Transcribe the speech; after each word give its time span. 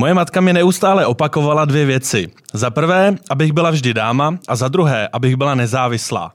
Moje 0.00 0.14
matka 0.14 0.40
mi 0.40 0.52
neustále 0.52 1.06
opakovala 1.06 1.64
dvě 1.64 1.84
věci. 1.84 2.28
Za 2.52 2.70
prvé, 2.70 3.14
abych 3.30 3.52
byla 3.52 3.70
vždy 3.70 3.94
dáma 3.94 4.38
a 4.48 4.56
za 4.56 4.68
druhé, 4.68 5.08
abych 5.12 5.36
byla 5.36 5.54
nezávislá. 5.54 6.32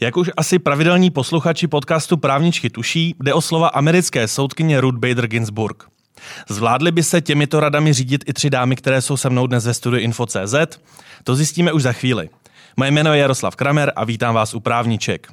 Jak 0.00 0.16
už 0.16 0.30
asi 0.36 0.58
pravidelní 0.58 1.10
posluchači 1.10 1.66
podcastu 1.66 2.16
Právničky 2.16 2.70
tuší, 2.70 3.14
jde 3.22 3.34
o 3.34 3.40
slova 3.40 3.68
americké 3.68 4.28
soudkyně 4.28 4.80
Ruth 4.80 4.98
Bader 4.98 5.26
Ginsburg. 5.26 5.84
Zvládly 6.48 6.92
by 6.92 7.02
se 7.02 7.20
těmito 7.20 7.60
radami 7.60 7.92
řídit 7.92 8.24
i 8.26 8.32
tři 8.32 8.50
dámy, 8.50 8.76
které 8.76 9.02
jsou 9.02 9.16
se 9.16 9.30
mnou 9.30 9.46
dnes 9.46 9.66
ve 9.66 9.74
studiu 9.74 10.02
Info.cz? 10.02 10.54
To 11.24 11.34
zjistíme 11.34 11.72
už 11.72 11.82
za 11.82 11.92
chvíli. 11.92 12.28
Moje 12.76 12.90
jméno 12.90 13.14
je 13.14 13.20
Jaroslav 13.20 13.56
Kramer 13.56 13.92
a 13.96 14.04
vítám 14.04 14.34
vás 14.34 14.54
u 14.54 14.60
Právniček. 14.60 15.28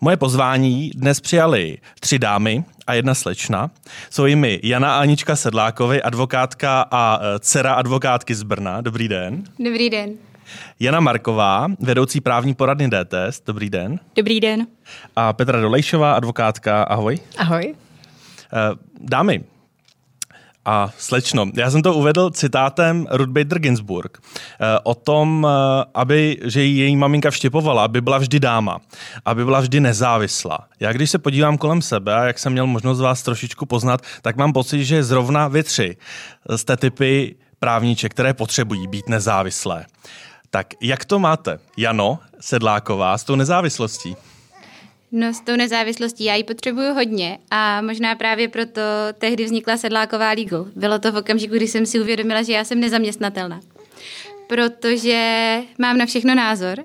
Moje 0.00 0.16
pozvání 0.16 0.90
dnes 0.94 1.20
přijali 1.20 1.78
tři 2.00 2.18
dámy 2.18 2.64
a 2.86 2.94
jedna 2.94 3.14
slečna. 3.14 3.70
Jsou 4.10 4.26
jimi 4.26 4.60
Jana 4.62 4.98
Anička 4.98 5.36
Sedlákovi, 5.36 6.02
advokátka 6.02 6.86
a 6.90 7.20
e, 7.22 7.38
dcera 7.38 7.74
advokátky 7.74 8.34
z 8.34 8.42
Brna. 8.42 8.80
Dobrý 8.80 9.08
den. 9.08 9.44
Dobrý 9.58 9.90
den. 9.90 10.10
Jana 10.80 11.00
Marková, 11.00 11.66
vedoucí 11.80 12.20
právní 12.20 12.54
poradny 12.54 12.88
DTS. 12.88 13.42
Dobrý 13.46 13.70
den. 13.70 14.00
Dobrý 14.16 14.40
den. 14.40 14.66
A 15.16 15.32
Petra 15.32 15.60
Dolejšová, 15.60 16.12
advokátka. 16.12 16.82
Ahoj. 16.82 17.18
Ahoj. 17.38 17.64
E, 17.64 17.74
dámy, 19.00 19.44
a 20.68 20.92
slečno, 20.98 21.46
já 21.54 21.70
jsem 21.70 21.82
to 21.82 21.94
uvedl 21.94 22.30
citátem 22.30 23.06
Ruth 23.10 23.30
Bader 23.30 23.58
Ginsburg 23.58 24.18
eh, 24.18 24.78
o 24.82 24.94
tom, 24.94 25.46
eh, 25.50 25.84
aby, 25.94 26.38
že 26.44 26.64
její 26.64 26.96
maminka 26.96 27.30
vštěpovala, 27.30 27.84
aby 27.84 28.00
byla 28.00 28.18
vždy 28.18 28.40
dáma, 28.40 28.78
aby 29.24 29.44
byla 29.44 29.60
vždy 29.60 29.80
nezávislá. 29.80 30.58
Já 30.80 30.92
když 30.92 31.10
se 31.10 31.18
podívám 31.18 31.58
kolem 31.58 31.82
sebe 31.82 32.14
a 32.14 32.24
jak 32.24 32.38
jsem 32.38 32.52
měl 32.52 32.66
možnost 32.66 33.00
vás 33.00 33.22
trošičku 33.22 33.66
poznat, 33.66 34.02
tak 34.22 34.36
mám 34.36 34.52
pocit, 34.52 34.84
že 34.84 35.04
zrovna 35.04 35.48
vy 35.48 35.62
tři 35.62 35.96
jste 36.56 36.76
typy 36.76 37.36
právníček, 37.58 38.12
které 38.12 38.34
potřebují 38.34 38.86
být 38.86 39.08
nezávislé. 39.08 39.86
Tak 40.50 40.66
jak 40.82 41.04
to 41.04 41.18
máte, 41.18 41.58
Jano 41.76 42.18
Sedláková, 42.40 43.18
s 43.18 43.24
tou 43.24 43.34
nezávislostí? 43.36 44.16
No 45.12 45.34
s 45.34 45.40
tou 45.40 45.56
nezávislostí 45.56 46.24
já 46.24 46.34
ji 46.34 46.44
potřebuju 46.44 46.94
hodně 46.94 47.38
a 47.50 47.82
možná 47.82 48.14
právě 48.14 48.48
proto 48.48 48.80
tehdy 49.18 49.44
vznikla 49.44 49.76
Sedláková 49.76 50.30
Legal. 50.30 50.66
Bylo 50.76 50.98
to 50.98 51.12
v 51.12 51.16
okamžiku, 51.16 51.54
kdy 51.54 51.68
jsem 51.68 51.86
si 51.86 52.00
uvědomila, 52.00 52.42
že 52.42 52.52
já 52.52 52.64
jsem 52.64 52.80
nezaměstnatelná. 52.80 53.60
Protože 54.46 55.58
mám 55.78 55.98
na 55.98 56.06
všechno 56.06 56.34
názor 56.34 56.84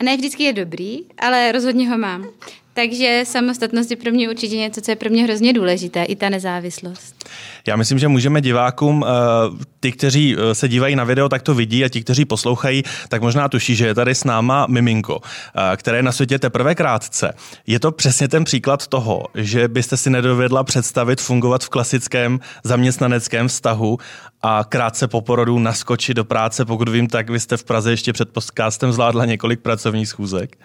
a 0.00 0.04
ne 0.04 0.16
vždycky 0.16 0.42
je 0.42 0.52
dobrý, 0.52 0.98
ale 1.18 1.52
rozhodně 1.52 1.88
ho 1.88 1.98
mám. 1.98 2.26
Takže 2.74 3.20
samostatnost 3.26 3.90
je 3.90 3.96
pro 3.96 4.10
mě 4.10 4.30
určitě 4.30 4.56
něco, 4.56 4.80
co 4.80 4.90
je 4.90 4.96
pro 4.96 5.10
mě 5.10 5.24
hrozně 5.24 5.52
důležité, 5.52 6.04
i 6.04 6.16
ta 6.16 6.28
nezávislost. 6.28 7.28
Já 7.66 7.76
myslím, 7.76 7.98
že 7.98 8.08
můžeme 8.08 8.40
divákům, 8.40 9.04
eh, 9.06 9.64
ty, 9.80 9.92
kteří 9.92 10.36
eh, 10.38 10.54
se 10.54 10.68
dívají 10.68 10.96
na 10.96 11.04
video, 11.04 11.28
tak 11.28 11.42
to 11.42 11.54
vidí 11.54 11.84
a 11.84 11.88
ti, 11.88 12.00
kteří 12.00 12.24
poslouchají, 12.24 12.82
tak 13.08 13.22
možná 13.22 13.48
tuší, 13.48 13.74
že 13.74 13.86
je 13.86 13.94
tady 13.94 14.14
s 14.14 14.24
náma 14.24 14.66
miminko, 14.66 15.20
eh, 15.22 15.76
které 15.76 15.98
je 15.98 16.02
na 16.02 16.12
světě 16.12 16.38
teprve 16.38 16.74
krátce. 16.74 17.34
Je 17.66 17.80
to 17.80 17.92
přesně 17.92 18.28
ten 18.28 18.44
příklad 18.44 18.86
toho, 18.86 19.22
že 19.34 19.68
byste 19.68 19.96
si 19.96 20.10
nedovedla 20.10 20.64
představit 20.64 21.20
fungovat 21.20 21.64
v 21.64 21.68
klasickém 21.68 22.40
zaměstnaneckém 22.64 23.48
vztahu 23.48 23.98
a 24.42 24.64
krátce 24.68 25.08
po 25.08 25.20
porodu 25.20 25.58
naskočit 25.58 26.16
do 26.16 26.24
práce. 26.24 26.64
Pokud 26.64 26.88
vím, 26.88 27.06
tak 27.06 27.30
vy 27.30 27.40
jste 27.40 27.56
v 27.56 27.64
Praze 27.64 27.90
ještě 27.90 28.12
před 28.12 28.28
podcastem 28.30 28.92
zvládla 28.92 29.24
několik 29.24 29.60
pracovních 29.60 30.08
schůzek. 30.08 30.56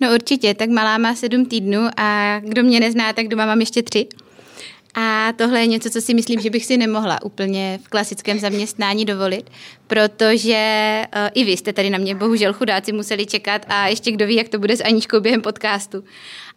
No 0.00 0.14
určitě, 0.14 0.54
tak 0.54 0.70
malá 0.70 0.98
má 0.98 1.14
sedm 1.14 1.46
týdnů 1.46 1.88
a 1.96 2.40
kdo 2.40 2.62
mě 2.62 2.80
nezná, 2.80 3.12
tak 3.12 3.28
doma 3.28 3.46
mám 3.46 3.60
ještě 3.60 3.82
tři. 3.82 4.06
A 4.94 5.32
tohle 5.36 5.60
je 5.60 5.66
něco, 5.66 5.90
co 5.90 6.00
si 6.00 6.14
myslím, 6.14 6.40
že 6.40 6.50
bych 6.50 6.64
si 6.64 6.76
nemohla 6.76 7.22
úplně 7.22 7.80
v 7.84 7.88
klasickém 7.88 8.38
zaměstnání 8.38 9.04
dovolit, 9.04 9.50
protože 9.86 11.02
uh, 11.16 11.28
i 11.34 11.44
vy 11.44 11.52
jste 11.52 11.72
tady 11.72 11.90
na 11.90 11.98
mě 11.98 12.14
bohužel 12.14 12.52
chudáci 12.52 12.92
museli 12.92 13.26
čekat 13.26 13.66
a 13.68 13.86
ještě 13.86 14.12
kdo 14.12 14.26
ví, 14.26 14.34
jak 14.34 14.48
to 14.48 14.58
bude 14.58 14.76
s 14.76 14.84
Aničkou 14.84 15.20
během 15.20 15.42
podcastu. 15.42 16.04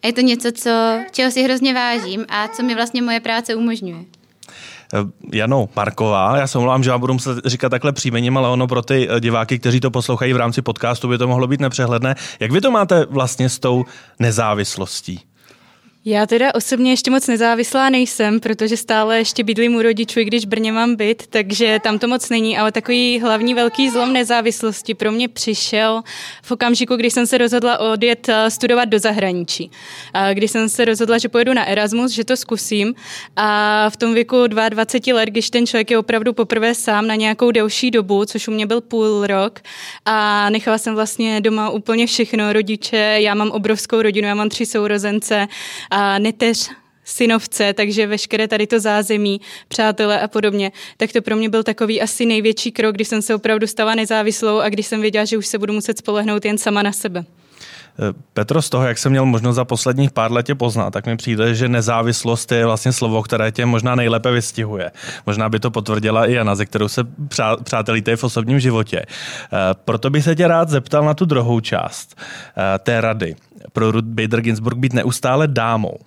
A 0.04 0.08
je 0.08 0.14
to 0.14 0.22
něco, 0.22 0.52
co, 0.52 1.00
čeho 1.12 1.32
si 1.32 1.44
hrozně 1.44 1.74
vážím 1.74 2.26
a 2.30 2.48
co 2.48 2.64
mi 2.64 2.76
vlastně 2.76 3.02
moje 3.02 3.20
práce 3.20 3.56
umožňuje. 3.56 4.06
Eh, 4.94 5.38
Jano 5.38 5.68
Parková, 5.68 6.38
já 6.38 6.48
se 6.48 6.58
omlouvám, 6.58 6.84
že 6.84 6.92
vám 6.92 7.00
budu 7.00 7.14
muset 7.14 7.38
říkat 7.46 7.70
takhle 7.70 7.92
příjmením, 7.92 8.38
ale 8.38 8.50
ono 8.50 8.68
pro 8.68 8.82
ty 8.82 9.08
eh, 9.10 9.20
diváky, 9.20 9.60
kteří 9.60 9.80
to 9.80 9.92
poslouchají 9.92 10.34
v 10.34 10.38
rámci 10.38 10.62
podcastu, 10.62 11.08
by 11.08 11.18
to 11.18 11.28
mohlo 11.28 11.48
být 11.48 11.60
nepřehledné. 11.60 12.16
Jak 12.40 12.52
vy 12.52 12.62
to 12.62 12.72
máte 12.72 13.06
vlastně 13.06 13.50
s 13.50 13.60
tou 13.60 13.86
nezávislostí? 14.20 15.20
Já 16.08 16.26
teda 16.26 16.56
osobně 16.56 16.92
ještě 16.92 17.12
moc 17.12 17.28
nezávislá 17.28 17.90
nejsem, 17.90 18.40
protože 18.40 18.78
stále 18.78 19.18
ještě 19.18 19.44
bydlím 19.44 19.76
u 19.76 19.82
rodičů, 19.82 20.20
i 20.20 20.26
když 20.26 20.46
v 20.46 20.48
Brně 20.48 20.72
mám 20.72 20.96
byt, 20.96 21.28
takže 21.30 21.80
tam 21.84 22.00
to 22.00 22.08
moc 22.08 22.30
není, 22.30 22.58
ale 22.58 22.72
takový 22.72 23.20
hlavní 23.20 23.54
velký 23.54 23.90
zlom 23.90 24.14
nezávislosti 24.14 24.94
pro 24.94 25.12
mě 25.12 25.28
přišel 25.28 26.02
v 26.44 26.52
okamžiku, 26.52 26.96
kdy 26.96 27.12
jsem 27.12 27.28
se 27.28 27.38
rozhodla 27.38 27.80
odjet 27.80 28.30
eh, 28.30 28.52
studovat 28.52 28.86
do 28.86 29.00
zahraničí. 29.00 29.72
Když 30.34 30.52
jsem 30.52 30.70
se 30.70 30.86
rozhodla, 30.86 31.18
že 31.18 31.30
pojedu 31.30 31.54
na 31.54 31.66
Erasmus, 31.66 32.12
že 32.12 32.24
to 32.24 32.38
zkusím 32.38 32.96
a 33.36 33.90
v 33.90 33.98
tom 33.98 34.14
věku 34.14 34.48
22 34.48 35.16
let, 35.16 35.30
když 35.30 35.50
ten 35.50 35.68
člověk 35.68 35.92
je 35.92 35.98
opravdu 35.98 36.34
poprvé 36.34 36.76
sám 36.76 37.08
na 37.08 37.16
nějakou 37.16 37.52
delší 37.52 37.92
dobu, 37.92 38.26
což 38.26 38.48
u 38.48 38.52
mě 38.52 38.66
byl 38.66 38.82
půl 38.82 39.28
rok 39.28 39.60
a 40.06 40.50
nechala 40.50 40.78
jsem 40.78 40.96
vlastně 40.96 41.42
doma 41.42 41.70
úplně 41.70 42.08
všechno, 42.08 42.54
rodiče, 42.54 43.18
já 43.20 43.36
mám 43.36 43.52
obrovskou 43.52 44.02
rodinu, 44.02 44.28
já 44.28 44.36
mám 44.36 44.50
tři 44.50 44.66
sourozence, 44.66 45.48
a 45.96 46.20
neteř 46.20 46.70
synovce, 47.04 47.74
takže 47.74 48.08
veškeré 48.08 48.48
tady 48.48 48.68
to 48.68 48.80
zázemí, 48.80 49.42
přátelé 49.68 50.22
a 50.22 50.28
podobně, 50.28 50.72
tak 50.98 51.12
to 51.12 51.22
pro 51.22 51.36
mě 51.36 51.50
byl 51.50 51.64
takový 51.64 52.02
asi 52.02 52.26
největší 52.26 52.72
krok, 52.72 52.96
když 52.96 53.08
jsem 53.08 53.22
se 53.22 53.36
opravdu 53.36 53.68
stala 53.68 53.96
nezávislou 53.96 54.60
a 54.60 54.70
když 54.70 54.88
jsem 54.88 55.02
věděla, 55.02 55.26
že 55.26 55.38
už 55.38 55.48
se 55.48 55.58
budu 55.58 55.74
muset 55.74 55.98
spolehnout 55.98 56.46
jen 56.46 56.58
sama 56.58 56.84
na 56.84 56.92
sebe. 56.92 57.26
Eh, 58.00 58.14
Petro, 58.34 58.62
z 58.62 58.70
toho, 58.70 58.88
jak 58.88 58.98
jsem 58.98 59.12
měl 59.12 59.26
možnost 59.26 59.56
za 59.56 59.66
posledních 59.66 60.12
pár 60.12 60.32
letě 60.32 60.56
poznat, 60.56 60.92
tak 60.92 61.06
mi 61.06 61.18
přijde, 61.18 61.56
že 61.56 61.70
nezávislost 61.70 62.52
je 62.52 62.66
vlastně 62.66 62.92
slovo, 62.92 63.24
které 63.24 63.52
tě 63.52 63.66
možná 63.66 63.96
nejlépe 63.96 64.32
vystihuje. 64.32 64.92
Možná 65.26 65.50
by 65.50 65.60
to 65.60 65.72
potvrdila 65.72 66.26
i 66.26 66.34
Jana, 66.34 66.56
ze 66.56 66.66
kterou 66.66 66.88
se 66.88 67.04
přátelíte 67.64 68.16
v 68.16 68.24
osobním 68.24 68.60
životě. 68.60 69.02
Eh, 69.02 69.58
proto 69.86 70.10
bych 70.10 70.24
se 70.24 70.36
tě 70.36 70.48
rád 70.48 70.70
zeptal 70.70 71.06
na 71.06 71.14
tu 71.14 71.26
druhou 71.26 71.60
část 71.60 72.16
eh, 72.18 72.80
té 72.80 73.02
rady 73.02 73.36
pro 73.74 73.92
Ruth 73.92 74.06
Bader 74.06 74.42
Ginsburg 74.42 74.78
být 74.78 74.94
neustále 74.94 75.48
dámou. 75.48 75.98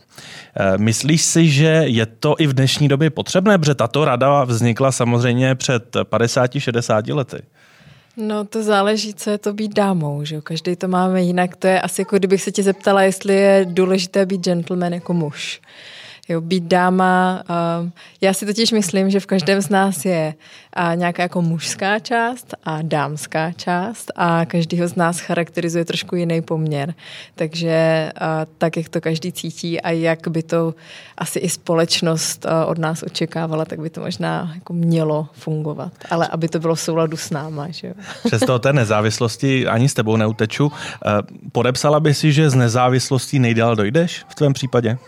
Myslíš 0.76 1.22
si, 1.22 1.48
že 1.48 1.82
je 1.86 2.06
to 2.06 2.34
i 2.38 2.46
v 2.46 2.52
dnešní 2.52 2.88
době 2.88 3.10
potřebné, 3.10 3.58
protože 3.58 3.74
tato 3.74 4.04
rada 4.04 4.44
vznikla 4.44 4.92
samozřejmě 4.92 5.54
před 5.54 5.96
50-60 5.96 7.14
lety? 7.14 7.42
No 8.16 8.44
to 8.44 8.62
záleží, 8.62 9.14
co 9.14 9.30
je 9.30 9.38
to 9.38 9.52
být 9.52 9.74
dámou, 9.74 10.24
že 10.24 10.34
jo? 10.34 10.42
Každý 10.42 10.76
to 10.76 10.88
máme 10.88 11.22
jinak. 11.22 11.56
To 11.56 11.66
je 11.66 11.80
asi 11.80 12.00
jako 12.00 12.16
kdybych 12.18 12.42
se 12.42 12.52
tě 12.52 12.62
zeptala, 12.62 13.02
jestli 13.02 13.34
je 13.34 13.66
důležité 13.68 14.26
být 14.26 14.44
gentleman 14.44 14.92
jako 14.92 15.14
muž. 15.14 15.60
Jo, 16.28 16.40
být 16.40 16.64
dáma, 16.64 17.42
uh, 17.82 17.90
já 18.20 18.32
si 18.32 18.46
totiž 18.46 18.72
myslím, 18.72 19.10
že 19.10 19.20
v 19.20 19.26
každém 19.26 19.62
z 19.62 19.68
nás 19.68 20.04
je 20.04 20.34
uh, 20.78 20.96
nějaká 20.96 21.22
jako 21.22 21.42
mužská 21.42 21.98
část 21.98 22.54
a 22.64 22.82
dámská 22.82 23.52
část 23.52 24.12
a 24.16 24.44
každýho 24.44 24.88
z 24.88 24.94
nás 24.94 25.20
charakterizuje 25.20 25.84
trošku 25.84 26.16
jiný 26.16 26.42
poměr. 26.42 26.94
Takže 27.34 28.10
uh, 28.20 28.26
tak, 28.58 28.76
jak 28.76 28.88
to 28.88 29.00
každý 29.00 29.32
cítí 29.32 29.80
a 29.80 29.90
jak 29.90 30.28
by 30.28 30.42
to 30.42 30.74
asi 31.18 31.38
i 31.38 31.48
společnost 31.48 32.44
uh, 32.44 32.70
od 32.70 32.78
nás 32.78 33.02
očekávala, 33.02 33.64
tak 33.64 33.80
by 33.80 33.90
to 33.90 34.00
možná 34.00 34.52
jako 34.54 34.72
mělo 34.72 35.28
fungovat. 35.32 35.92
Ale 36.10 36.28
aby 36.28 36.48
to 36.48 36.58
bylo 36.58 36.74
v 36.74 36.80
souladu 36.80 37.16
s 37.16 37.30
náma. 37.30 37.70
Že? 37.70 37.94
Přesto 38.24 38.58
té 38.58 38.72
nezávislosti 38.72 39.66
ani 39.66 39.88
s 39.88 39.94
tebou 39.94 40.16
neuteču. 40.16 40.66
Uh, 40.66 40.72
podepsala 41.52 42.00
by 42.00 42.14
si, 42.14 42.32
že 42.32 42.50
z 42.50 42.54
nezávislostí 42.54 43.38
nejdál 43.38 43.76
dojdeš 43.76 44.24
v 44.28 44.34
tvém 44.34 44.52
případě? 44.52 44.98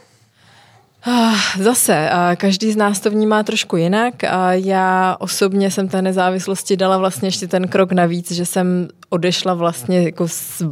Ah, 1.02 1.34
zase, 1.58 2.10
každý 2.36 2.72
z 2.72 2.76
nás 2.76 3.00
to 3.00 3.10
vnímá 3.10 3.42
trošku 3.42 3.76
jinak 3.76 4.14
já 4.50 5.16
osobně 5.20 5.70
jsem 5.70 5.88
té 5.88 6.02
nezávislosti 6.02 6.76
dala 6.76 6.98
vlastně 6.98 7.28
ještě 7.28 7.48
ten 7.48 7.68
krok 7.68 7.92
navíc, 7.92 8.32
že 8.32 8.46
jsem 8.46 8.88
odešla 9.08 9.54
vlastně 9.54 10.02
jako 10.02 10.28
z 10.28 10.62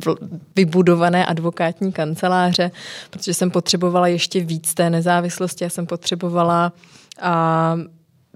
vybudované 0.56 1.26
advokátní 1.26 1.92
kanceláře, 1.92 2.70
protože 3.10 3.34
jsem 3.34 3.50
potřebovala 3.50 4.08
ještě 4.08 4.40
víc 4.40 4.74
té 4.74 4.90
nezávislosti, 4.90 5.64
já 5.64 5.70
jsem 5.70 5.86
potřebovala 5.86 6.72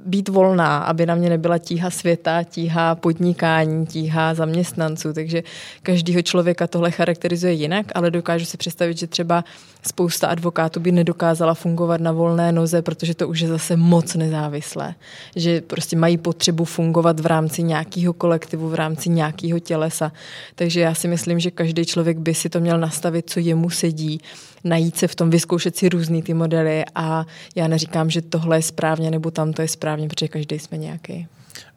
být 0.06 0.28
volná, 0.28 0.78
aby 0.78 1.06
na 1.06 1.14
mě 1.14 1.28
nebyla 1.28 1.58
tíha 1.58 1.90
světa, 1.90 2.42
tíha 2.42 2.94
podnikání, 2.94 3.86
tíha 3.86 4.34
zaměstnanců, 4.34 5.12
takže 5.12 5.42
každýho 5.82 6.22
člověka 6.22 6.66
tohle 6.66 6.90
charakterizuje 6.90 7.52
jinak, 7.52 7.86
ale 7.94 8.10
dokážu 8.10 8.44
si 8.44 8.56
představit, 8.56 8.98
že 8.98 9.06
třeba 9.06 9.44
spousta 9.86 10.28
advokátů 10.28 10.80
by 10.80 10.92
nedokázala 10.92 11.54
fungovat 11.54 12.00
na 12.00 12.12
volné 12.12 12.52
noze, 12.52 12.82
protože 12.82 13.14
to 13.14 13.28
už 13.28 13.40
je 13.40 13.48
zase 13.48 13.76
moc 13.76 14.14
nezávislé. 14.14 14.94
Že 15.36 15.60
prostě 15.60 15.96
mají 15.96 16.18
potřebu 16.18 16.64
fungovat 16.64 17.20
v 17.20 17.26
rámci 17.26 17.62
nějakého 17.62 18.12
kolektivu, 18.12 18.68
v 18.68 18.74
rámci 18.74 19.08
nějakého 19.08 19.58
tělesa. 19.58 20.12
Takže 20.54 20.80
já 20.80 20.94
si 20.94 21.08
myslím, 21.08 21.40
že 21.40 21.50
každý 21.50 21.84
člověk 21.84 22.18
by 22.18 22.34
si 22.34 22.48
to 22.48 22.60
měl 22.60 22.78
nastavit, 22.78 23.30
co 23.30 23.40
jemu 23.40 23.70
sedí, 23.70 24.20
najít 24.64 24.96
se 24.96 25.08
v 25.08 25.14
tom, 25.14 25.30
vyzkoušet 25.30 25.76
si 25.76 25.88
různý 25.88 26.22
ty 26.22 26.34
modely 26.34 26.84
a 26.94 27.26
já 27.54 27.68
neříkám, 27.68 28.10
že 28.10 28.22
tohle 28.22 28.58
je 28.58 28.62
správně 28.62 29.10
nebo 29.10 29.30
tam 29.30 29.52
to 29.52 29.62
je 29.62 29.68
správně, 29.68 29.91
protože 30.08 30.28
každý 30.28 30.58
jsme 30.58 30.78
nějaký. 30.78 31.26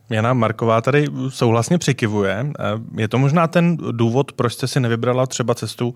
Jana 0.09 0.33
Marková 0.33 0.81
tady 0.81 1.07
souhlasně 1.29 1.77
přikivuje. 1.77 2.47
Je 2.97 3.07
to 3.07 3.17
možná 3.17 3.47
ten 3.47 3.77
důvod, 3.77 4.31
proč 4.31 4.53
jste 4.53 4.67
si 4.67 4.79
nevybrala 4.79 5.25
třeba 5.25 5.55
cestu 5.55 5.95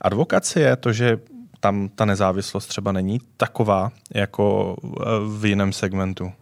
advokacie, 0.00 0.76
to, 0.76 0.92
že 0.92 1.18
tam 1.60 1.88
ta 1.88 2.04
nezávislost 2.04 2.66
třeba 2.66 2.92
není 2.92 3.20
taková 3.36 3.90
jako 4.14 4.76
v 5.38 5.46
jiném 5.46 5.72
segmentu? 5.72 6.32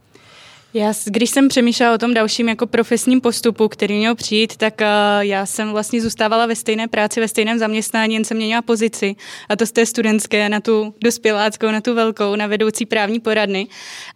Já, 0.79 0.93
když 1.07 1.31
jsem 1.31 1.49
přemýšlela 1.49 1.95
o 1.95 1.99
tom 1.99 2.15
dalším 2.15 2.49
jako 2.49 2.67
profesním 2.67 3.21
postupu, 3.21 3.69
který 3.69 3.99
měl 3.99 4.15
přijít, 4.15 4.57
tak 4.57 4.81
uh, 4.81 4.87
já 5.21 5.47
jsem 5.47 5.71
vlastně 5.71 6.01
zůstávala 6.01 6.47
ve 6.47 6.57
stejné 6.57 6.89
práci, 6.89 7.21
ve 7.21 7.29
stejném 7.29 7.59
zaměstnání, 7.59 8.15
jen 8.15 8.25
jsem 8.25 8.37
měla 8.37 8.63
pozici. 8.63 9.17
A 9.49 9.57
to 9.57 9.67
z 9.67 9.73
té 9.73 9.87
studentské 9.87 10.49
na 10.49 10.61
tu 10.61 10.95
dospěláckou, 11.05 11.67
na 11.67 11.81
tu 11.81 11.95
velkou, 11.95 12.37
na 12.37 12.47
vedoucí 12.47 12.87
právní 12.87 13.21
poradny. 13.21 13.67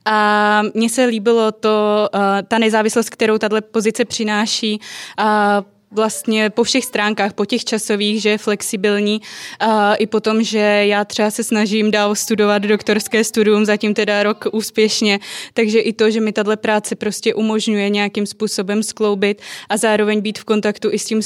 A 0.05 0.63
mně 0.75 0.89
se 0.89 1.05
líbilo 1.05 1.53
to, 1.53 2.09
uh, 2.15 2.21
ta 2.49 2.59
nezávislost, 2.59 3.11
kterou 3.11 3.39
tato 3.39 3.57
pozice 3.61 4.05
přináší. 4.05 4.81
Uh, 5.21 5.72
vlastně 5.93 6.51
po 6.51 6.65
všech 6.65 6.85
stránkách, 6.85 7.33
po 7.33 7.45
těch 7.45 7.65
časových, 7.65 8.23
že 8.23 8.31
je 8.31 8.39
flexibilní 8.39 9.21
a 9.61 9.95
i 9.95 10.07
potom, 10.07 10.43
že 10.43 10.59
já 10.59 11.05
třeba 11.05 11.31
se 11.31 11.45
snažím 11.45 11.91
dál 11.91 12.15
studovat 12.15 12.59
doktorské 12.59 13.25
studium, 13.25 13.65
zatím 13.65 13.95
teda 13.95 14.23
rok 14.23 14.45
úspěšně, 14.53 15.21
takže 15.55 15.79
i 15.79 15.93
to, 15.93 16.11
že 16.11 16.21
mi 16.21 16.33
tahle 16.33 16.57
práce 16.57 16.97
prostě 16.97 17.35
umožňuje 17.35 17.91
nějakým 17.91 18.27
způsobem 18.27 18.83
skloubit 18.83 19.43
a 19.69 19.77
zároveň 19.77 20.21
být 20.21 20.39
v 20.39 20.45
kontaktu 20.45 20.89
i 20.93 20.99
s 20.99 21.05
tím 21.05 21.21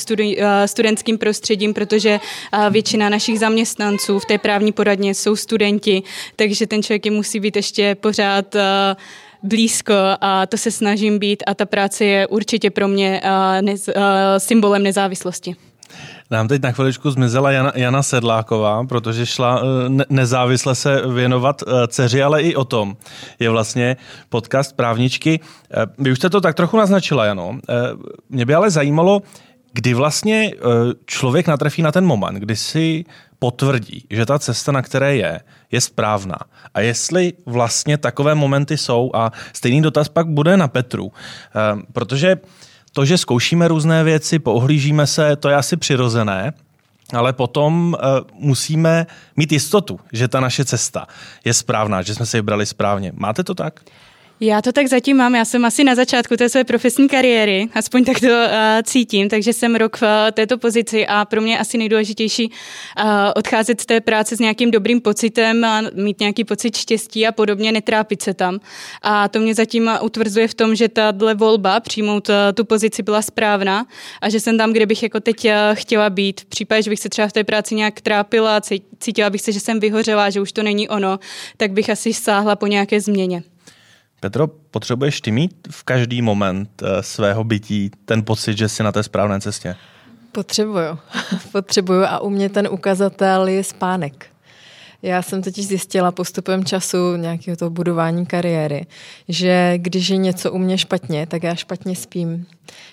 studentským 0.66 1.18
prostředím, 1.18 1.74
protože 1.74 2.20
většina 2.70 3.08
našich 3.08 3.38
zaměstnanců 3.38 4.18
v 4.18 4.24
té 4.24 4.38
právní 4.38 4.72
poradně 4.72 5.14
jsou 5.14 5.36
studenti, 5.36 6.02
takže 6.36 6.66
ten 6.66 6.82
člověk 6.82 7.06
je 7.06 7.12
musí 7.12 7.40
být 7.40 7.56
ještě 7.56 7.94
pořád 7.94 8.56
blízko 9.42 9.94
a 10.20 10.46
to 10.46 10.56
se 10.56 10.70
snažím 10.70 11.18
být 11.18 11.42
a 11.46 11.54
ta 11.54 11.66
práce 11.66 12.04
je 12.04 12.26
určitě 12.26 12.70
pro 12.70 12.88
mě 12.88 13.20
nez, 13.60 13.88
symbolem 14.38 14.82
nezávislosti. 14.82 15.56
Nám 16.30 16.48
teď 16.48 16.62
na 16.62 16.72
chviličku 16.72 17.10
zmizela 17.10 17.50
Jana, 17.50 17.72
Jana 17.74 18.02
Sedláková, 18.02 18.84
protože 18.84 19.26
šla 19.26 19.60
e, 19.60 19.88
ne, 19.88 20.04
nezávisle 20.08 20.74
se 20.74 21.02
věnovat 21.12 21.62
dceři, 21.88 22.22
ale 22.22 22.42
i 22.42 22.54
o 22.54 22.64
tom 22.64 22.96
je 23.38 23.50
vlastně 23.50 23.96
podcast 24.28 24.76
právničky. 24.76 25.40
Vy 25.98 26.12
už 26.12 26.18
jste 26.18 26.30
to 26.30 26.40
tak 26.40 26.54
trochu 26.54 26.76
naznačila, 26.76 27.24
Jano. 27.24 27.58
Mě 28.30 28.46
by 28.46 28.54
ale 28.54 28.70
zajímalo, 28.70 29.22
kdy 29.72 29.94
vlastně 29.94 30.50
člověk 31.06 31.46
natrefí 31.46 31.82
na 31.82 31.92
ten 31.92 32.04
moment, 32.04 32.34
kdy 32.34 32.56
si 32.56 33.04
potvrdí, 33.38 34.06
že 34.10 34.26
ta 34.26 34.38
cesta, 34.38 34.72
na 34.72 34.82
které 34.82 35.16
je, 35.16 35.40
je 35.72 35.80
správná. 35.80 36.38
A 36.74 36.80
jestli 36.80 37.32
vlastně 37.46 37.98
takové 37.98 38.34
momenty 38.34 38.76
jsou 38.76 39.10
a 39.14 39.32
stejný 39.52 39.82
dotaz 39.82 40.08
pak 40.08 40.26
bude 40.26 40.56
na 40.56 40.68
Petru. 40.68 41.12
Ehm, 41.72 41.82
protože 41.92 42.36
to, 42.92 43.04
že 43.04 43.18
zkoušíme 43.18 43.68
různé 43.68 44.04
věci, 44.04 44.38
poohlížíme 44.38 45.06
se, 45.06 45.36
to 45.36 45.48
je 45.48 45.54
asi 45.54 45.76
přirozené, 45.76 46.52
ale 47.12 47.32
potom 47.32 47.96
uh, 47.98 48.44
musíme 48.46 49.06
mít 49.36 49.52
jistotu, 49.52 50.00
že 50.12 50.28
ta 50.28 50.40
naše 50.40 50.64
cesta 50.64 51.06
je 51.44 51.54
správná, 51.54 52.02
že 52.02 52.14
jsme 52.14 52.26
se 52.26 52.38
vybrali 52.38 52.66
správně. 52.66 53.12
Máte 53.14 53.44
to 53.44 53.54
tak? 53.54 53.80
Já 54.40 54.62
to 54.62 54.72
tak 54.72 54.86
zatím 54.86 55.16
mám, 55.16 55.34
já 55.34 55.44
jsem 55.44 55.64
asi 55.64 55.84
na 55.84 55.94
začátku 55.94 56.36
té 56.36 56.48
své 56.48 56.64
profesní 56.64 57.08
kariéry, 57.08 57.68
aspoň 57.74 58.04
tak 58.04 58.20
to 58.20 58.26
uh, 58.26 58.32
cítím, 58.82 59.28
takže 59.28 59.52
jsem 59.52 59.74
rok 59.74 59.96
v 59.96 60.02
uh, 60.02 60.08
této 60.32 60.58
pozici 60.58 61.06
a 61.06 61.24
pro 61.24 61.40
mě 61.40 61.58
asi 61.58 61.78
nejdůležitější 61.78 62.50
uh, 62.50 63.10
odcházet 63.36 63.80
z 63.80 63.86
té 63.86 64.00
práce 64.00 64.36
s 64.36 64.38
nějakým 64.38 64.70
dobrým 64.70 65.00
pocitem 65.00 65.64
a 65.64 65.82
mít 65.94 66.20
nějaký 66.20 66.44
pocit 66.44 66.76
štěstí 66.76 67.26
a 67.26 67.32
podobně, 67.32 67.72
netrápit 67.72 68.22
se 68.22 68.34
tam. 68.34 68.60
A 69.02 69.28
to 69.28 69.38
mě 69.38 69.54
zatím 69.54 69.90
utvrzuje 70.02 70.48
v 70.48 70.54
tom, 70.54 70.74
že 70.74 70.88
tahle 70.88 71.34
volba 71.34 71.80
přijmout 71.80 72.28
uh, 72.28 72.34
tu 72.54 72.64
pozici 72.64 73.02
byla 73.02 73.22
správná 73.22 73.86
a 74.20 74.28
že 74.28 74.40
jsem 74.40 74.58
tam, 74.58 74.72
kde 74.72 74.86
bych 74.86 75.02
jako 75.02 75.20
teď 75.20 75.44
uh, 75.44 75.50
chtěla 75.74 76.10
být. 76.10 76.40
V 76.40 76.44
případě, 76.44 76.82
že 76.82 76.90
bych 76.90 77.00
se 77.00 77.08
třeba 77.08 77.28
v 77.28 77.32
té 77.32 77.44
práci 77.44 77.74
nějak 77.74 78.00
trápila, 78.00 78.60
cítila 79.00 79.30
bych 79.30 79.40
se, 79.40 79.52
že 79.52 79.60
jsem 79.60 79.80
vyhořela, 79.80 80.30
že 80.30 80.40
už 80.40 80.52
to 80.52 80.62
není 80.62 80.88
ono, 80.88 81.18
tak 81.56 81.72
bych 81.72 81.90
asi 81.90 82.14
sáhla 82.14 82.56
po 82.56 82.66
nějaké 82.66 83.00
změně. 83.00 83.42
Petro, 84.20 84.46
potřebuješ 84.46 85.20
ty 85.20 85.30
mít 85.30 85.68
v 85.70 85.84
každý 85.84 86.22
moment 86.22 86.82
uh, 86.82 86.88
svého 87.00 87.44
bytí 87.44 87.90
ten 88.04 88.24
pocit, 88.24 88.58
že 88.58 88.68
jsi 88.68 88.82
na 88.82 88.92
té 88.92 89.02
správné 89.02 89.40
cestě? 89.40 89.76
Potřebuju. 90.32 90.98
Potřebuju 91.52 92.04
a 92.04 92.18
u 92.18 92.30
mě 92.30 92.48
ten 92.48 92.68
ukazatel 92.70 93.48
je 93.48 93.64
spánek. 93.64 94.26
Já 95.02 95.22
jsem 95.22 95.42
totiž 95.42 95.66
zjistila 95.66 96.12
postupem 96.12 96.64
času 96.64 97.16
nějakého 97.16 97.56
toho 97.56 97.70
budování 97.70 98.26
kariéry, 98.26 98.86
že 99.28 99.72
když 99.76 100.08
je 100.08 100.16
něco 100.16 100.52
u 100.52 100.58
mě 100.58 100.78
špatně, 100.78 101.26
tak 101.26 101.42
já 101.42 101.54
špatně 101.54 101.96
spím. 101.96 102.46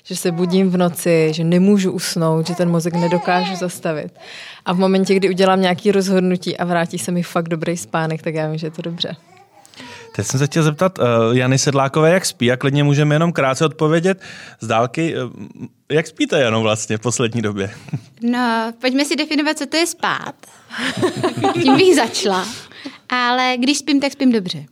Že 0.04 0.16
se 0.16 0.32
budím 0.32 0.70
v 0.70 0.78
noci, 0.78 1.32
že 1.34 1.44
nemůžu 1.44 1.92
usnout, 1.92 2.48
že 2.48 2.56
ten 2.56 2.70
mozek 2.70 2.94
nedokážu 2.94 3.56
zastavit. 3.56 4.20
A 4.66 4.74
v 4.74 4.80
momentě, 4.80 5.16
kdy 5.16 5.30
udělám 5.30 5.62
nějaké 5.62 5.92
rozhodnutí 5.92 6.58
a 6.58 6.66
vrátí 6.66 7.00
se 7.00 7.12
mi 7.12 7.24
fakt 7.24 7.50
dobrý 7.50 7.78
spánek, 7.78 8.22
tak 8.22 8.34
já 8.34 8.48
vím, 8.48 8.58
že 8.58 8.68
je 8.68 8.72
to 8.72 8.82
dobře. 8.82 9.16
Teď 10.16 10.28
jsem 10.28 10.40
se 10.40 10.46
chtěl 10.46 10.64
zeptat 10.64 11.00
uh, 11.00 11.06
Jany 11.38 11.58
Sedlákové, 11.58 12.12
jak 12.12 12.26
spí 12.26 12.52
a 12.52 12.58
klidně 12.58 12.84
můžeme 12.84 13.16
jenom 13.16 13.32
krátce 13.32 13.66
odpovědět 13.66 14.22
z 14.60 14.68
dálky. 14.68 15.16
Uh, 15.16 15.32
jak 15.92 16.08
spíte 16.08 16.40
jenom 16.40 16.64
vlastně 16.64 16.98
v 16.98 17.02
poslední 17.02 17.42
době? 17.42 17.72
No, 18.22 18.74
pojďme 18.82 19.06
si 19.06 19.16
definovat, 19.16 19.58
co 19.58 19.66
to 19.66 19.78
je 19.78 19.88
spát. 19.88 20.36
Tím 21.54 21.78
bych 21.78 21.96
začala. 21.96 22.48
Ale 23.10 23.56
když 23.60 23.78
spím, 23.78 24.02
tak 24.02 24.12
spím 24.12 24.32
dobře. 24.32 24.66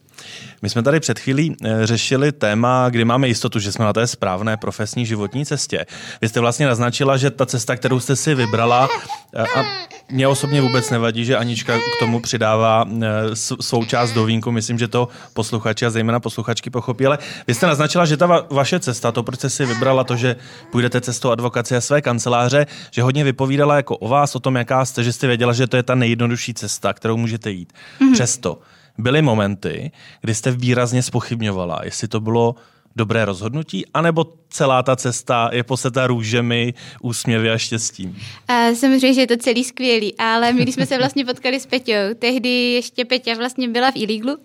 My 0.62 0.70
jsme 0.70 0.84
tady 0.84 1.00
před 1.00 1.20
chvílí 1.20 1.56
eh, 1.64 1.88
řešili 1.88 2.32
téma, 2.32 2.90
kdy 2.90 3.06
máme 3.06 3.28
jistotu, 3.28 3.60
že 3.60 3.72
jsme 3.72 3.86
na 3.86 3.94
té 3.94 4.08
správné 4.08 4.58
profesní 4.58 5.06
životní 5.06 5.46
cestě. 5.46 5.86
Vy 6.22 6.30
jste 6.30 6.40
vlastně 6.40 6.66
naznačila, 6.66 7.18
že 7.18 7.32
ta 7.32 7.46
cesta, 7.46 7.76
kterou 7.76 8.00
jste 8.00 8.16
si 8.16 8.36
vybrala, 8.36 8.90
eh, 9.36 9.44
a 9.44 9.66
mě 10.12 10.28
osobně 10.28 10.62
vůbec 10.62 10.90
nevadí, 10.90 11.26
že 11.26 11.38
Anička 11.38 11.78
k 11.78 12.00
tomu 12.00 12.20
přidává 12.20 12.86
eh, 13.02 13.36
svou 13.36 13.86
část 13.86 14.12
do 14.12 14.26
vínku. 14.26 14.52
Myslím, 14.52 14.80
že 14.80 14.88
to 14.88 15.08
posluchači 15.34 15.86
a 15.86 15.90
zejména 15.90 16.20
posluchačky 16.20 16.70
pochopí. 16.70 17.06
Ale 17.06 17.18
vy 17.48 17.54
jste 17.54 17.68
naznačila, 17.68 18.06
že 18.06 18.18
ta 18.18 18.28
va- 18.28 18.46
vaše 18.50 18.80
cesta, 18.80 19.12
to, 19.12 19.24
proč 19.24 19.40
jste 19.40 19.50
si 19.50 19.66
vybrala 19.66 20.04
to, 20.04 20.16
že 20.16 20.36
půjdete 20.72 21.02
cestou 21.02 21.32
advokace 21.32 21.82
své 21.82 22.02
kanceláře, 22.02 22.66
že 22.92 23.04
hodně 23.04 23.24
vypovídala 23.24 23.76
jako 23.76 23.98
o 23.98 24.08
vás, 24.08 24.36
o 24.36 24.40
tom, 24.40 24.56
jaká 24.56 24.86
jste, 24.86 25.04
že 25.04 25.14
jste 25.14 25.28
věděla, 25.28 25.54
že 25.54 25.68
to 25.68 25.78
je 25.78 25.84
ta 25.84 25.96
nejjednodušší 25.96 26.54
cesta, 26.54 26.94
kterou 26.94 27.18
můžete 27.18 27.52
jít. 27.52 27.74
Mm-hmm. 28.02 28.14
Přesto 28.14 28.58
byly 28.98 29.22
momenty, 29.22 29.92
kdy 30.22 30.36
jste 30.36 30.52
výrazně 30.52 31.04
spochybňovala, 31.04 31.80
jestli 31.84 32.08
to 32.08 32.20
bylo 32.20 32.56
dobré 32.96 33.26
rozhodnutí, 33.26 33.86
anebo 33.94 34.34
celá 34.50 34.84
ta 34.84 34.96
cesta 34.96 35.50
je 35.54 35.64
poseta 35.64 36.08
růžemi, 36.08 36.74
úsměvy 37.02 37.52
a 37.52 37.58
štěstím? 37.58 38.18
A 38.48 38.76
samozřejmě, 38.76 39.14
že 39.14 39.22
je 39.22 39.28
to 39.28 39.38
celý 39.38 39.64
skvělý, 39.64 40.18
ale 40.18 40.54
my, 40.54 40.62
když 40.62 40.76
jsme 40.76 40.86
se 40.86 40.98
vlastně 40.98 41.26
potkali 41.26 41.60
s 41.60 41.66
Peťou, 41.66 42.14
tehdy 42.20 42.50
ještě 42.50 43.06
Peťa 43.06 43.36
vlastně 43.36 43.70
byla 43.70 43.92
v 43.92 43.96
Ilíglu 43.96 44.38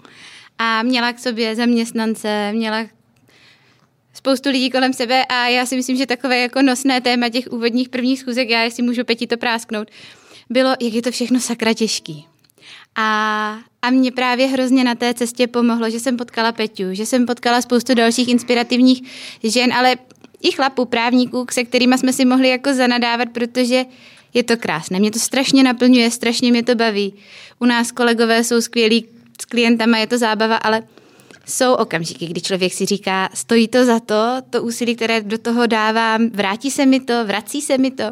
a 0.59 0.83
měla 0.83 1.13
k 1.13 1.19
sobě 1.19 1.57
zaměstnance, 1.57 2.53
měla 2.53 2.87
spoustu 4.15 4.51
lidí 4.51 4.71
kolem 4.71 4.93
sebe 4.93 5.25
a 5.25 5.47
já 5.47 5.67
si 5.67 5.77
myslím, 5.77 5.97
že 5.97 6.07
takové 6.07 6.39
jako 6.39 6.63
nosné 6.63 7.01
téma 7.01 7.29
těch 7.29 7.47
úvodních 7.51 7.89
prvních 7.89 8.21
schůzek, 8.21 8.49
já 8.49 8.63
jestli 8.63 8.83
můžu 8.83 9.05
Peti 9.05 9.27
to 9.27 9.37
prásknout, 9.37 9.89
bylo, 10.51 10.71
jak 10.81 10.93
je 10.93 11.03
to 11.03 11.11
všechno 11.11 11.41
sakra 11.41 11.75
těžký. 11.75 12.27
A, 12.97 13.59
a 13.83 13.91
mě 13.91 14.13
právě 14.13 14.47
hrozně 14.47 14.85
na 14.85 14.95
té 14.95 15.15
cestě 15.15 15.47
pomohlo, 15.47 15.91
že 15.91 16.01
jsem 16.01 16.17
potkala 16.17 16.53
Peťu, 16.53 16.85
že 16.93 17.07
jsem 17.07 17.27
potkala 17.27 17.63
spoustu 17.63 17.95
dalších 17.95 18.29
inspirativních 18.29 19.03
žen, 19.45 19.73
ale 19.73 19.97
i 20.43 20.53
chlapů, 20.53 20.85
právníků, 20.85 21.47
se 21.51 21.65
kterými 21.65 21.99
jsme 21.99 22.13
si 22.13 22.25
mohli 22.25 22.49
jako 22.49 22.75
zanadávat, 22.75 23.29
protože 23.29 23.85
je 24.35 24.43
to 24.43 24.57
krásné. 24.57 24.99
Mě 24.99 25.11
to 25.11 25.19
strašně 25.19 25.63
naplňuje, 25.63 26.11
strašně 26.11 26.51
mě 26.51 26.63
to 26.63 26.75
baví. 26.75 27.15
U 27.59 27.65
nás 27.65 27.93
kolegové 27.93 28.45
jsou 28.45 28.61
skvělí 28.61 29.07
s 29.43 29.45
klientama, 29.45 29.99
je 29.99 30.07
to 30.07 30.19
zábava, 30.19 30.57
ale 30.57 30.83
jsou 31.47 31.75
okamžiky, 31.75 32.27
kdy 32.27 32.41
člověk 32.41 32.73
si 32.73 32.87
říká, 32.87 33.29
stojí 33.35 33.69
to 33.69 33.85
za 33.85 34.01
to, 34.01 34.37
to 34.51 34.63
úsilí, 34.63 34.97
které 34.97 35.21
do 35.21 35.39
toho 35.39 35.67
dávám, 35.67 36.31
vrátí 36.31 36.71
se 36.71 36.87
mi 36.87 37.01
to, 37.01 37.25
vrací 37.25 37.61
se 37.61 37.79
mi 37.79 37.91
to. 37.91 38.05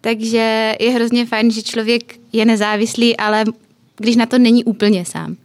Takže 0.00 0.76
je 0.80 0.90
hrozně 0.90 1.26
fajn, 1.26 1.50
že 1.50 1.62
člověk 1.62 2.14
je 2.32 2.44
nezávislý, 2.44 3.16
ale 3.16 3.44
když 4.00 4.16
na 4.16 4.26
to 4.26 4.38
není 4.38 4.64
úplně 4.64 5.04
sám. 5.04 5.36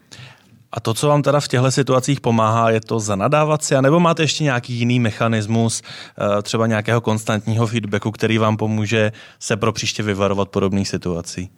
A 0.72 0.80
to, 0.80 0.94
co 0.94 1.08
vám 1.08 1.22
teda 1.22 1.40
v 1.40 1.48
těchto 1.48 1.72
situacích 1.72 2.22
pomáhá, 2.22 2.70
je 2.70 2.82
to 2.82 3.00
zanadávat 3.00 3.64
si, 3.64 3.76
anebo 3.76 4.00
máte 4.00 4.24
ještě 4.24 4.44
nějaký 4.44 4.74
jiný 4.74 5.00
mechanismus, 5.00 5.82
eh, 5.82 6.42
třeba 6.42 6.68
nějakého 6.68 7.02
konstantního 7.02 7.68
feedbacku, 7.68 8.12
který 8.12 8.38
vám 8.38 8.58
pomůže 8.58 9.12
se 9.40 9.58
pro 9.58 9.74
příště 9.74 10.04
vyvarovat 10.04 10.50
podobných 10.50 10.88
situací? 10.88 11.50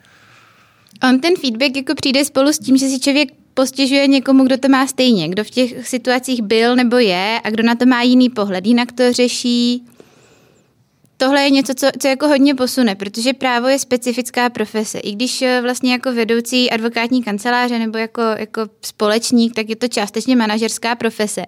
On 1.09 1.19
ten 1.19 1.35
feedback 1.35 1.75
jako 1.75 1.95
přijde 1.95 2.25
spolu 2.25 2.53
s 2.53 2.59
tím, 2.59 2.77
že 2.77 2.87
si 2.87 2.99
člověk 2.99 3.29
postěžuje 3.53 4.07
někomu, 4.07 4.45
kdo 4.45 4.57
to 4.57 4.69
má 4.69 4.87
stejně, 4.87 5.29
kdo 5.29 5.43
v 5.43 5.49
těch 5.49 5.87
situacích 5.87 6.41
byl 6.41 6.75
nebo 6.75 6.97
je 6.97 7.41
a 7.43 7.49
kdo 7.49 7.63
na 7.63 7.75
to 7.75 7.85
má 7.85 8.01
jiný 8.01 8.29
pohled, 8.29 8.65
jinak 8.65 8.91
to 8.91 9.13
řeší. 9.13 9.83
Tohle 11.17 11.43
je 11.43 11.49
něco, 11.49 11.73
co, 11.73 11.87
co 11.99 12.07
jako 12.07 12.27
hodně 12.27 12.55
posune, 12.55 12.95
protože 12.95 13.33
právo 13.33 13.67
je 13.67 13.79
specifická 13.79 14.49
profese. 14.49 14.99
I 14.99 15.11
když 15.11 15.41
eh, 15.41 15.61
vlastně 15.61 15.91
jako 15.91 16.13
vedoucí 16.13 16.71
advokátní 16.71 17.23
kanceláře 17.23 17.79
nebo 17.79 17.97
jako, 17.97 18.21
jako 18.21 18.61
společník, 18.81 19.55
tak 19.55 19.69
je 19.69 19.75
to 19.75 19.87
částečně 19.87 20.35
manažerská 20.35 20.95
profese. 20.95 21.45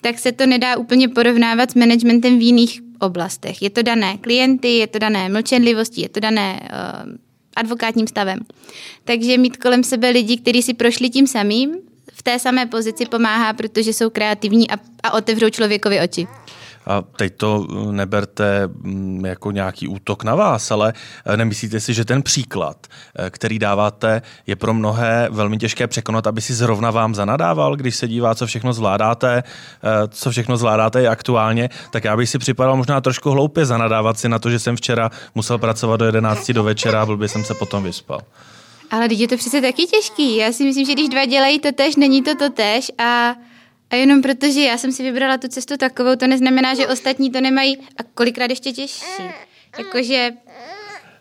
Tak 0.00 0.18
se 0.18 0.32
to 0.32 0.46
nedá 0.46 0.76
úplně 0.76 1.08
porovnávat 1.08 1.70
s 1.70 1.74
managementem 1.74 2.38
v 2.38 2.42
jiných 2.42 2.80
oblastech. 3.00 3.62
Je 3.62 3.70
to 3.70 3.82
dané 3.82 4.18
klienty, 4.18 4.68
je 4.68 4.86
to 4.86 4.98
dané 4.98 5.28
mlčenlivostí, 5.28 6.00
je 6.00 6.08
to 6.08 6.20
dané 6.20 6.60
uh, 6.62 7.12
advokátním 7.56 8.06
stavem. 8.06 8.40
Takže 9.04 9.38
mít 9.38 9.56
kolem 9.56 9.84
sebe 9.84 10.10
lidi, 10.10 10.36
kteří 10.36 10.62
si 10.62 10.74
prošli 10.74 11.10
tím 11.10 11.26
samým, 11.26 11.76
v 12.12 12.22
té 12.22 12.38
samé 12.38 12.66
pozici 12.66 13.06
pomáhá, 13.06 13.52
protože 13.52 13.92
jsou 13.92 14.10
kreativní 14.10 14.70
a, 14.70 14.74
a 15.02 15.12
otevřou 15.12 15.50
člověkovi 15.50 16.00
oči. 16.00 16.26
A 16.86 17.02
teď 17.02 17.36
to 17.36 17.66
neberte 17.90 18.66
mm, 18.66 19.24
jako 19.26 19.50
nějaký 19.50 19.88
útok 19.88 20.24
na 20.24 20.34
vás, 20.34 20.70
ale 20.70 20.92
eh, 21.26 21.36
nemyslíte 21.36 21.80
si, 21.80 21.94
že 21.94 22.04
ten 22.04 22.22
příklad, 22.22 22.86
eh, 23.18 23.30
který 23.30 23.58
dáváte, 23.58 24.22
je 24.46 24.56
pro 24.56 24.74
mnohé 24.74 25.28
velmi 25.30 25.58
těžké 25.58 25.86
překonat, 25.86 26.26
aby 26.26 26.40
si 26.40 26.54
zrovna 26.54 26.90
vám 26.90 27.14
zanadával, 27.14 27.76
když 27.76 27.96
se 27.96 28.08
dívá, 28.08 28.34
co 28.34 28.46
všechno 28.46 28.72
zvládáte, 28.72 29.42
eh, 29.42 30.08
co 30.08 30.30
všechno 30.30 30.56
zvládáte 30.56 31.02
i 31.02 31.06
aktuálně, 31.06 31.70
tak 31.90 32.04
já 32.04 32.16
bych 32.16 32.28
si 32.28 32.38
připadal 32.38 32.76
možná 32.76 33.00
trošku 33.00 33.30
hloupě 33.30 33.66
zanadávat 33.66 34.18
si 34.18 34.28
na 34.28 34.38
to, 34.38 34.50
že 34.50 34.58
jsem 34.58 34.76
včera 34.76 35.10
musel 35.34 35.58
pracovat 35.58 35.96
do 35.96 36.06
11 36.06 36.52
do 36.52 36.64
večera 36.64 37.02
a 37.02 37.06
blbě 37.06 37.28
jsem 37.28 37.44
se 37.44 37.54
potom 37.54 37.82
vyspal. 37.82 38.20
Ale 38.90 39.08
teď 39.08 39.20
je 39.20 39.28
to 39.28 39.36
přece 39.36 39.60
taky 39.60 39.86
těžký. 39.86 40.36
Já 40.36 40.52
si 40.52 40.64
myslím, 40.64 40.86
že 40.86 40.92
když 40.92 41.08
dva 41.08 41.24
dělají 41.24 41.58
to 41.58 41.72
tež, 41.72 41.96
není 41.96 42.22
to 42.22 42.34
to 42.34 42.50
tež 42.50 42.92
a 42.98 43.34
a 43.90 43.96
jenom 43.96 44.22
protože 44.22 44.60
já 44.60 44.78
jsem 44.78 44.92
si 44.92 45.02
vybrala 45.02 45.38
tu 45.38 45.48
cestu 45.48 45.76
takovou, 45.76 46.16
to 46.16 46.26
neznamená, 46.26 46.74
že 46.74 46.88
ostatní 46.88 47.30
to 47.30 47.40
nemají 47.40 47.76
a 47.76 48.02
kolikrát 48.14 48.50
ještě 48.50 48.72
těžší. 48.72 49.22
Jakože 49.78 50.32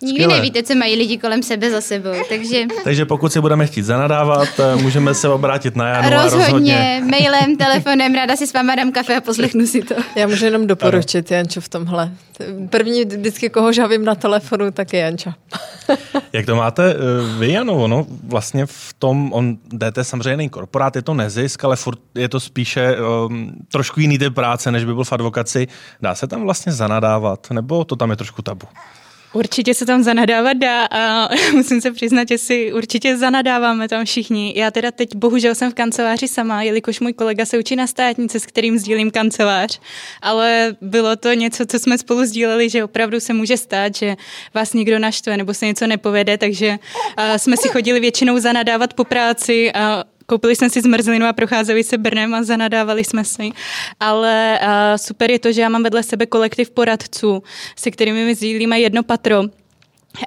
Nikdy 0.06 0.24
Skvěle. 0.24 0.36
nevíte, 0.36 0.64
co 0.64 0.76
mají 0.76 0.96
lidi 0.96 1.18
kolem 1.18 1.44
sebe 1.44 1.72
za 1.72 1.82
sebou, 1.82 2.14
takže... 2.30 2.66
Takže 2.84 3.06
pokud 3.06 3.34
si 3.34 3.42
budeme 3.42 3.68
chtít 3.68 3.82
zanadávat, 3.82 4.48
eh, 4.60 4.76
můžeme 4.76 5.14
se 5.14 5.30
obrátit 5.30 5.76
na 5.76 5.88
Janu 5.88 6.10
rozhodně, 6.10 6.44
a 6.44 6.48
rozhodně... 6.48 7.04
mailem, 7.10 7.58
telefonem, 7.58 8.16
ráda 8.16 8.36
si 8.36 8.48
s 8.48 8.54
váma 8.54 8.76
dám 8.76 8.92
kafe 8.92 9.16
a 9.16 9.22
poslechnu 9.22 9.68
si 9.68 9.82
to. 9.82 9.96
Já 10.16 10.28
můžu 10.28 10.46
jenom 10.46 10.68
doporučit 10.68 11.32
Janču 11.32 11.62
v 11.62 11.70
tomhle. 11.70 12.12
První 12.70 13.06
vždycky, 13.06 13.50
koho 13.50 13.74
žavím 13.74 14.06
na 14.06 14.16
telefonu, 14.16 14.72
tak 14.72 14.94
je 14.94 15.00
Janča. 15.00 15.36
Jak 16.34 16.46
to 16.46 16.56
máte 16.56 16.92
eh, 16.92 16.96
vy, 17.40 17.52
Jano? 17.52 17.84
Ono 17.84 18.06
vlastně 18.24 18.66
v 18.66 18.94
tom, 19.00 19.34
on 19.34 19.58
jdete 19.74 20.04
samozřejmě 20.04 20.32
jiný 20.32 20.50
korporát, 20.50 20.96
je 20.96 21.02
to 21.02 21.14
nezisk, 21.14 21.64
ale 21.64 21.76
furt 21.76 22.00
je 22.16 22.30
to 22.30 22.40
spíše 22.40 22.98
um, 22.98 23.52
trošku 23.72 24.00
jiný 24.00 24.18
typ 24.18 24.34
práce, 24.34 24.72
než 24.72 24.86
by 24.86 24.94
byl 24.94 25.04
v 25.04 25.14
advokaci. 25.14 25.68
Dá 26.02 26.16
se 26.16 26.28
tam 26.28 26.44
vlastně 26.44 26.72
zanadávat, 26.72 27.52
nebo 27.52 27.84
to 27.84 27.96
tam 27.96 28.10
je 28.10 28.16
trošku 28.16 28.42
tabu? 28.42 28.68
Určitě 29.36 29.74
se 29.74 29.86
tam 29.86 30.04
zanadávat 30.04 30.58
dá 30.58 30.86
a 30.86 31.30
musím 31.54 31.82
se 31.82 31.92
přiznat, 31.92 32.28
že 32.28 32.38
si 32.38 32.74
určitě 32.74 33.18
zanadáváme 33.18 33.88
tam 33.88 34.06
všichni. 34.06 34.54
Já 34.56 34.72
teda 34.72 34.92
teď 34.92 35.16
bohužel 35.16 35.56
jsem 35.56 35.72
v 35.72 35.74
kanceláři 35.74 36.28
sama, 36.28 36.64
jelikož 36.64 37.00
můj 37.00 37.14
kolega 37.14 37.46
se 37.46 37.60
učí 37.60 37.76
na 37.76 37.88
státnice, 37.88 38.40
s 38.40 38.46
kterým 38.46 38.78
sdílím 38.78 39.12
kancelář, 39.12 39.80
ale 40.22 40.76
bylo 40.82 41.16
to 41.16 41.34
něco, 41.34 41.66
co 41.66 41.80
jsme 41.80 41.98
spolu 41.98 42.26
sdíleli, 42.26 42.70
že 42.70 42.84
opravdu 42.84 43.20
se 43.20 43.34
může 43.34 43.58
stát, 43.58 43.96
že 43.96 44.16
vás 44.54 44.74
někdo 44.74 45.00
naštve 45.00 45.38
nebo 45.38 45.54
se 45.54 45.66
něco 45.66 45.88
nepovede, 45.88 46.38
takže 46.38 46.78
jsme 47.38 47.58
si 47.58 47.68
chodili 47.68 48.00
většinou 48.00 48.40
zanadávat 48.40 48.94
po 48.94 49.04
práci 49.04 49.74
a 49.74 50.04
Koupili 50.26 50.56
jsme 50.56 50.70
si 50.70 50.82
zmrzlinu 50.82 51.26
a 51.26 51.34
procházeli 51.34 51.84
se 51.84 51.98
Brnem 51.98 52.34
a 52.34 52.44
zanadávali 52.44 53.04
jsme 53.04 53.26
si. 53.26 53.50
Ale 54.00 54.60
uh, 54.62 54.68
super 54.96 55.32
je 55.32 55.40
to, 55.40 55.52
že 55.52 55.62
já 55.62 55.70
mám 55.70 55.84
vedle 55.84 56.04
sebe 56.04 56.26
kolektiv 56.26 56.72
poradců, 56.72 57.44
se 57.76 57.92
kterými 57.92 58.26
my 58.26 58.36
sdílíme 58.36 58.80
jedno 58.80 59.04
patro 59.04 59.44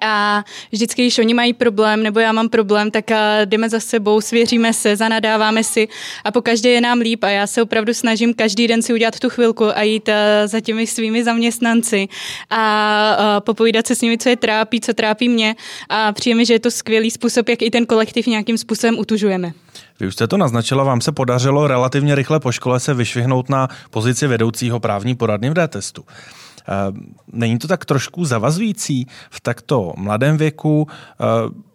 a 0.02 0.45
vždycky, 0.73 1.02
když 1.02 1.18
oni 1.18 1.35
mají 1.35 1.52
problém, 1.52 2.02
nebo 2.02 2.21
já 2.21 2.33
mám 2.33 2.49
problém, 2.49 2.90
tak 2.90 3.04
jdeme 3.45 3.68
za 3.68 3.80
sebou, 3.80 4.21
svěříme 4.21 4.73
se, 4.73 4.97
zanadáváme 4.97 5.64
si 5.64 5.88
a 6.25 6.30
po 6.30 6.42
každé 6.42 6.71
je 6.71 6.80
nám 6.80 6.99
líp 6.99 7.25
a 7.25 7.28
já 7.28 7.47
se 7.47 7.62
opravdu 7.62 7.95
snažím 7.95 8.35
každý 8.35 8.68
den 8.68 8.83
si 8.83 8.92
udělat 8.92 9.18
tu 9.18 9.30
chvilku 9.30 9.78
a 9.78 9.83
jít 9.83 10.09
za 10.47 10.61
těmi 10.61 10.87
svými 10.87 11.25
zaměstnanci 11.25 12.09
a 12.50 13.40
popovídat 13.40 13.87
se 13.87 13.95
s 13.95 14.00
nimi, 14.00 14.18
co 14.18 14.28
je 14.28 14.37
trápí, 14.37 14.80
co 14.80 14.95
trápí 14.95 15.28
mě 15.28 15.57
a 15.88 16.12
přijeme, 16.12 16.45
že 16.45 16.54
je 16.54 16.61
to 16.61 16.71
skvělý 16.71 17.11
způsob, 17.11 17.49
jak 17.49 17.62
i 17.62 17.71
ten 17.71 17.87
kolektiv 17.87 18.26
nějakým 18.26 18.59
způsobem 18.59 18.99
utužujeme. 18.99 19.52
Vy 20.00 20.07
už 20.07 20.14
jste 20.14 20.26
to 20.26 20.37
naznačila, 20.37 20.85
vám 20.85 21.00
se 21.00 21.12
podařilo 21.12 21.66
relativně 21.66 22.14
rychle 22.14 22.40
po 22.40 22.52
škole 22.52 22.80
se 22.80 22.95
vyšvihnout 22.95 23.49
na 23.49 23.68
pozici 23.90 24.26
vedoucího 24.26 24.80
právní 24.80 25.14
poradny 25.14 25.50
v 25.50 25.54
D-testu. 25.54 26.04
Eh, 26.68 26.92
není 27.32 27.58
to 27.58 27.68
tak 27.68 27.84
trošku 27.84 28.25
zavazující 28.25 29.06
v 29.30 29.40
takto 29.40 29.92
mladém 29.96 30.37
věku, 30.37 30.87
eh, 30.90 31.25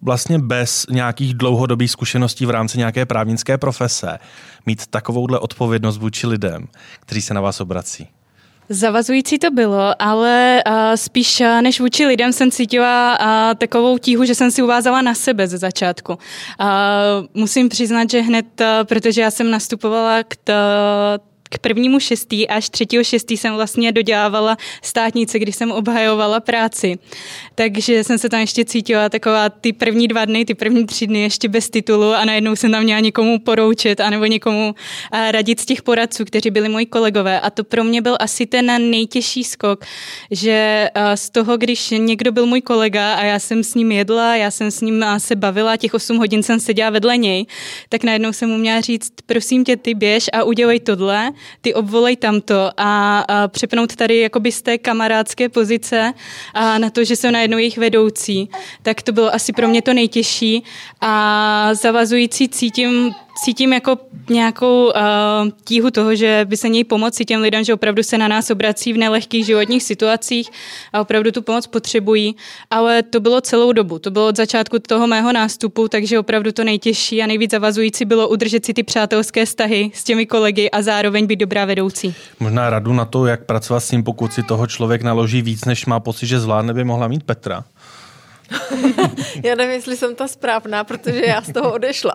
vlastně 0.01 0.39
bez 0.39 0.85
nějakých 0.89 1.33
dlouhodobých 1.33 1.91
zkušeností 1.91 2.45
v 2.45 2.49
rámci 2.49 2.77
nějaké 2.77 3.05
právnické 3.05 3.57
profese, 3.57 4.19
mít 4.65 4.87
takovouhle 4.87 5.39
odpovědnost 5.39 5.97
vůči 5.97 6.27
lidem, 6.27 6.67
kteří 6.99 7.21
se 7.21 7.33
na 7.33 7.41
vás 7.41 7.61
obrací? 7.61 8.07
Zavazující 8.69 9.39
to 9.39 9.51
bylo, 9.51 10.01
ale 10.01 10.63
spíš 10.95 11.43
než 11.61 11.79
vůči 11.79 12.05
lidem 12.05 12.33
jsem 12.33 12.51
cítila 12.51 13.17
takovou 13.57 13.97
tíhu, 13.97 14.25
že 14.25 14.35
jsem 14.35 14.51
si 14.51 14.63
uvázala 14.63 15.01
na 15.01 15.15
sebe 15.15 15.47
ze 15.47 15.57
začátku. 15.57 16.17
Musím 17.33 17.69
přiznat, 17.69 18.09
že 18.09 18.21
hned, 18.21 18.61
protože 18.83 19.21
já 19.21 19.31
jsem 19.31 19.51
nastupovala 19.51 20.23
k 20.23 20.35
t, 20.35 20.53
k 21.53 21.57
prvnímu 21.57 21.99
šestý 21.99 22.47
až 22.47 22.69
třetího 22.69 23.03
šestý 23.03 23.37
jsem 23.37 23.53
vlastně 23.53 23.91
dodělávala 23.91 24.57
státnice, 24.81 25.39
když 25.39 25.55
jsem 25.55 25.71
obhajovala 25.71 26.39
práci. 26.39 26.97
Takže 27.55 28.03
jsem 28.03 28.17
se 28.17 28.29
tam 28.29 28.39
ještě 28.39 28.65
cítila 28.65 29.09
taková 29.09 29.49
ty 29.49 29.73
první 29.73 30.07
dva 30.07 30.25
dny, 30.25 30.45
ty 30.45 30.53
první 30.53 30.85
tři 30.85 31.07
dny 31.07 31.21
ještě 31.21 31.47
bez 31.47 31.69
titulu 31.69 32.13
a 32.13 32.25
najednou 32.25 32.55
jsem 32.55 32.71
tam 32.71 32.83
měla 32.83 32.99
někomu 32.99 33.39
poroučet 33.39 33.99
anebo 33.99 34.25
někomu 34.25 34.75
radit 35.31 35.59
z 35.59 35.65
těch 35.65 35.81
poradců, 35.81 36.25
kteří 36.25 36.51
byli 36.51 36.69
moji 36.69 36.85
kolegové. 36.85 37.39
A 37.39 37.49
to 37.49 37.63
pro 37.63 37.83
mě 37.83 38.01
byl 38.01 38.17
asi 38.19 38.45
ten 38.45 38.91
nejtěžší 38.91 39.43
skok, 39.43 39.85
že 40.31 40.89
z 41.15 41.29
toho, 41.29 41.57
když 41.57 41.89
někdo 41.97 42.31
byl 42.31 42.45
můj 42.45 42.61
kolega 42.61 43.13
a 43.13 43.23
já 43.23 43.39
jsem 43.39 43.63
s 43.63 43.75
ním 43.75 43.91
jedla, 43.91 44.35
já 44.35 44.51
jsem 44.51 44.71
s 44.71 44.81
ním 44.81 45.05
se 45.17 45.35
bavila, 45.35 45.77
těch 45.77 45.93
8 45.93 46.17
hodin 46.17 46.43
jsem 46.43 46.59
seděla 46.59 46.89
vedle 46.89 47.17
něj, 47.17 47.45
tak 47.89 48.03
najednou 48.03 48.33
jsem 48.33 48.49
mu 48.49 48.57
měla 48.57 48.81
říct, 48.81 49.11
prosím 49.25 49.63
tě, 49.63 49.77
ty 49.77 49.93
běž 49.93 50.29
a 50.33 50.43
udělej 50.43 50.79
tohle 50.79 51.31
ty 51.61 51.73
obvolej 51.73 52.15
tamto 52.15 52.71
a, 52.77 53.19
a 53.19 53.47
přepnout 53.47 53.95
tady 53.95 54.19
jakoby 54.19 54.51
z 54.51 54.61
té 54.61 54.77
kamarádské 54.77 55.49
pozice 55.49 56.13
a 56.53 56.77
na 56.77 56.89
to, 56.89 57.03
že 57.03 57.15
jsem 57.15 57.33
najednou 57.33 57.57
jejich 57.57 57.77
vedoucí, 57.77 58.49
tak 58.81 59.01
to 59.01 59.11
bylo 59.11 59.33
asi 59.33 59.53
pro 59.53 59.67
mě 59.67 59.81
to 59.81 59.93
nejtěžší 59.93 60.63
a 61.01 61.69
zavazující 61.73 62.49
cítím 62.49 63.15
cítím 63.45 63.73
jako 63.73 63.97
nějakou 64.29 64.85
uh, 64.85 64.91
tíhu 65.63 65.91
toho, 65.91 66.15
že 66.15 66.45
by 66.49 66.57
se 66.57 66.69
něj 66.69 66.83
pomoci 66.83 67.25
těm 67.25 67.41
lidem, 67.41 67.63
že 67.63 67.73
opravdu 67.73 68.03
se 68.03 68.17
na 68.17 68.27
nás 68.27 68.49
obrací 68.49 68.93
v 68.93 68.97
nelehkých 68.97 69.45
životních 69.45 69.83
situacích 69.83 70.49
a 70.93 71.01
opravdu 71.01 71.31
tu 71.31 71.41
pomoc 71.41 71.67
potřebují, 71.67 72.35
ale 72.71 73.03
to 73.03 73.19
bylo 73.19 73.41
celou 73.41 73.71
dobu, 73.71 73.99
to 73.99 74.11
bylo 74.11 74.27
od 74.27 74.37
začátku 74.37 74.79
toho 74.79 75.07
mého 75.07 75.33
nástupu, 75.33 75.87
takže 75.87 76.19
opravdu 76.19 76.51
to 76.51 76.63
nejtěžší 76.63 77.23
a 77.23 77.27
nejvíc 77.27 77.51
zavazující 77.51 78.05
bylo 78.05 78.27
udržet 78.27 78.65
si 78.65 78.73
ty 78.73 78.83
přátelské 78.83 79.45
vztahy 79.45 79.91
s 79.93 80.03
těmi 80.03 80.25
kolegy 80.25 80.69
a 80.69 80.81
zároveň 80.81 81.27
být 81.27 81.39
dobrá 81.39 81.65
vedoucí. 81.65 82.15
Možná 82.39 82.69
radu 82.69 82.93
na 82.93 83.05
to, 83.05 83.25
jak 83.25 83.45
pracovat 83.45 83.79
s 83.79 83.89
tím, 83.89 84.03
pokud 84.03 84.33
si 84.33 84.43
toho 84.43 84.67
člověk 84.67 85.01
naloží 85.01 85.41
víc, 85.41 85.65
než 85.65 85.85
má 85.85 85.99
pocit, 85.99 86.27
že 86.27 86.39
zvládne, 86.39 86.73
by 86.73 86.83
mohla 86.83 87.07
mít 87.07 87.23
Petra. 87.23 87.63
já 89.43 89.55
nevím, 89.55 89.73
jestli 89.73 89.97
jsem 89.97 90.15
ta 90.15 90.27
správná, 90.27 90.83
protože 90.83 91.25
já 91.25 91.41
z 91.41 91.53
toho 91.53 91.73
odešla. 91.73 92.13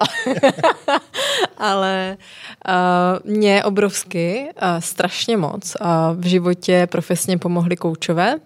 Ale 1.59 2.17
uh, 2.69 3.33
mě 3.33 3.65
obrovsky, 3.65 4.49
uh, 4.63 4.69
strašně 4.79 5.37
moc 5.37 5.77
uh, 5.81 5.87
v 6.21 6.27
životě 6.27 6.89
profesně 6.91 7.39
pomohli 7.39 7.77
koučové. 7.77 8.37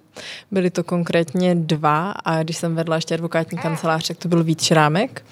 Byly 0.50 0.70
to 0.70 0.84
konkrétně 0.84 1.54
dva 1.54 2.10
a 2.10 2.42
když 2.42 2.56
jsem 2.56 2.74
vedla 2.74 2.96
ještě 2.96 3.14
advokátní 3.14 3.58
kancelář, 3.58 4.08
tak 4.08 4.16
to 4.16 4.28
byl 4.28 4.44
Vít 4.44 4.62
Šrámek 4.62 5.22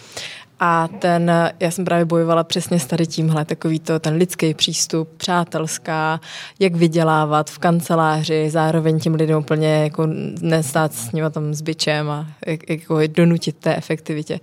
A 0.63 0.89
ten, 0.99 1.33
já 1.61 1.71
jsem 1.71 1.85
právě 1.85 2.05
bojovala 2.05 2.45
přesně 2.45 2.81
s 2.81 2.87
tady 2.87 3.07
tímhle, 3.07 3.45
takový 3.45 3.81
to, 3.81 3.99
ten 3.99 4.15
lidský 4.15 4.55
přístup, 4.55 5.09
přátelská, 5.17 6.21
jak 6.59 6.75
vydělávat 6.75 7.51
v 7.51 7.59
kanceláři, 7.59 8.51
zároveň 8.51 9.01
tím 9.01 9.15
lidem 9.15 9.39
úplně 9.39 9.69
jako 9.69 10.07
nestát 10.41 10.95
s 10.95 11.13
nimi 11.13 11.31
tam 11.31 11.55
s 11.55 11.61
byčem 11.61 12.11
a 12.11 12.27
jak, 12.47 12.71
jako 12.71 12.99
donutit 13.07 13.57
té 13.57 13.77
efektivitě. 13.77 14.41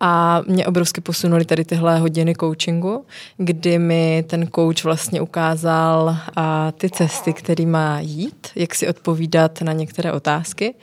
A 0.00 0.42
mě 0.46 0.66
obrovsky 0.66 1.00
posunuli 1.00 1.44
tady 1.44 1.64
tyhle 1.64 1.98
hodiny 1.98 2.34
coachingu, 2.40 3.04
kdy 3.36 3.78
mi 3.78 4.24
ten 4.26 4.48
coach 4.54 4.84
vlastně 4.84 5.20
ukázal 5.20 6.16
a, 6.36 6.72
ty 6.72 6.90
cesty, 6.90 7.32
který 7.32 7.66
má 7.66 8.00
jít, 8.00 8.48
jak 8.54 8.74
si 8.74 8.88
odpovídat 8.88 9.62
na 9.62 9.72
některé 9.72 10.12
otázky. 10.12 10.74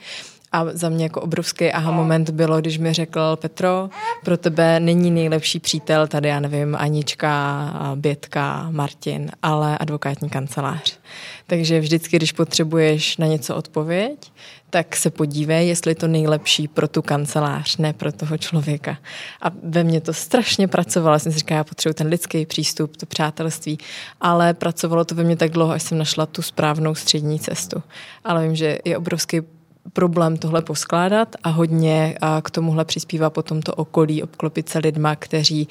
A 0.54 0.64
za 0.72 0.88
mě 0.88 1.04
jako 1.04 1.20
obrovský 1.20 1.72
aha 1.72 1.90
moment 1.90 2.30
bylo, 2.30 2.60
když 2.60 2.78
mi 2.78 2.92
řekl 2.92 3.36
Petro, 3.36 3.90
pro 4.24 4.36
tebe 4.36 4.80
není 4.80 5.10
nejlepší 5.10 5.60
přítel 5.60 6.06
tady, 6.06 6.28
já 6.28 6.40
nevím, 6.40 6.76
Anička, 6.78 7.94
Bětka, 7.94 8.66
Martin, 8.70 9.30
ale 9.42 9.78
advokátní 9.78 10.30
kancelář. 10.30 10.98
Takže 11.46 11.80
vždycky, 11.80 12.16
když 12.16 12.32
potřebuješ 12.32 13.16
na 13.16 13.26
něco 13.26 13.56
odpověď, 13.56 14.32
tak 14.70 14.96
se 14.96 15.10
podívej, 15.10 15.68
jestli 15.68 15.90
je 15.90 15.94
to 15.94 16.06
nejlepší 16.06 16.68
pro 16.68 16.88
tu 16.88 17.02
kancelář, 17.02 17.76
ne 17.76 17.92
pro 17.92 18.12
toho 18.12 18.38
člověka. 18.38 18.98
A 19.42 19.50
ve 19.62 19.84
mně 19.84 20.00
to 20.00 20.12
strašně 20.12 20.68
pracovalo. 20.68 21.18
Jsem 21.18 21.32
si 21.32 21.38
říkala, 21.38 21.58
já 21.58 21.64
potřebuji 21.64 21.94
ten 21.94 22.06
lidský 22.06 22.46
přístup, 22.46 22.96
to 22.96 23.06
přátelství, 23.06 23.78
ale 24.20 24.54
pracovalo 24.54 25.04
to 25.04 25.14
ve 25.14 25.24
mně 25.24 25.36
tak 25.36 25.50
dlouho, 25.50 25.72
až 25.72 25.82
jsem 25.82 25.98
našla 25.98 26.26
tu 26.26 26.42
správnou 26.42 26.94
střední 26.94 27.38
cestu. 27.38 27.82
Ale 28.24 28.42
vím, 28.42 28.56
že 28.56 28.78
je 28.84 28.98
obrovský 28.98 29.40
problém 29.92 30.36
tohle 30.36 30.62
poskládat 30.62 31.36
a 31.42 31.48
hodně 31.48 32.18
k 32.42 32.50
tomuhle 32.50 32.84
přispívá 32.84 33.30
potom 33.30 33.62
to 33.62 33.74
okolí, 33.74 34.22
obklopit 34.22 34.68
se 34.68 34.78
lidma, 34.78 35.16
kteří 35.16 35.68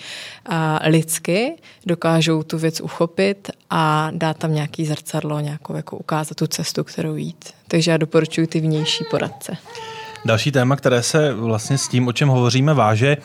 lidsky 0.86 1.56
dokážou 1.86 2.44
tu 2.44 2.58
věc 2.58 2.82
uchopit 2.82 3.50
a 3.70 4.12
dát 4.14 4.38
tam 4.38 4.54
nějaký 4.54 4.86
zrcadlo, 4.86 5.40
nějakou 5.40 5.76
jako 5.76 5.98
ukázat 5.98 6.36
tu 6.36 6.48
cestu, 6.48 6.84
kterou 6.84 7.16
jít. 7.16 7.54
Takže 7.68 7.92
já 7.92 7.98
doporučuji 7.98 8.48
ty 8.48 8.60
vnější 8.60 9.04
poradce. 9.12 9.58
Další 10.26 10.52
téma, 10.52 10.76
které 10.76 11.04
se 11.04 11.34
vlastně 11.34 11.78
s 11.78 11.88
tím, 11.88 12.08
o 12.08 12.14
čem 12.14 12.30
hovoříme, 12.30 12.74
váže 12.74 13.18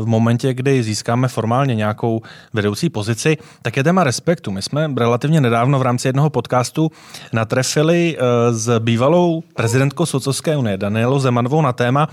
v 0.00 0.06
momentě, 0.06 0.54
kdy 0.54 0.82
získáme 0.82 1.28
formálně 1.28 1.74
nějakou 1.74 2.22
vedoucí 2.52 2.90
pozici, 2.90 3.36
tak 3.62 3.76
je 3.76 3.84
téma 3.84 4.04
respektu. 4.04 4.50
My 4.50 4.62
jsme 4.62 4.90
relativně 4.96 5.40
nedávno 5.40 5.78
v 5.78 5.82
rámci 5.82 6.08
jednoho 6.08 6.30
podcastu 6.30 6.90
natrefili 7.32 8.16
eh, 8.18 8.52
s 8.52 8.78
bývalou 8.78 9.42
prezidentkou 9.54 10.06
Socovské 10.06 10.56
unie 10.56 10.76
Danielou 10.76 11.18
Zemanovou 11.18 11.62
na 11.62 11.72
téma, 11.72 12.08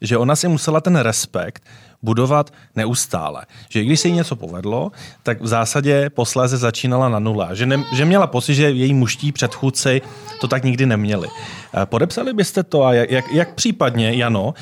že 0.00 0.18
ona 0.18 0.36
si 0.36 0.48
musela 0.48 0.80
ten 0.80 0.96
respekt 0.96 1.62
budovat 2.02 2.52
neustále. 2.76 3.46
Že 3.68 3.84
když 3.84 4.00
se 4.00 4.08
jí 4.08 4.14
něco 4.14 4.36
povedlo, 4.36 4.92
tak 5.22 5.40
v 5.40 5.46
zásadě 5.46 6.10
posléze 6.10 6.56
začínala 6.56 7.08
na 7.08 7.18
nule. 7.18 7.48
Že, 7.52 7.66
ne, 7.66 7.84
že 7.92 8.04
měla 8.04 8.26
pocit, 8.26 8.54
že 8.54 8.70
její 8.70 8.94
muští 8.94 9.32
předchůdci 9.32 10.02
to 10.40 10.48
tak 10.48 10.64
nikdy 10.64 10.86
neměli. 10.86 11.28
Eh, 11.28 11.86
podepsali 11.86 12.32
byste 12.32 12.62
to 12.62 12.84
a 12.84 12.92
jak, 12.92 13.10
jak, 13.10 13.32
jak 13.32 13.54
případně, 13.54 14.14
Jano, 14.14 14.54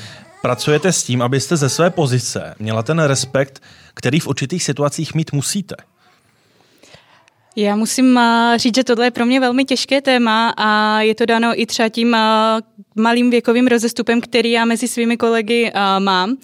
pracujete 0.47 0.93
s 0.93 1.03
tím, 1.03 1.23
abyste 1.23 1.57
ze 1.57 1.69
své 1.69 1.91
pozice 1.91 2.55
měla 2.59 2.83
ten 2.83 2.99
respekt, 2.99 3.63
který 3.95 4.21
v 4.21 4.27
určitých 4.27 4.63
situacích 4.63 5.15
mít 5.15 5.33
musíte? 5.33 5.75
Já 7.57 7.77
musím 7.77 8.19
eh, 8.19 8.55
říct, 8.59 8.77
že 8.77 8.85
tohle 8.85 9.07
je 9.07 9.11
pro 9.11 9.27
mě 9.27 9.41
velmi 9.41 9.65
těžké 9.65 10.01
téma 10.01 10.55
a 10.57 11.01
je 11.01 11.15
to 11.15 11.27
dáno 11.27 11.61
i 11.61 11.67
třeba 11.67 11.89
tím 11.89 12.15
eh, 12.15 12.19
malým 12.97 13.31
věkovým 13.31 13.67
rozestupem, 13.67 14.21
který 14.21 14.51
já 14.51 14.65
mezi 14.65 14.89
svými 14.89 15.17
kolegy 15.17 15.73
uh, 15.75 16.05
mám. 16.05 16.37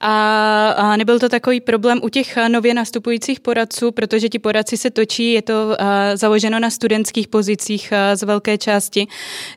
A, 0.00 0.70
a 0.70 0.96
nebyl 0.96 1.18
to 1.18 1.28
takový 1.28 1.60
problém 1.60 2.00
u 2.02 2.08
těch 2.08 2.38
nově 2.48 2.74
nastupujících 2.74 3.40
poradců, 3.40 3.92
protože 3.92 4.28
ti 4.28 4.38
poradci 4.38 4.76
se 4.76 4.90
točí, 4.90 5.32
je 5.32 5.42
to 5.42 5.66
uh, 5.66 5.76
založeno 6.14 6.58
na 6.60 6.70
studentských 6.70 7.28
pozicích 7.28 7.92
uh, 7.92 8.16
z 8.16 8.22
velké 8.22 8.58
části. 8.58 9.06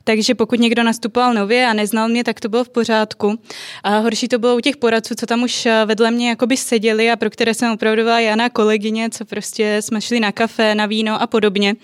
Takže 0.03 0.35
pokud 0.35 0.59
někdo 0.59 0.83
nastupoval 0.83 1.33
nově 1.33 1.67
a 1.67 1.73
neznal 1.73 2.09
mě, 2.09 2.23
tak 2.23 2.39
to 2.39 2.49
bylo 2.49 2.63
v 2.63 2.69
pořádku. 2.69 3.39
A 3.83 3.97
horší 3.97 4.27
to 4.27 4.39
bylo 4.39 4.55
u 4.55 4.59
těch 4.59 4.77
poradců, 4.77 5.15
co 5.15 5.25
tam 5.25 5.43
už 5.43 5.67
vedle 5.85 6.11
mě 6.11 6.29
jakoby 6.29 6.57
seděli 6.57 7.11
a 7.11 7.15
pro 7.15 7.29
které 7.29 7.53
jsem 7.53 7.71
opravdu 7.71 8.03
byla 8.03 8.19
Jana 8.19 8.49
kolegyně, 8.49 9.09
co 9.09 9.25
prostě 9.25 9.77
jsme 9.81 10.01
šli 10.01 10.19
na 10.19 10.31
kafe, 10.31 10.75
na 10.75 10.85
víno 10.85 11.21
a 11.21 11.27
podobně. 11.27 11.75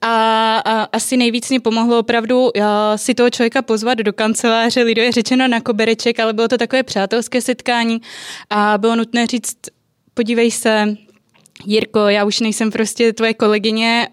A, 0.00 0.56
a 0.64 0.82
asi 0.92 1.16
nejvíc 1.16 1.50
mě 1.50 1.60
pomohlo 1.60 1.98
opravdu 1.98 2.50
si 2.96 3.14
toho 3.14 3.30
člověka 3.30 3.62
pozvat 3.62 3.93
do 4.02 4.12
kanceláře, 4.12 4.82
lidově 4.82 5.12
řečeno 5.12 5.48
na 5.48 5.60
kobereček, 5.60 6.20
ale 6.20 6.32
bylo 6.32 6.48
to 6.48 6.58
takové 6.58 6.82
přátelské 6.82 7.40
setkání 7.40 8.00
a 8.50 8.78
bylo 8.78 8.96
nutné 8.96 9.26
říct, 9.26 9.56
podívej 10.14 10.50
se, 10.50 10.96
Jirko, 11.66 11.98
já 11.98 12.24
už 12.24 12.40
nejsem 12.40 12.70
prostě 12.70 13.12
tvoje 13.12 13.34
kolegyně, 13.34 14.08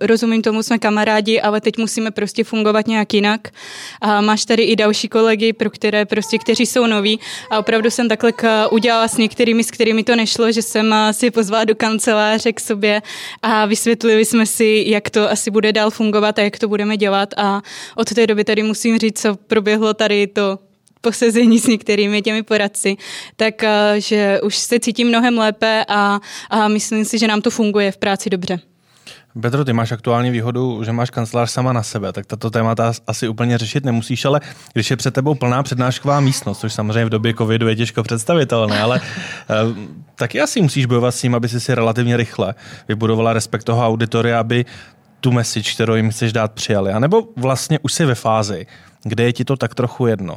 rozumím 0.00 0.42
tomu, 0.42 0.62
jsme 0.62 0.78
kamarádi, 0.78 1.40
ale 1.40 1.60
teď 1.60 1.78
musíme 1.78 2.10
prostě 2.10 2.44
fungovat 2.44 2.86
nějak 2.86 3.14
jinak. 3.14 3.48
A 4.00 4.20
máš 4.20 4.44
tady 4.44 4.62
i 4.62 4.76
další 4.76 5.08
kolegy, 5.08 5.52
pro 5.52 5.70
které 5.70 6.04
prostě, 6.04 6.38
kteří 6.38 6.66
jsou 6.66 6.86
noví 6.86 7.20
a 7.50 7.58
opravdu 7.58 7.90
jsem 7.90 8.08
takhle 8.08 8.32
udělala 8.70 9.08
s 9.08 9.16
některými, 9.16 9.64
s 9.64 9.70
kterými 9.70 10.04
to 10.04 10.16
nešlo, 10.16 10.52
že 10.52 10.62
jsem 10.62 10.94
si 11.10 11.30
pozvala 11.30 11.64
do 11.64 11.74
kanceláře 11.74 12.52
k 12.52 12.60
sobě 12.60 13.02
a 13.42 13.66
vysvětlili 13.66 14.24
jsme 14.24 14.46
si, 14.46 14.84
jak 14.86 15.10
to 15.10 15.30
asi 15.30 15.50
bude 15.50 15.72
dál 15.72 15.90
fungovat 15.90 16.38
a 16.38 16.42
jak 16.42 16.58
to 16.58 16.68
budeme 16.68 16.96
dělat 16.96 17.34
a 17.36 17.62
od 17.96 18.14
té 18.14 18.26
doby 18.26 18.44
tady 18.44 18.62
musím 18.62 18.98
říct, 18.98 19.20
co 19.20 19.36
proběhlo 19.36 19.94
tady 19.94 20.26
to 20.26 20.58
posezení 21.00 21.58
s 21.58 21.66
některými 21.66 22.22
těmi 22.22 22.42
poradci, 22.42 22.96
tak 23.36 23.64
eh, 23.64 23.94
že 23.98 24.40
už 24.40 24.56
se 24.56 24.80
cítím 24.80 25.08
mnohem 25.08 25.38
lépe 25.38 25.84
a, 25.88 26.20
a 26.50 26.68
myslím 26.68 27.04
si, 27.04 27.18
že 27.18 27.28
nám 27.28 27.40
to 27.40 27.50
funguje 27.50 27.92
v 27.92 27.96
práci 27.96 28.30
dobře. 28.30 28.60
Petro, 29.40 29.64
ty 29.64 29.72
máš 29.72 29.92
aktuální 29.92 30.30
výhodu, 30.30 30.84
že 30.84 30.92
máš 30.92 31.10
kancelář 31.10 31.50
sama 31.50 31.72
na 31.72 31.82
sebe, 31.82 32.12
tak 32.12 32.26
tato 32.26 32.50
témata 32.50 32.92
asi 33.06 33.28
úplně 33.28 33.58
řešit 33.58 33.84
nemusíš, 33.84 34.24
ale 34.24 34.40
když 34.72 34.90
je 34.90 34.96
před 34.96 35.14
tebou 35.14 35.34
plná 35.34 35.62
přednášková 35.62 36.20
místnost, 36.20 36.60
což 36.60 36.72
samozřejmě 36.72 37.04
v 37.04 37.08
době 37.08 37.34
covidu 37.34 37.68
je 37.68 37.76
těžko 37.76 38.02
představitelné, 38.02 38.80
ale 38.80 39.00
eh, 39.50 39.54
taky 40.14 40.40
asi 40.40 40.62
musíš 40.62 40.86
bojovat 40.86 41.14
s 41.14 41.20
tím, 41.20 41.34
aby 41.34 41.48
si 41.48 41.60
si 41.60 41.74
relativně 41.74 42.16
rychle 42.16 42.54
vybudovala 42.88 43.32
respekt 43.32 43.64
toho 43.64 43.86
auditoria, 43.86 44.40
aby 44.40 44.64
tu 45.20 45.32
message, 45.32 45.72
kterou 45.74 45.94
jim 45.94 46.10
chceš 46.10 46.32
dát, 46.32 46.52
přijali. 46.52 46.92
A 46.92 46.98
nebo 46.98 47.22
vlastně 47.36 47.78
už 47.78 47.92
si 47.92 48.04
ve 48.04 48.14
fázi, 48.14 48.66
kde 49.02 49.24
je 49.24 49.32
ti 49.32 49.44
to 49.44 49.56
tak 49.56 49.74
trochu 49.74 50.06
jedno. 50.06 50.36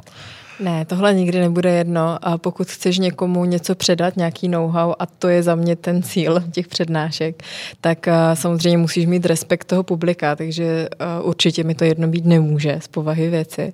Ne, 0.59 0.85
tohle 0.85 1.13
nikdy 1.13 1.39
nebude 1.39 1.71
jedno. 1.71 2.17
A 2.21 2.37
pokud 2.37 2.67
chceš 2.67 2.97
někomu 2.97 3.45
něco 3.45 3.75
předat, 3.75 4.17
nějaký 4.17 4.47
know-how 4.47 4.93
a 4.99 5.05
to 5.05 5.27
je 5.27 5.43
za 5.43 5.55
mě 5.55 5.75
ten 5.75 6.03
cíl 6.03 6.43
těch 6.51 6.67
přednášek, 6.67 7.43
tak 7.81 8.07
uh, 8.07 8.13
samozřejmě 8.33 8.77
musíš 8.77 9.05
mít 9.05 9.25
respekt 9.25 9.65
toho 9.65 9.83
publika, 9.83 10.35
takže 10.35 10.89
uh, 11.21 11.27
určitě 11.27 11.63
mi 11.63 11.75
to 11.75 11.83
jedno 11.83 12.07
být 12.07 12.25
nemůže 12.25 12.79
z 12.81 12.87
povahy 12.87 13.29
věci 13.29 13.73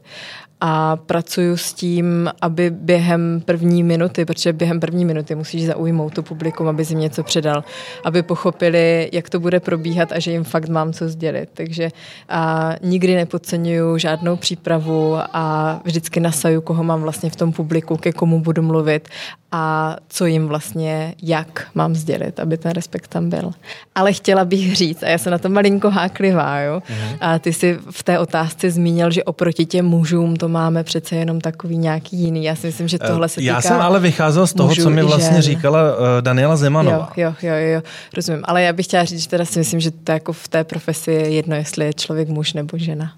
a 0.61 0.95
pracuju 0.95 1.57
s 1.57 1.73
tím, 1.73 2.29
aby 2.41 2.69
během 2.69 3.41
první 3.45 3.83
minuty, 3.83 4.25
protože 4.25 4.53
během 4.53 4.79
první 4.79 5.05
minuty 5.05 5.35
musíš 5.35 5.65
zaujmout 5.65 6.13
to 6.13 6.23
publikum, 6.23 6.67
aby 6.67 6.85
si 6.85 6.95
něco 6.95 7.23
předal, 7.23 7.63
aby 8.03 8.23
pochopili, 8.23 9.09
jak 9.13 9.29
to 9.29 9.39
bude 9.39 9.59
probíhat 9.59 10.11
a 10.11 10.19
že 10.19 10.31
jim 10.31 10.43
fakt 10.43 10.69
mám 10.69 10.93
co 10.93 11.09
sdělit. 11.09 11.49
Takže 11.53 11.89
a 12.29 12.75
nikdy 12.81 13.15
nepodceňuju 13.15 13.97
žádnou 13.97 14.35
přípravu 14.35 15.15
a 15.33 15.79
vždycky 15.85 16.19
nasaju, 16.19 16.61
koho 16.61 16.83
mám 16.83 17.01
vlastně 17.01 17.29
v 17.29 17.35
tom 17.35 17.51
publiku, 17.51 17.97
ke 17.97 18.11
komu 18.11 18.39
budu 18.39 18.61
mluvit 18.61 19.09
a 19.51 19.95
co 20.09 20.25
jim 20.25 20.47
vlastně, 20.47 21.15
jak 21.21 21.67
mám 21.75 21.95
sdělit, 21.95 22.39
aby 22.39 22.57
ten 22.57 22.71
respekt 22.71 23.07
tam 23.07 23.29
byl. 23.29 23.51
Ale 23.95 24.13
chtěla 24.13 24.45
bych 24.45 24.75
říct, 24.75 25.03
a 25.03 25.07
já 25.07 25.17
jsem 25.17 25.31
na 25.31 25.37
to 25.37 25.49
malinko 25.49 25.89
háklivá, 25.89 26.59
jo, 26.59 26.83
mm. 26.89 27.17
a 27.21 27.39
ty 27.39 27.53
si 27.53 27.77
v 27.91 28.03
té 28.03 28.19
otázce 28.19 28.71
zmínil, 28.71 29.11
že 29.11 29.23
oproti 29.23 29.65
těm 29.65 29.85
mužům 29.85 30.35
to 30.35 30.47
máme 30.47 30.83
přece 30.83 31.15
jenom 31.15 31.41
takový 31.41 31.77
nějaký 31.77 32.17
jiný. 32.17 32.43
Já 32.43 32.55
si 32.55 32.67
myslím, 32.67 32.87
že 32.87 32.99
tohle 32.99 33.29
se 33.29 33.41
týká 33.41 33.53
Já 33.53 33.61
jsem 33.61 33.81
ale 33.81 33.99
vycházel 33.99 34.47
z 34.47 34.53
toho, 34.53 34.75
co 34.75 34.89
mi 34.89 35.03
vlastně 35.03 35.41
žen. 35.41 35.41
říkala 35.41 35.97
uh, 35.97 36.05
Daniela 36.21 36.55
Zemanová. 36.55 37.11
Jo, 37.17 37.33
jo, 37.41 37.49
jo, 37.49 37.67
jo, 37.73 37.81
rozumím. 38.15 38.41
Ale 38.45 38.63
já 38.63 38.73
bych 38.73 38.85
chtěla 38.85 39.05
říct, 39.05 39.21
že 39.21 39.29
teda 39.29 39.45
si 39.45 39.59
myslím, 39.59 39.79
že 39.79 39.91
to 39.91 40.11
jako 40.11 40.33
v 40.33 40.47
té 40.47 40.63
profesi 40.63 41.11
je 41.11 41.29
jedno, 41.29 41.55
jestli 41.55 41.85
je 41.85 41.93
člověk 41.93 42.29
muž 42.29 42.53
nebo 42.53 42.77
žena. 42.77 43.13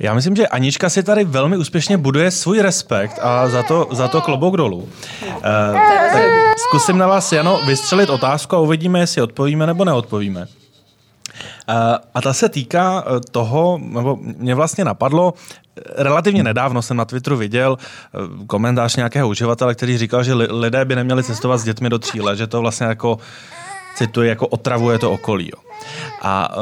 Já 0.00 0.14
myslím, 0.14 0.36
že 0.36 0.46
Anička 0.46 0.88
si 0.90 1.02
tady 1.02 1.24
velmi 1.24 1.56
úspěšně 1.56 1.96
buduje 1.96 2.30
svůj 2.30 2.60
respekt 2.60 3.18
a 3.22 3.48
za 3.48 3.62
to, 3.62 3.88
za 3.90 4.08
to 4.08 4.20
klobouk 4.20 4.56
dolů. 4.56 4.88
Tak 6.12 6.22
zkusím 6.58 6.98
na 6.98 7.06
vás, 7.06 7.32
Jano, 7.32 7.60
vystřelit 7.66 8.10
otázku 8.10 8.56
a 8.56 8.58
uvidíme, 8.58 9.00
jestli 9.00 9.22
odpovíme 9.22 9.66
nebo 9.66 9.84
neodpovíme. 9.84 10.40
Uh, 10.40 11.74
a 12.14 12.20
ta 12.20 12.32
se 12.32 12.48
týká 12.48 13.04
toho, 13.30 13.80
nebo 13.82 14.18
mě 14.20 14.54
vlastně 14.54 14.84
napadlo, 14.84 15.34
relativně 15.96 16.42
nedávno 16.42 16.82
jsem 16.82 16.96
na 16.96 17.04
Twitteru 17.04 17.36
viděl 17.36 17.78
komentář 18.46 18.96
nějakého 18.96 19.28
uživatele, 19.28 19.74
který 19.74 19.98
říkal, 19.98 20.24
že 20.24 20.34
lidé 20.34 20.84
by 20.84 20.96
neměli 20.96 21.24
cestovat 21.24 21.60
s 21.60 21.64
dětmi 21.64 21.90
do 21.90 21.98
tří 21.98 22.20
let, 22.20 22.36
že 22.36 22.46
to 22.46 22.60
vlastně 22.60 22.86
jako, 22.86 23.18
cituji, 23.94 24.28
jako 24.28 24.46
otravuje 24.46 24.98
to 24.98 25.12
okolí. 25.12 25.50
A 26.22 26.54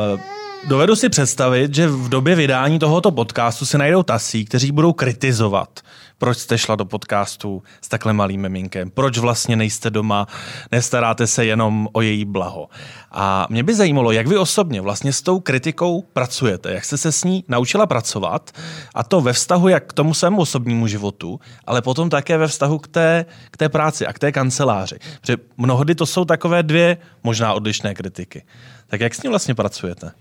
dovedu 0.69 0.97
si 0.97 1.09
představit, 1.09 1.75
že 1.75 1.89
v 1.89 2.09
době 2.09 2.35
vydání 2.35 2.79
tohoto 2.79 3.11
podcastu 3.11 3.67
se 3.67 3.79
najdou 3.79 4.03
tasí, 4.03 4.45
kteří 4.45 4.73
budou 4.73 4.93
kritizovat 4.93 5.81
proč 6.19 6.39
jste 6.39 6.59
šla 6.59 6.77
do 6.77 6.85
podcastu 6.85 7.63
s 7.81 7.89
takhle 7.89 8.13
malým 8.13 8.41
miminkem, 8.41 8.91
proč 8.91 9.19
vlastně 9.19 9.57
nejste 9.57 9.91
doma, 9.91 10.27
nestaráte 10.73 11.27
se 11.27 11.45
jenom 11.45 11.89
o 11.93 12.01
její 12.01 12.25
blaho. 12.25 12.69
A 13.11 13.47
mě 13.51 13.63
by 13.63 13.75
zajímalo, 13.75 14.13
jak 14.13 14.27
vy 14.27 14.37
osobně 14.37 14.81
vlastně 14.81 15.13
s 15.13 15.23
tou 15.23 15.41
kritikou 15.41 16.03
pracujete, 16.13 16.75
jak 16.75 16.85
jste 16.85 16.99
se 16.99 17.13
s 17.13 17.25
ní 17.25 17.45
naučila 17.49 17.87
pracovat 17.87 18.51
a 18.95 19.03
to 19.05 19.21
ve 19.21 19.33
vztahu 19.33 19.69
jak 19.69 19.87
k 19.87 19.93
tomu 19.93 20.15
svému 20.15 20.41
osobnímu 20.41 20.87
životu, 20.87 21.41
ale 21.65 21.83
potom 21.83 22.11
také 22.11 22.39
ve 22.39 22.49
vztahu 22.49 22.79
k 22.79 22.89
té, 22.89 23.27
k 23.51 23.57
té 23.57 23.69
práci 23.69 24.07
a 24.07 24.13
k 24.13 24.19
té 24.19 24.33
kanceláři. 24.33 24.97
Protože 25.21 25.37
mnohdy 25.57 25.95
to 25.95 26.07
jsou 26.07 26.25
takové 26.25 26.63
dvě 26.63 26.97
možná 27.23 27.55
odlišné 27.55 27.95
kritiky. 27.95 28.45
Tak 28.87 29.01
jak 29.01 29.15
s 29.15 29.23
ní 29.23 29.31
vlastně 29.31 29.55
pracujete? 29.55 30.13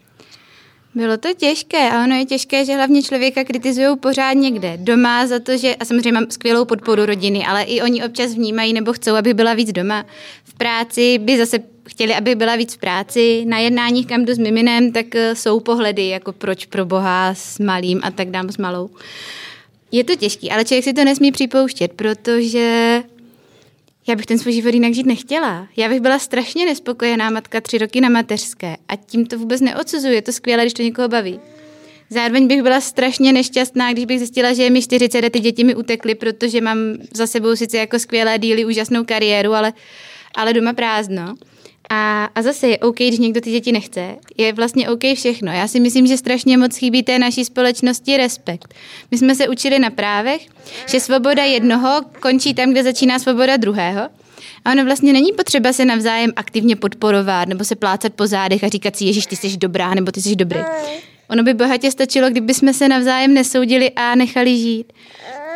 Bylo 0.95 1.17
to 1.17 1.33
těžké 1.33 1.89
a 1.89 2.03
ono 2.03 2.15
je 2.15 2.25
těžké, 2.25 2.65
že 2.65 2.75
hlavně 2.75 3.03
člověka 3.03 3.43
kritizují 3.43 3.97
pořád 3.97 4.33
někde. 4.33 4.77
Doma 4.77 5.27
za 5.27 5.39
to, 5.39 5.57
že, 5.57 5.75
a 5.75 5.85
samozřejmě 5.85 6.11
mám 6.11 6.25
skvělou 6.29 6.65
podporu 6.65 7.05
rodiny, 7.05 7.45
ale 7.45 7.63
i 7.63 7.81
oni 7.81 8.03
občas 8.03 8.33
vnímají 8.33 8.73
nebo 8.73 8.93
chcou, 8.93 9.15
aby 9.15 9.33
byla 9.33 9.53
víc 9.53 9.71
doma. 9.71 10.05
V 10.43 10.53
práci 10.53 11.17
by 11.17 11.37
zase 11.37 11.59
chtěli, 11.89 12.13
aby 12.13 12.35
byla 12.35 12.55
víc 12.55 12.73
v 12.73 12.77
práci. 12.77 13.45
Na 13.45 13.57
jednáních, 13.57 14.07
kam 14.07 14.25
jdu 14.25 14.33
s 14.33 14.37
miminem, 14.37 14.91
tak 14.91 15.15
eh, 15.15 15.35
jsou 15.35 15.59
pohledy, 15.59 16.07
jako 16.07 16.31
proč 16.31 16.65
pro 16.65 16.85
boha 16.85 17.33
s 17.33 17.59
malým 17.59 17.99
a 18.03 18.11
tak 18.11 18.29
dám 18.29 18.49
s 18.49 18.57
malou. 18.57 18.89
Je 19.91 20.03
to 20.03 20.15
těžké, 20.15 20.49
ale 20.49 20.65
člověk 20.65 20.83
si 20.83 20.93
to 20.93 21.03
nesmí 21.03 21.31
připouštět, 21.31 21.93
protože 21.93 23.03
já 24.07 24.15
bych 24.15 24.25
ten 24.25 24.39
svůj 24.39 24.53
život 24.53 24.73
jinak 24.73 24.93
žít 24.93 25.05
nechtěla. 25.05 25.67
Já 25.77 25.89
bych 25.89 25.99
byla 25.99 26.19
strašně 26.19 26.65
nespokojená 26.65 27.29
matka 27.29 27.61
tři 27.61 27.77
roky 27.77 28.01
na 28.01 28.09
mateřské 28.09 28.77
a 28.87 28.95
tím 28.95 29.25
to 29.25 29.39
vůbec 29.39 29.61
neodsuzuju. 29.61 30.13
Je 30.13 30.21
to 30.21 30.31
skvělé, 30.31 30.63
když 30.63 30.73
to 30.73 30.81
někoho 30.81 31.07
baví. 31.07 31.39
Zároveň 32.09 32.47
bych 32.47 32.63
byla 32.63 32.81
strašně 32.81 33.33
nešťastná, 33.33 33.93
když 33.93 34.05
bych 34.05 34.19
zjistila, 34.19 34.53
že 34.53 34.69
mi 34.69 34.81
40 34.81 35.25
a 35.25 35.29
ty 35.29 35.39
děti 35.39 35.63
mi 35.63 35.75
utekly, 35.75 36.15
protože 36.15 36.61
mám 36.61 36.77
za 37.13 37.27
sebou 37.27 37.55
sice 37.55 37.77
jako 37.77 37.99
skvělé 37.99 38.39
díly, 38.39 38.65
úžasnou 38.65 39.03
kariéru, 39.03 39.53
ale, 39.53 39.73
ale 40.35 40.53
doma 40.53 40.73
prázdno. 40.73 41.35
A, 41.89 42.25
a 42.35 42.41
zase 42.41 42.67
je 42.67 42.77
OK, 42.77 42.95
když 42.95 43.19
někdo 43.19 43.41
ty 43.41 43.51
děti 43.51 43.71
nechce. 43.71 44.15
Je 44.37 44.53
vlastně 44.53 44.89
OK 44.89 45.01
všechno. 45.15 45.51
Já 45.51 45.67
si 45.67 45.79
myslím, 45.79 46.07
že 46.07 46.17
strašně 46.17 46.57
moc 46.57 46.77
chybí 46.77 47.03
té 47.03 47.19
naší 47.19 47.45
společnosti 47.45 48.17
respekt. 48.17 48.73
My 49.11 49.17
jsme 49.17 49.35
se 49.35 49.47
učili 49.47 49.79
na 49.79 49.89
právech, 49.89 50.47
že 50.89 50.99
svoboda 50.99 51.43
jednoho 51.43 52.01
končí 52.19 52.53
tam, 52.53 52.71
kde 52.71 52.83
začíná 52.83 53.19
svoboda 53.19 53.57
druhého. 53.57 54.09
A 54.65 54.71
ono 54.71 54.85
vlastně 54.85 55.13
není 55.13 55.31
potřeba 55.33 55.73
se 55.73 55.85
navzájem 55.85 56.31
aktivně 56.35 56.75
podporovat 56.75 57.47
nebo 57.47 57.63
se 57.63 57.75
plácat 57.75 58.13
po 58.13 58.27
zádech 58.27 58.63
a 58.63 58.67
říkat 58.67 58.95
si, 58.95 59.05
Ježíš, 59.05 59.25
ty 59.25 59.35
jsi 59.35 59.57
dobrá 59.57 59.93
nebo 59.93 60.11
ty 60.11 60.21
jsi 60.21 60.35
dobrý. 60.35 60.59
Ono 61.29 61.43
by 61.43 61.53
bohatě 61.53 61.91
stačilo, 61.91 62.29
kdyby 62.29 62.53
jsme 62.53 62.73
se 62.73 62.87
navzájem 62.87 63.33
nesoudili 63.33 63.91
a 63.91 64.15
nechali 64.15 64.57
žít. 64.57 64.93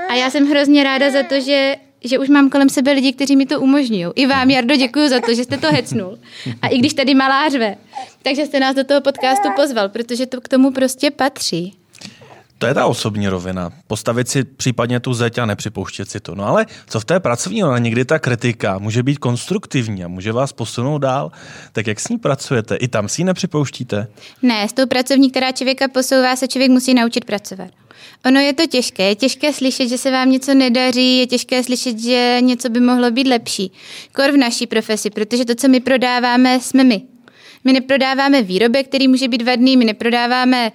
A 0.10 0.14
já 0.14 0.30
jsem 0.30 0.50
hrozně 0.50 0.84
ráda 0.84 1.12
za 1.12 1.24
to, 1.24 1.40
že 1.40 1.76
že 2.04 2.20
už 2.20 2.30
mám 2.30 2.50
kolem 2.50 2.70
sebe 2.70 2.92
lidi, 2.92 3.14
kteří 3.14 3.36
mi 3.36 3.46
to 3.46 3.62
umožňují. 3.62 4.06
I 4.16 4.28
vám, 4.28 4.50
Jardo, 4.50 4.76
děkuji 4.76 5.10
za 5.10 5.20
to, 5.20 5.34
že 5.34 5.44
jste 5.44 5.58
to 5.58 5.68
hecnul. 5.72 6.20
A 6.62 6.68
i 6.68 6.78
když 6.78 6.94
tady 6.94 7.16
malá 7.16 7.50
řve, 7.50 7.76
takže 8.24 8.46
jste 8.46 8.60
nás 8.60 8.76
do 8.76 8.84
toho 8.84 9.02
podcastu 9.02 9.48
pozval, 9.56 9.90
protože 9.90 10.26
to 10.26 10.42
k 10.42 10.48
tomu 10.48 10.72
prostě 10.72 11.12
patří. 11.12 11.76
To 12.60 12.66
je 12.66 12.74
ta 12.74 12.86
osobní 12.86 13.28
rovina. 13.28 13.72
Postavit 13.88 14.30
si 14.30 14.44
případně 14.44 15.00
tu 15.00 15.14
zeď 15.14 15.38
a 15.38 15.46
nepřipouštět 15.46 16.10
si 16.10 16.20
to. 16.20 16.36
No 16.36 16.46
ale 16.46 16.66
co 16.88 17.00
v 17.00 17.06
té 17.06 17.20
pracovní, 17.20 17.64
ona 17.64 17.78
někdy 17.78 18.06
ta 18.06 18.20
kritika 18.20 18.78
může 18.78 19.04
být 19.04 19.18
konstruktivní 19.18 20.04
a 20.04 20.08
může 20.08 20.32
vás 20.32 20.54
posunout 20.54 20.98
dál. 20.98 21.32
Tak 21.72 21.88
jak 21.88 22.00
s 22.00 22.10
ní 22.10 22.18
pracujete? 22.18 22.76
I 22.76 22.88
tam 22.88 23.10
si 23.10 23.22
ji 23.22 23.26
nepřipouštíte? 23.26 24.08
Ne, 24.42 24.68
s 24.68 24.74
tou 24.74 24.88
pracovní, 24.88 25.32
která 25.32 25.52
člověka 25.52 25.88
posouvá, 25.88 26.36
se 26.36 26.48
člověk 26.48 26.72
musí 26.72 26.94
naučit 26.94 27.26
pracovat. 27.26 27.72
Ono 28.26 28.40
je 28.40 28.54
to 28.54 28.68
těžké. 28.68 29.04
Je 29.04 29.16
těžké 29.16 29.54
slyšet, 29.54 29.90
že 29.90 29.98
se 29.98 30.12
vám 30.12 30.32
něco 30.32 30.54
nedaří, 30.54 31.18
je 31.18 31.28
těžké 31.28 31.64
slyšet, 31.64 32.00
že 32.00 32.38
něco 32.42 32.70
by 32.70 32.80
mohlo 32.80 33.12
být 33.12 33.28
lepší. 33.28 33.72
Kor 34.16 34.32
v 34.32 34.38
naší 34.38 34.68
profesi, 34.68 35.10
protože 35.10 35.46
to, 35.46 35.56
co 35.56 35.68
my 35.68 35.80
prodáváme, 35.80 36.60
jsme 36.60 36.84
my. 36.84 37.02
My 37.64 37.74
neprodáváme 37.74 38.42
výrobek, 38.42 38.88
který 38.88 39.08
může 39.08 39.28
být 39.28 39.42
vadný, 39.42 39.78
my 39.78 39.86
neprodáváme, 39.86 40.72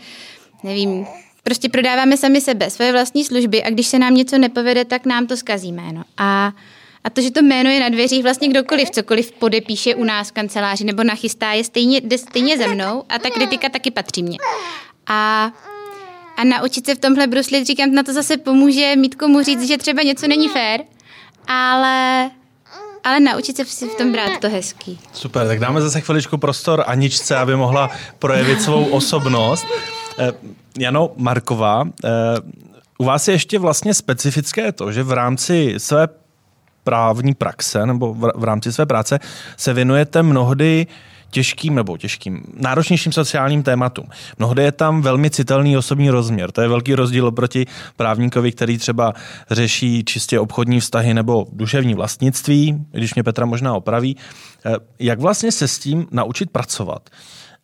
nevím, 0.62 1.06
prostě 1.42 1.68
prodáváme 1.68 2.16
sami 2.16 2.40
sebe, 2.40 2.70
svoje 2.70 2.92
vlastní 2.92 3.24
služby 3.24 3.62
a 3.62 3.70
když 3.70 3.86
se 3.86 3.98
nám 3.98 4.14
něco 4.14 4.38
nepovede, 4.38 4.84
tak 4.84 5.06
nám 5.06 5.26
to 5.26 5.36
zkazí 5.36 5.72
jméno. 5.72 6.02
A 6.16 6.52
a 7.04 7.10
to, 7.10 7.20
že 7.20 7.30
to 7.30 7.42
jméno 7.42 7.70
je 7.70 7.80
na 7.80 7.88
dveřích, 7.88 8.22
vlastně 8.22 8.48
kdokoliv, 8.48 8.90
cokoliv 8.90 9.32
podepíše 9.32 9.94
u 9.94 10.04
nás 10.04 10.28
v 10.28 10.32
kanceláři 10.32 10.84
nebo 10.84 11.04
nachystá, 11.04 11.52
je 11.52 11.64
stejně, 11.64 12.00
jde 12.00 12.18
stejně 12.18 12.58
ze 12.58 12.66
mnou 12.66 13.04
a 13.08 13.18
ta 13.18 13.30
kritika 13.30 13.68
taky 13.68 13.90
patří 13.90 14.22
mě. 14.22 14.38
A 15.06 15.52
a 16.36 16.44
naučit 16.44 16.86
se 16.86 16.94
v 16.94 16.98
tomhle 16.98 17.26
bruslit, 17.26 17.66
říkám, 17.66 17.92
na 17.92 18.02
to 18.02 18.12
zase 18.12 18.36
pomůže 18.36 18.96
mít 18.96 19.14
komu 19.14 19.42
říct, 19.42 19.68
že 19.68 19.78
třeba 19.78 20.02
něco 20.02 20.28
není 20.28 20.48
fér, 20.48 20.80
ale 21.46 22.30
ale 23.04 23.20
naučit 23.20 23.56
se 23.56 23.86
v 23.86 23.94
tom 23.94 24.12
brát 24.12 24.40
to 24.40 24.48
hezký. 24.48 24.98
Super, 25.12 25.46
tak 25.46 25.60
dáme 25.60 25.80
zase 25.80 26.00
chviličku 26.00 26.38
prostor 26.38 26.84
Aničce, 26.86 27.36
aby 27.36 27.56
mohla 27.56 27.90
projevit 28.18 28.62
svou 28.62 28.84
osobnost. 28.84 29.66
Eh, 30.18 30.32
Jano 30.78 31.10
Marková, 31.16 31.84
eh, 32.04 32.08
u 32.98 33.04
vás 33.04 33.28
je 33.28 33.34
ještě 33.34 33.58
vlastně 33.58 33.94
specifické 33.94 34.72
to, 34.72 34.92
že 34.92 35.02
v 35.02 35.12
rámci 35.12 35.74
své 35.78 36.08
právní 36.84 37.34
praxe 37.34 37.86
nebo 37.86 38.14
v 38.14 38.44
rámci 38.44 38.72
své 38.72 38.86
práce 38.86 39.18
se 39.56 39.72
věnujete 39.72 40.22
mnohdy 40.22 40.86
těžkým 41.34 41.74
nebo 41.74 41.96
těžkým, 41.96 42.42
náročnějším 42.54 43.12
sociálním 43.12 43.62
tématům. 43.62 44.06
Mnohdy 44.38 44.62
je 44.62 44.72
tam 44.72 45.02
velmi 45.02 45.30
citelný 45.30 45.76
osobní 45.76 46.10
rozměr. 46.10 46.52
To 46.52 46.60
je 46.60 46.68
velký 46.68 46.94
rozdíl 46.94 47.26
oproti 47.26 47.66
právníkovi, 47.96 48.52
který 48.52 48.78
třeba 48.78 49.12
řeší 49.50 50.04
čistě 50.04 50.40
obchodní 50.40 50.80
vztahy 50.80 51.14
nebo 51.14 51.46
duševní 51.52 51.94
vlastnictví, 51.94 52.86
když 52.92 53.14
mě 53.14 53.22
Petra 53.22 53.46
možná 53.46 53.74
opraví. 53.74 54.16
Eh, 54.66 54.74
jak 54.98 55.20
vlastně 55.20 55.52
se 55.52 55.68
s 55.68 55.78
tím 55.78 56.06
naučit 56.10 56.50
pracovat? 56.50 57.10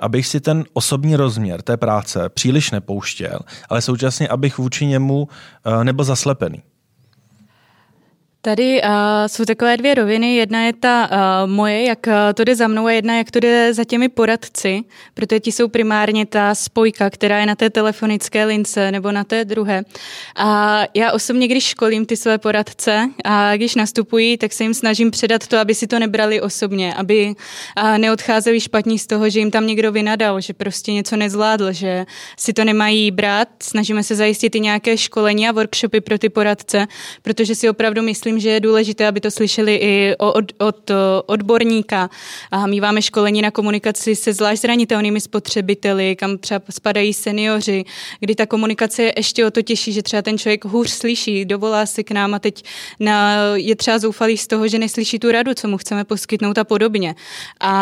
abych 0.01 0.27
si 0.27 0.41
ten 0.41 0.65
osobní 0.73 1.17
rozměr 1.17 1.63
té 1.63 1.77
práce 1.77 2.29
příliš 2.29 2.71
nepouštěl, 2.71 3.39
ale 3.69 3.83
současně, 3.83 4.29
abych 4.29 4.59
vůči 4.59 4.87
němu 4.87 5.29
eh, 5.29 5.85
nebyl 5.85 6.05
zaslepený. 6.05 6.63
Tady 8.43 8.83
uh, 8.83 8.89
jsou 9.27 9.45
takové 9.45 9.77
dvě 9.77 9.95
roviny. 9.95 10.37
Jedna 10.37 10.63
je 10.63 10.73
ta 10.73 11.11
uh, 11.11 11.51
moje, 11.51 11.85
jak 11.85 12.07
uh, 12.07 12.13
to 12.35 12.45
jde 12.45 12.57
za 12.57 12.69
mnou, 12.69 12.87
a 12.87 12.93
jedna, 12.93 13.17
jak 13.17 13.31
to 13.31 13.41
jde 13.41 13.75
za 13.75 13.85
těmi 13.85 14.09
poradci, 14.09 14.83
protože 15.15 15.41
ti 15.41 15.53
jsou 15.53 15.69
primárně 15.69 16.27
ta 16.27 16.55
spojka, 16.55 17.11
která 17.11 17.39
je 17.39 17.47
na 17.47 17.55
té 17.55 17.71
telefonické 17.71 18.45
lince 18.45 18.93
nebo 18.93 19.13
na 19.13 19.25
té 19.25 19.45
druhé. 19.45 19.83
A 20.37 20.83
já 20.95 21.13
osobně, 21.13 21.49
když 21.49 21.65
školím 21.65 22.07
ty 22.07 22.17
své 22.17 22.39
poradce 22.39 23.11
a 23.25 23.57
když 23.57 23.75
nastupují, 23.75 24.39
tak 24.39 24.53
se 24.53 24.65
jim 24.65 24.75
snažím 24.75 25.11
předat 25.11 25.47
to, 25.47 25.59
aby 25.59 25.75
si 25.75 25.87
to 25.87 25.99
nebrali 25.99 26.41
osobně, 26.41 26.95
aby 26.95 27.35
uh, 27.83 27.99
neodcházeli 27.99 28.61
špatní 28.61 28.99
z 28.99 29.07
toho, 29.07 29.31
že 29.31 29.39
jim 29.39 29.51
tam 29.51 29.67
někdo 29.67 29.93
vynadal, 29.93 30.41
že 30.41 30.53
prostě 30.53 30.93
něco 30.93 31.17
nezvládl, 31.17 31.73
že 31.73 32.07
si 32.39 32.53
to 32.53 32.65
nemají 32.65 33.11
brát. 33.11 33.49
Snažíme 33.63 34.03
se 34.03 34.15
zajistit 34.15 34.55
i 34.55 34.61
nějaké 34.61 34.97
školení 34.97 35.49
a 35.49 35.53
workshopy 35.53 36.01
pro 36.01 36.19
ty 36.19 36.29
poradce, 36.29 36.87
protože 37.23 37.55
si 37.55 37.69
opravdu 37.69 38.03
myslím, 38.03 38.30
myslím, 38.33 38.51
že 38.51 38.55
je 38.55 38.61
důležité, 38.61 39.07
aby 39.07 39.21
to 39.21 39.31
slyšeli 39.31 39.75
i 39.75 40.15
od, 40.19 40.53
od 40.59 40.91
odborníka. 41.27 42.11
A 42.51 42.67
míváme 42.67 43.03
školení 43.03 43.43
na 43.43 43.51
komunikaci 43.51 44.17
se 44.17 44.33
zvlášť 44.33 44.63
zranitelnými 44.63 45.21
spotřebiteli, 45.21 46.17
kam 46.17 46.39
třeba 46.39 46.61
spadají 46.71 47.13
seniori, 47.15 47.85
kdy 48.21 48.35
ta 48.35 48.47
komunikace 48.47 49.03
je 49.03 49.13
ještě 49.17 49.47
o 49.47 49.51
to 49.51 49.63
těžší, 49.63 49.93
že 49.93 50.03
třeba 50.03 50.23
ten 50.23 50.39
člověk 50.39 50.65
hůř 50.65 50.91
slyší, 50.91 51.45
dovolá 51.45 51.87
si 51.87 52.05
k 52.05 52.11
nám 52.11 52.35
a 52.35 52.39
teď 52.39 52.65
na, 53.01 53.37
je 53.55 53.77
třeba 53.77 53.99
zoufalý 53.99 54.37
z 54.37 54.47
toho, 54.47 54.69
že 54.69 54.79
neslyší 54.79 55.19
tu 55.19 55.31
radu, 55.31 55.55
co 55.55 55.69
mu 55.69 55.79
chceme 55.79 56.05
poskytnout 56.05 56.59
a 56.59 56.65
podobně. 56.65 57.15
A 57.61 57.75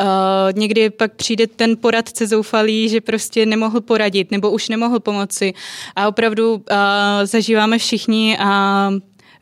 uh, 0.00 0.58
někdy 0.58 0.90
pak 0.90 1.14
přijde 1.14 1.46
ten 1.46 1.76
poradce 1.76 2.26
zoufalý, 2.26 2.88
že 2.88 3.00
prostě 3.00 3.46
nemohl 3.46 3.80
poradit 3.80 4.30
nebo 4.30 4.50
už 4.50 4.68
nemohl 4.68 5.00
pomoci. 5.00 5.54
A 5.96 6.08
opravdu 6.08 6.54
uh, 6.54 6.60
zažíváme 7.24 7.78
všichni 7.78 8.38
a 8.38 8.90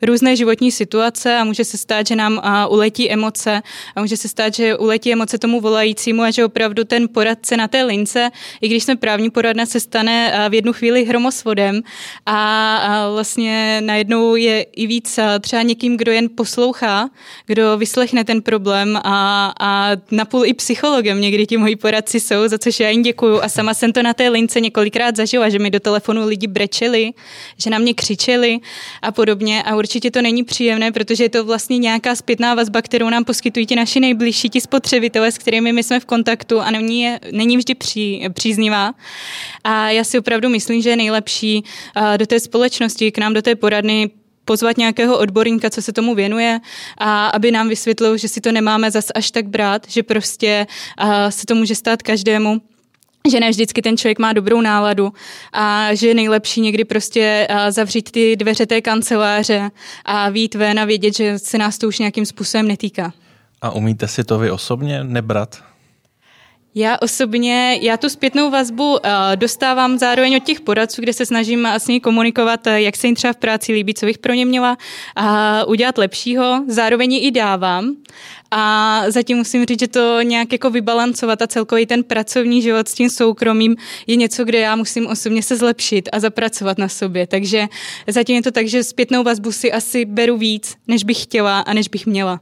různé 0.01 0.35
životní 0.35 0.71
situace 0.71 1.37
a 1.37 1.43
může 1.43 1.65
se 1.65 1.77
stát, 1.77 2.07
že 2.07 2.15
nám 2.15 2.41
uletí 2.69 3.11
emoce. 3.11 3.61
A 3.95 4.01
může 4.01 4.17
se 4.17 4.27
stát, 4.27 4.53
že 4.53 4.77
uletí 4.77 5.13
emoce 5.13 5.37
tomu 5.37 5.61
volajícímu 5.61 6.21
a 6.21 6.31
že 6.31 6.45
opravdu 6.45 6.83
ten 6.83 7.07
poradce 7.07 7.57
na 7.57 7.67
té 7.67 7.83
lince, 7.83 8.29
i 8.61 8.67
když 8.67 8.83
jsme 8.83 8.95
právní 8.95 9.29
poradna, 9.29 9.65
se 9.65 9.79
stane 9.79 10.47
v 10.49 10.53
jednu 10.53 10.73
chvíli 10.73 11.05
hromosvodem. 11.05 11.81
A 12.25 13.09
vlastně 13.11 13.81
najednou 13.85 14.35
je 14.35 14.61
i 14.61 14.87
víc 14.87 15.19
třeba 15.41 15.61
někým, 15.61 15.97
kdo 15.97 16.11
jen 16.11 16.29
poslouchá, 16.35 17.09
kdo 17.45 17.77
vyslechne 17.77 18.23
ten 18.23 18.41
problém 18.41 18.97
a, 19.03 19.53
a 19.59 19.89
napůl 20.11 20.45
i 20.45 20.53
psychologem. 20.53 21.21
Někdy 21.21 21.45
ti 21.45 21.57
moji 21.57 21.75
poradci 21.75 22.19
jsou, 22.19 22.47
za 22.47 22.57
což 22.57 22.79
já 22.79 22.89
jim 22.89 23.01
děkuju. 23.01 23.41
A 23.41 23.49
sama 23.49 23.73
jsem 23.73 23.93
to 23.93 24.03
na 24.03 24.13
té 24.13 24.29
lince 24.29 24.59
několikrát 24.59 25.15
zažila, 25.15 25.49
že 25.49 25.59
mi 25.59 25.69
do 25.69 25.79
telefonu 25.79 26.27
lidi 26.27 26.47
brečeli, 26.47 27.11
že 27.57 27.69
na 27.69 27.77
mě 27.77 27.93
křičeli 27.93 28.59
a 29.01 29.11
podobně. 29.11 29.63
A 29.63 29.75
určitě 29.75 29.90
určitě 29.91 30.11
to 30.11 30.21
není 30.21 30.43
příjemné, 30.43 30.91
protože 30.91 31.23
je 31.23 31.29
to 31.29 31.45
vlastně 31.45 31.77
nějaká 31.77 32.15
zpětná 32.15 32.55
vazba, 32.55 32.81
kterou 32.81 33.09
nám 33.09 33.23
poskytují 33.23 33.65
ti 33.65 33.75
naši 33.75 33.99
nejbližší, 33.99 34.49
ti 34.49 34.61
spotřebitelé, 34.61 35.31
s 35.31 35.37
kterými 35.37 35.73
my 35.73 35.83
jsme 35.83 35.99
v 35.99 36.05
kontaktu 36.05 36.59
a 36.59 36.71
není, 36.71 37.01
je, 37.01 37.19
není 37.31 37.57
vždy 37.57 37.75
pří, 37.75 38.27
příznivá. 38.33 38.93
A 39.63 39.89
já 39.89 40.03
si 40.03 40.19
opravdu 40.19 40.49
myslím, 40.49 40.81
že 40.81 40.89
je 40.89 40.95
nejlepší 40.95 41.63
do 42.17 42.25
té 42.25 42.39
společnosti, 42.39 43.11
k 43.11 43.17
nám 43.17 43.33
do 43.33 43.41
té 43.41 43.55
poradny 43.55 44.09
pozvat 44.45 44.77
nějakého 44.77 45.17
odborníka, 45.17 45.69
co 45.69 45.81
se 45.81 45.93
tomu 45.93 46.15
věnuje 46.15 46.59
a 46.97 47.27
aby 47.27 47.51
nám 47.51 47.69
vysvětlil, 47.69 48.17
že 48.17 48.27
si 48.27 48.41
to 48.41 48.51
nemáme 48.51 48.91
zas 48.91 49.05
až 49.15 49.31
tak 49.31 49.47
brát, 49.47 49.87
že 49.87 50.03
prostě 50.03 50.67
se 51.29 51.45
to 51.45 51.55
může 51.55 51.75
stát 51.75 52.03
každému 52.03 52.61
že 53.29 53.39
ne 53.39 53.49
vždycky 53.49 53.81
ten 53.81 53.97
člověk 53.97 54.19
má 54.19 54.33
dobrou 54.33 54.61
náladu 54.61 55.13
a 55.53 55.95
že 55.95 56.07
je 56.07 56.13
nejlepší 56.13 56.61
někdy 56.61 56.85
prostě 56.85 57.47
zavřít 57.69 58.11
ty 58.11 58.35
dveře 58.35 58.65
té 58.65 58.81
kanceláře 58.81 59.71
a 60.05 60.29
vít 60.29 60.55
ven 60.55 60.79
a 60.79 60.85
vědět, 60.85 61.15
že 61.15 61.39
se 61.39 61.57
nás 61.57 61.77
to 61.77 61.87
už 61.87 61.99
nějakým 61.99 62.25
způsobem 62.25 62.67
netýká. 62.67 63.13
A 63.61 63.71
umíte 63.71 64.07
si 64.07 64.23
to 64.23 64.39
vy 64.39 64.51
osobně 64.51 65.03
nebrat? 65.03 65.63
Já 66.75 66.97
osobně, 67.01 67.79
já 67.81 67.97
tu 67.97 68.09
zpětnou 68.09 68.49
vazbu 68.49 68.91
uh, 68.91 68.99
dostávám 69.35 69.97
zároveň 69.97 70.35
od 70.35 70.43
těch 70.43 70.61
poradců, 70.61 71.01
kde 71.01 71.13
se 71.13 71.25
snažím 71.25 71.67
ní 71.89 71.99
komunikovat, 71.99 72.67
uh, 72.67 72.73
jak 72.73 72.95
se 72.95 73.07
jim 73.07 73.15
třeba 73.15 73.33
v 73.33 73.37
práci 73.37 73.73
líbí, 73.73 73.93
co 73.93 74.05
bych 74.05 74.17
pro 74.17 74.33
ně 74.33 74.45
měla 74.45 74.77
uh, 75.19 75.25
udělat 75.71 75.97
lepšího. 75.97 76.63
Zároveň 76.67 77.13
i 77.13 77.31
dávám. 77.31 77.95
A 78.51 79.03
zatím 79.07 79.37
musím 79.37 79.65
říct, 79.65 79.79
že 79.79 79.87
to 79.87 80.21
nějak 80.21 80.51
jako 80.51 80.69
vybalancovat 80.69 81.41
a 81.41 81.47
celkový 81.47 81.85
ten 81.85 82.03
pracovní 82.03 82.61
život 82.61 82.87
s 82.87 82.93
tím 82.93 83.09
soukromým 83.09 83.75
je 84.07 84.15
něco, 84.15 84.43
kde 84.43 84.59
já 84.59 84.75
musím 84.75 85.07
osobně 85.07 85.43
se 85.43 85.55
zlepšit 85.55 86.09
a 86.11 86.19
zapracovat 86.19 86.77
na 86.77 86.87
sobě. 86.87 87.27
Takže 87.27 87.67
zatím 88.07 88.35
je 88.35 88.41
to 88.41 88.51
tak, 88.51 88.67
že 88.67 88.83
zpětnou 88.83 89.23
vazbu 89.23 89.51
si 89.51 89.71
asi 89.71 90.05
beru 90.05 90.37
víc, 90.37 90.75
než 90.87 91.03
bych 91.03 91.23
chtěla 91.23 91.59
a 91.59 91.73
než 91.73 91.87
bych 91.87 92.05
měla. 92.05 92.41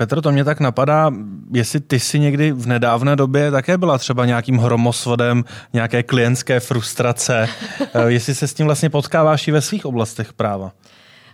Petro, 0.00 0.22
to 0.22 0.32
mě 0.32 0.44
tak 0.44 0.60
napadá, 0.60 1.10
jestli 1.52 1.80
ty 1.80 2.00
si 2.00 2.18
někdy 2.18 2.52
v 2.52 2.66
nedávné 2.66 3.16
době 3.16 3.50
také 3.50 3.78
byla 3.78 3.98
třeba 3.98 4.26
nějakým 4.26 4.58
hromosvodem 4.58 5.44
nějaké 5.72 6.02
klientské 6.02 6.60
frustrace, 6.60 7.48
eh, 7.80 7.88
jestli 8.06 8.34
se 8.34 8.48
s 8.48 8.54
tím 8.54 8.66
vlastně 8.66 8.90
potkáváš 8.90 9.48
i 9.48 9.52
ve 9.52 9.60
svých 9.60 9.86
oblastech 9.86 10.32
práva. 10.32 10.72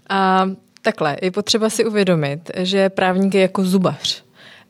A 0.09 0.47
takhle, 0.83 1.17
je 1.23 1.31
potřeba 1.31 1.71
si 1.71 1.85
uvědomit, 1.85 2.51
že 2.57 2.91
právník 2.91 3.35
je 3.35 3.41
jako 3.41 3.65
zubař. 3.65 4.25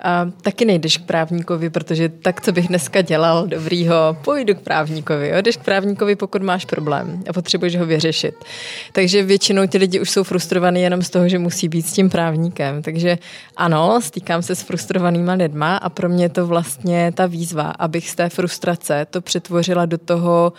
A 0.07 0.31
taky 0.43 0.65
nejdeš 0.65 0.97
k 0.97 1.07
právníkovi, 1.07 1.71
protože 1.71 2.09
tak, 2.09 2.41
co 2.41 2.53
bych 2.53 2.69
dneska 2.69 3.01
dělal 3.01 3.47
dobrýho, 3.47 4.17
pojdu 4.25 4.55
k 4.55 4.61
právníkovi. 4.61 5.29
Jo? 5.29 5.43
Jdeš 5.43 5.57
k 5.57 5.65
právníkovi, 5.65 6.17
pokud 6.17 6.43
máš 6.43 6.65
problém 6.65 7.23
a 7.29 7.33
potřebuješ 7.33 7.77
ho 7.77 7.87
vyřešit. 7.87 8.35
Takže 8.93 9.23
většinou 9.23 9.67
ti 9.67 9.79
lidi 9.79 10.01
už 10.01 10.11
jsou 10.11 10.23
frustrovaní 10.23 10.83
jenom 10.83 11.03
z 11.03 11.11
toho, 11.11 11.29
že 11.29 11.39
musí 11.39 11.69
být 11.69 11.87
s 11.87 11.93
tím 11.93 12.11
právníkem. 12.11 12.83
Takže 12.83 13.19
ano, 13.57 14.01
stýkám 14.01 14.43
se 14.43 14.55
s 14.55 14.63
frustrovanýma 14.63 15.33
lidma 15.33 15.77
a 15.77 15.89
pro 15.89 16.09
mě 16.09 16.29
to 16.29 16.47
vlastně 16.47 17.13
ta 17.15 17.27
výzva, 17.27 17.71
abych 17.79 18.11
z 18.11 18.15
té 18.15 18.29
frustrace 18.29 19.07
to 19.11 19.21
přetvořila 19.21 19.87
do 19.87 19.99
toho 19.99 20.53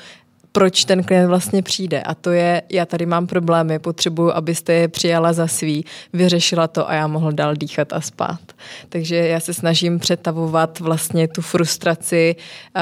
proč 0.51 0.85
ten 0.85 1.03
klient 1.03 1.27
vlastně 1.27 1.63
přijde. 1.63 2.01
A 2.01 2.15
to 2.15 2.31
je, 2.31 2.61
já 2.69 2.85
tady 2.85 3.05
mám 3.05 3.27
problémy, 3.27 3.79
potřebuju, 3.79 4.31
abyste 4.31 4.73
je 4.73 4.87
přijala 4.87 5.33
za 5.33 5.47
svý, 5.47 5.85
vyřešila 6.13 6.67
to 6.67 6.89
a 6.89 6.93
já 6.93 7.07
mohl 7.07 7.31
dál 7.31 7.55
dýchat 7.55 7.93
a 7.93 8.01
spát. 8.01 8.39
Takže 8.89 9.15
já 9.15 9.39
se 9.39 9.53
snažím 9.53 9.99
přetavovat 9.99 10.79
vlastně 10.79 11.27
tu 11.27 11.41
frustraci 11.41 12.35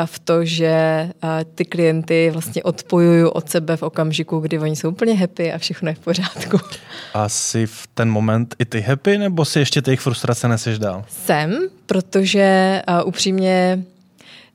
v 0.06 0.20
to, 0.20 0.46
že 0.46 1.10
ty 1.56 1.66
klienty 1.66 2.30
vlastně 2.34 2.64
odpojuju 2.64 3.30
od 3.30 3.50
sebe 3.50 3.78
v 3.78 3.84
okamžiku, 3.84 4.40
kdy 4.40 4.60
oni 4.60 4.76
jsou 4.76 4.90
úplně 4.90 5.14
happy 5.14 5.54
a 5.54 5.58
všechno 5.58 5.90
je 5.90 5.96
v 5.96 6.00
pořádku. 6.00 6.60
Asi 7.14 7.66
v 7.66 7.88
ten 7.94 8.10
moment 8.10 8.56
i 8.60 8.66
ty 8.66 8.82
happy, 8.82 9.18
nebo 9.18 9.46
si 9.46 9.60
ještě 9.60 9.82
těch 9.82 10.00
frustrace 10.00 10.48
neseš 10.48 10.80
dál? 10.80 11.06
Jsem, 11.08 11.58
protože 11.86 12.82
upřímně 13.06 13.84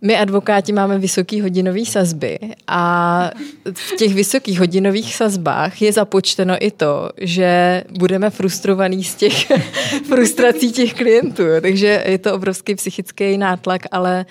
my 0.02 0.16
advokáti 0.16 0.72
máme 0.72 0.98
vysoký 0.98 1.40
hodinový 1.40 1.86
sazby 1.86 2.38
a 2.66 3.30
v 3.72 3.96
těch 3.96 4.14
vysokých 4.14 4.58
hodinových 4.60 5.16
sazbách 5.16 5.82
je 5.82 5.92
započteno 5.92 6.56
i 6.60 6.70
to, 6.70 7.10
že 7.20 7.84
budeme 7.98 8.30
frustrovaní 8.30 9.04
z 9.04 9.14
těch 9.14 9.50
frustrací 10.08 10.72
těch 10.72 10.94
klientů. 10.94 11.42
Takže 11.60 12.04
je 12.06 12.18
to 12.18 12.34
obrovský 12.34 12.74
psychický 12.74 13.38
nátlak, 13.38 13.82
ale 13.90 14.26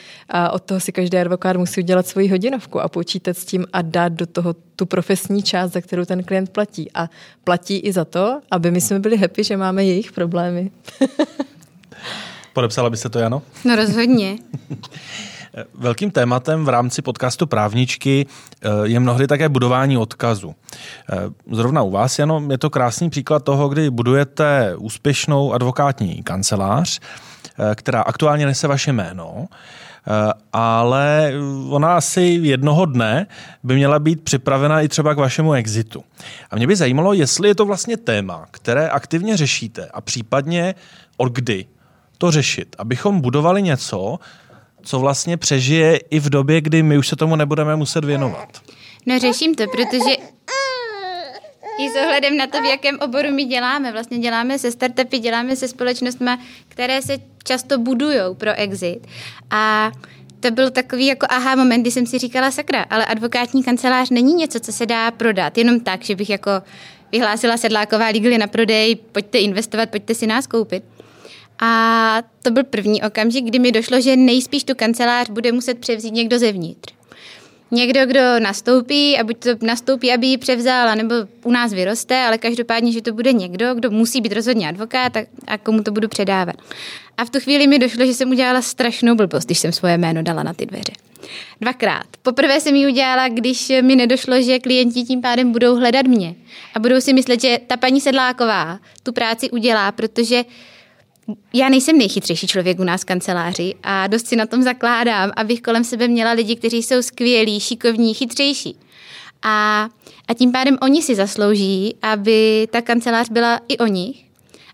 od 0.51 0.63
toho 0.63 0.79
si 0.79 0.91
každý 0.91 1.17
advokát 1.17 1.57
musí 1.57 1.81
udělat 1.81 2.07
svoji 2.07 2.27
hodinovku 2.27 2.79
a 2.81 2.87
počítat 2.87 3.37
s 3.37 3.45
tím 3.45 3.65
a 3.73 3.81
dát 3.81 4.13
do 4.13 4.25
toho 4.25 4.55
tu 4.75 4.85
profesní 4.85 5.43
část, 5.43 5.71
za 5.71 5.81
kterou 5.81 6.05
ten 6.05 6.23
klient 6.23 6.49
platí. 6.49 6.91
A 6.93 7.09
platí 7.43 7.79
i 7.79 7.93
za 7.93 8.05
to, 8.05 8.41
aby 8.51 8.71
my 8.71 8.81
jsme 8.81 8.99
byli 8.99 9.17
happy, 9.17 9.43
že 9.43 9.57
máme 9.57 9.85
jejich 9.85 10.11
problémy. 10.11 10.71
Podepsala 12.53 12.89
byste 12.89 13.09
to, 13.09 13.19
Jano? 13.19 13.41
No 13.65 13.75
rozhodně. 13.75 14.37
Velkým 15.73 16.11
tématem 16.11 16.65
v 16.65 16.69
rámci 16.69 17.01
podcastu 17.01 17.47
Právničky 17.47 18.25
eh, 18.25 18.69
je 18.83 18.99
mnohdy 18.99 19.27
také 19.27 19.49
budování 19.49 19.97
odkazu. 19.97 20.55
Eh, 21.11 21.15
zrovna 21.51 21.81
u 21.81 21.91
vás, 21.91 22.19
Jano, 22.19 22.43
je 22.51 22.57
to 22.57 22.69
krásný 22.69 23.09
příklad 23.09 23.43
toho, 23.43 23.69
kdy 23.69 23.89
budujete 23.89 24.75
úspěšnou 24.77 25.53
advokátní 25.53 26.23
kancelář, 26.23 26.99
eh, 26.99 27.75
která 27.75 28.01
aktuálně 28.01 28.45
nese 28.45 28.67
vaše 28.67 28.93
jméno, 28.93 29.47
ale 30.53 31.33
ona 31.69 31.97
asi 31.97 32.21
jednoho 32.21 32.85
dne 32.85 33.27
by 33.63 33.75
měla 33.75 33.99
být 33.99 34.23
připravena 34.23 34.81
i 34.81 34.87
třeba 34.87 35.13
k 35.13 35.17
vašemu 35.17 35.53
exitu. 35.53 36.03
A 36.51 36.55
mě 36.55 36.67
by 36.67 36.75
zajímalo, 36.75 37.13
jestli 37.13 37.47
je 37.47 37.55
to 37.55 37.65
vlastně 37.65 37.97
téma, 37.97 38.45
které 38.51 38.89
aktivně 38.89 39.37
řešíte 39.37 39.89
a 39.93 40.01
případně 40.01 40.75
od 41.17 41.31
kdy 41.31 41.65
to 42.17 42.31
řešit, 42.31 42.75
abychom 42.79 43.21
budovali 43.21 43.61
něco, 43.61 44.19
co 44.83 44.99
vlastně 44.99 45.37
přežije 45.37 45.97
i 46.09 46.19
v 46.19 46.29
době, 46.29 46.61
kdy 46.61 46.83
my 46.83 46.97
už 46.97 47.07
se 47.07 47.15
tomu 47.15 47.35
nebudeme 47.35 47.75
muset 47.75 48.05
věnovat. 48.05 48.49
No 49.05 49.19
řeším 49.19 49.55
to, 49.55 49.63
protože 49.67 50.15
i 51.79 51.89
s 51.89 51.95
ohledem 51.95 52.37
na 52.37 52.47
to, 52.47 52.61
v 52.61 52.65
jakém 52.65 52.97
oboru 52.99 53.31
my 53.31 53.45
děláme. 53.45 53.91
Vlastně 53.91 54.17
děláme 54.19 54.59
se 54.59 54.71
startupy, 54.71 55.19
děláme 55.19 55.55
se 55.55 55.67
společnostmi, 55.67 56.31
které 56.67 57.01
se 57.01 57.17
často 57.43 57.77
budují 57.77 58.19
pro 58.37 58.53
exit. 58.53 59.07
A 59.51 59.91
to 60.39 60.51
byl 60.51 60.71
takový 60.71 61.05
jako 61.05 61.25
aha 61.29 61.55
moment, 61.55 61.81
kdy 61.81 61.91
jsem 61.91 62.05
si 62.05 62.17
říkala, 62.17 62.51
sakra, 62.51 62.85
ale 62.89 63.05
advokátní 63.05 63.63
kancelář 63.63 64.09
není 64.09 64.33
něco, 64.33 64.59
co 64.59 64.71
se 64.71 64.85
dá 64.85 65.11
prodat, 65.11 65.57
jenom 65.57 65.79
tak, 65.79 66.03
že 66.03 66.15
bych 66.15 66.29
jako 66.29 66.51
vyhlásila 67.11 67.57
sedláková 67.57 68.07
lígly 68.07 68.37
na 68.37 68.47
prodej, 68.47 68.95
pojďte 68.95 69.37
investovat, 69.39 69.89
pojďte 69.89 70.15
si 70.15 70.27
nás 70.27 70.47
koupit. 70.47 70.83
A 71.61 72.23
to 72.41 72.51
byl 72.51 72.63
první 72.63 73.01
okamžik, 73.01 73.45
kdy 73.45 73.59
mi 73.59 73.71
došlo, 73.71 74.01
že 74.01 74.15
nejspíš 74.15 74.63
tu 74.63 74.75
kancelář 74.75 75.29
bude 75.29 75.51
muset 75.51 75.79
převzít 75.79 76.13
někdo 76.13 76.39
zevnitř. 76.39 76.93
Někdo, 77.71 78.05
kdo 78.05 78.39
nastoupí 78.39 79.17
a 79.17 79.23
buď 79.23 79.37
to 79.39 79.49
nastoupí, 79.61 80.11
aby 80.11 80.27
ji 80.27 80.37
převzal, 80.37 80.95
nebo 80.95 81.15
u 81.43 81.51
nás 81.51 81.73
vyroste, 81.73 82.17
ale 82.17 82.37
každopádně, 82.37 82.91
že 82.91 83.01
to 83.01 83.13
bude 83.13 83.33
někdo, 83.33 83.75
kdo 83.75 83.91
musí 83.91 84.21
být 84.21 84.33
rozhodně 84.33 84.69
advokát 84.69 85.17
a, 85.17 85.19
a 85.47 85.57
komu 85.57 85.83
to 85.83 85.91
budu 85.91 86.07
předávat. 86.07 86.55
A 87.17 87.25
v 87.25 87.29
tu 87.29 87.39
chvíli 87.39 87.67
mi 87.67 87.79
došlo, 87.79 88.05
že 88.05 88.13
jsem 88.13 88.29
udělala 88.29 88.61
strašnou 88.61 89.15
blbost, 89.15 89.45
když 89.45 89.59
jsem 89.59 89.71
svoje 89.71 89.97
jméno 89.97 90.23
dala 90.23 90.43
na 90.43 90.53
ty 90.53 90.65
dveře. 90.65 90.93
Dvakrát. 91.61 92.05
Poprvé 92.21 92.61
jsem 92.61 92.75
ji 92.75 92.87
udělala, 92.87 93.27
když 93.27 93.71
mi 93.81 93.95
nedošlo, 93.95 94.41
že 94.41 94.59
klienti 94.59 95.03
tím 95.03 95.21
pádem 95.21 95.51
budou 95.51 95.75
hledat 95.75 96.05
mě 96.05 96.35
a 96.73 96.79
budou 96.79 97.01
si 97.01 97.13
myslet, 97.13 97.41
že 97.41 97.59
ta 97.67 97.77
paní 97.77 98.01
Sedláková 98.01 98.79
tu 99.03 99.13
práci 99.13 99.49
udělá, 99.49 99.91
protože 99.91 100.43
já 101.53 101.69
nejsem 101.69 101.97
nejchytřejší 101.97 102.47
člověk 102.47 102.79
u 102.79 102.83
nás 102.83 103.01
v 103.01 103.05
kanceláři 103.05 103.73
a 103.83 104.07
dost 104.07 104.27
si 104.27 104.35
na 104.35 104.45
tom 104.45 104.63
zakládám, 104.63 105.31
abych 105.35 105.61
kolem 105.61 105.83
sebe 105.83 106.07
měla 106.07 106.31
lidi, 106.31 106.55
kteří 106.55 106.83
jsou 106.83 107.01
skvělí, 107.01 107.59
šikovní, 107.59 108.13
chytřejší. 108.13 108.75
A, 109.41 109.89
a 110.27 110.33
tím 110.33 110.51
pádem 110.51 110.77
oni 110.81 111.01
si 111.01 111.15
zaslouží, 111.15 111.95
aby 112.01 112.67
ta 112.71 112.81
kancelář 112.81 113.29
byla 113.29 113.61
i 113.67 113.77
o 113.77 113.85
nich, 113.85 114.25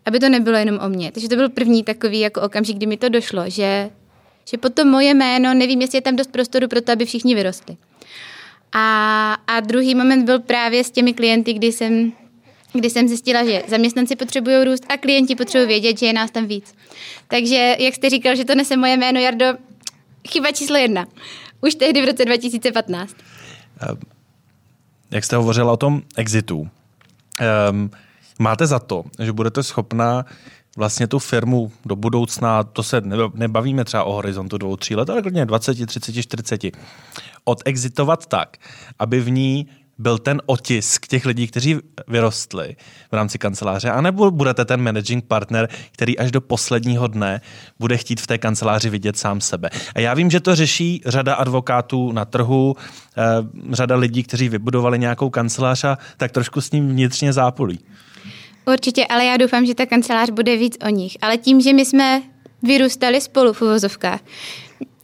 aby 0.06 0.20
to 0.20 0.30
nebylo 0.30 0.58
jenom 0.58 0.80
o 0.86 0.90
mně. 0.90 1.12
Takže 1.12 1.30
to 1.30 1.36
byl 1.36 1.50
první 1.50 1.84
takový 1.84 2.20
jako 2.20 2.42
okamžik, 2.42 2.76
kdy 2.76 2.86
mi 2.86 2.98
to 2.98 3.10
došlo, 3.10 3.44
že, 3.48 3.90
že 4.50 4.58
potom 4.58 4.88
moje 4.88 5.14
jméno, 5.14 5.54
nevím, 5.54 5.82
jestli 5.82 5.98
je 5.98 6.02
tam 6.02 6.16
dost 6.16 6.32
prostoru 6.32 6.68
pro 6.68 6.82
to, 6.82 6.92
aby 6.92 7.06
všichni 7.06 7.36
vyrostli. 7.36 7.78
A, 8.74 9.34
a 9.48 9.60
druhý 9.60 9.96
moment 9.96 10.26
byl 10.26 10.40
právě 10.40 10.84
s 10.84 10.92
těmi 10.92 11.14
klienty, 11.14 11.54
kdy 11.54 11.72
jsem 11.72 12.14
kdy 12.80 12.90
jsem 12.90 13.08
zjistila, 13.08 13.46
že 13.46 13.64
zaměstnanci 13.68 14.16
potřebují 14.16 14.66
růst 14.66 14.86
a 14.90 14.98
klienti 14.98 15.36
potřebují 15.36 15.68
vědět, 15.68 16.00
že 16.00 16.06
je 16.06 16.14
nás 16.14 16.32
tam 16.32 16.46
víc. 16.46 16.76
Takže, 17.28 17.76
jak 17.80 17.96
jste 17.96 18.10
říkal, 18.10 18.36
že 18.36 18.46
to 18.46 18.56
nese 18.56 18.78
moje 18.78 18.98
jméno, 18.98 19.20
Jardo, 19.20 19.46
chyba 20.28 20.52
číslo 20.52 20.76
jedna. 20.76 21.06
Už 21.62 21.76
tehdy 21.76 22.02
v 22.02 22.06
roce 22.06 22.26
2015. 22.26 23.16
Ehm, 23.82 23.98
jak 25.12 25.24
jste 25.24 25.36
hovořila 25.36 25.72
o 25.72 25.78
tom 25.78 26.02
exitu, 26.16 26.60
um, 27.70 27.92
máte 28.40 28.68
za 28.68 28.80
to, 28.80 29.04
že 29.20 29.32
budete 29.32 29.64
schopná 29.64 30.26
vlastně 30.78 31.08
tu 31.08 31.20
firmu 31.20 31.72
do 31.86 31.96
budoucna, 31.96 32.64
to 32.64 32.84
se 32.84 33.02
nebavíme 33.34 33.86
třeba 33.86 34.04
o 34.04 34.14
horizontu 34.14 34.58
dvou, 34.58 34.76
tří 34.76 34.96
let, 34.96 35.10
ale 35.10 35.22
klidně 35.22 35.46
20, 35.46 35.86
30, 35.86 36.22
40, 36.22 36.62
odexitovat 37.44 38.26
tak, 38.26 38.58
aby 39.00 39.20
v 39.20 39.30
ní 39.30 39.68
byl 39.98 40.18
ten 40.18 40.42
otisk 40.46 41.08
těch 41.08 41.26
lidí, 41.26 41.48
kteří 41.48 41.78
vyrostli 42.08 42.76
v 43.12 43.16
rámci 43.16 43.38
kanceláře, 43.38 43.92
anebo 43.92 44.32
budete 44.32 44.66
ten 44.66 44.82
managing 44.82 45.26
partner, 45.26 45.70
který 45.92 46.18
až 46.18 46.32
do 46.32 46.42
posledního 46.42 47.08
dne 47.08 47.42
bude 47.80 47.98
chtít 47.98 48.22
v 48.22 48.28
té 48.28 48.38
kanceláři 48.38 48.90
vidět 48.90 49.18
sám 49.18 49.42
sebe. 49.42 49.70
A 49.96 50.00
já 50.00 50.14
vím, 50.14 50.32
že 50.32 50.40
to 50.40 50.56
řeší 50.56 51.02
řada 51.06 51.36
advokátů 51.36 52.12
na 52.12 52.26
trhu, 52.26 52.76
eh, 53.18 53.24
řada 53.72 53.96
lidí, 53.96 54.24
kteří 54.24 54.50
vybudovali 54.50 55.00
nějakou 55.00 55.30
kancelář 55.30 55.84
a 55.84 55.98
tak 56.18 56.32
trošku 56.32 56.62
s 56.62 56.72
ním 56.72 56.90
vnitřně 56.90 57.34
zápolí. 57.34 57.80
Určitě, 58.66 59.06
ale 59.08 59.26
já 59.26 59.38
doufám, 59.38 59.66
že 59.66 59.76
ta 59.76 59.86
kancelář 59.86 60.30
bude 60.30 60.58
víc 60.58 60.78
o 60.86 60.90
nich. 60.90 61.18
Ale 61.22 61.38
tím, 61.38 61.62
že 61.62 61.74
my 61.74 61.86
jsme 61.86 62.22
vyrůstali 62.64 63.22
spolu 63.22 63.54
v 63.54 63.62
uvozovkách, 63.62 64.20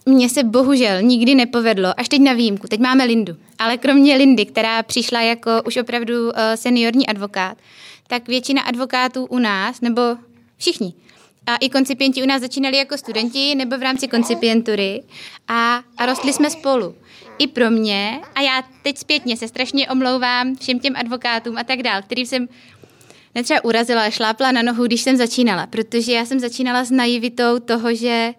mně 0.05 0.29
se 0.29 0.43
bohužel 0.43 1.01
nikdy 1.01 1.35
nepovedlo, 1.35 1.99
až 1.99 2.09
teď 2.09 2.21
na 2.21 2.33
výjimku, 2.33 2.67
teď 2.67 2.79
máme 2.79 3.05
Lindu, 3.05 3.33
ale 3.59 3.77
kromě 3.77 4.15
Lindy, 4.15 4.45
která 4.45 4.83
přišla 4.83 5.21
jako 5.21 5.51
už 5.67 5.77
opravdu 5.77 6.25
uh, 6.25 6.31
seniorní 6.55 7.07
advokát, 7.07 7.57
tak 8.07 8.27
většina 8.27 8.61
advokátů 8.61 9.25
u 9.25 9.39
nás, 9.39 9.81
nebo 9.81 10.01
všichni, 10.57 10.93
a 11.47 11.55
i 11.55 11.69
koncipienti 11.69 12.23
u 12.23 12.25
nás 12.25 12.41
začínali 12.41 12.77
jako 12.77 12.97
studenti 12.97 13.55
nebo 13.55 13.77
v 13.77 13.81
rámci 13.81 14.07
koncipientury 14.07 15.03
a, 15.47 15.83
a 15.97 16.05
rostli 16.05 16.33
jsme 16.33 16.49
spolu. 16.49 16.95
I 17.37 17.47
pro 17.47 17.71
mě, 17.71 18.19
a 18.35 18.41
já 18.41 18.63
teď 18.83 18.97
zpětně 18.97 19.37
se 19.37 19.47
strašně 19.47 19.87
omlouvám 19.87 20.55
všem 20.55 20.79
těm 20.79 20.95
advokátům 20.95 21.57
a 21.57 21.63
tak 21.63 21.83
dál, 21.83 22.01
kterým 22.01 22.25
jsem 22.25 22.49
netřeba 23.35 23.63
urazila, 23.63 24.09
šlápla 24.09 24.51
na 24.51 24.61
nohu, 24.61 24.85
když 24.85 25.01
jsem 25.01 25.17
začínala, 25.17 25.67
protože 25.67 26.11
já 26.11 26.25
jsem 26.25 26.39
začínala 26.39 26.83
s 26.83 26.91
naivitou 26.91 27.59
toho, 27.59 27.95
že 27.95 28.33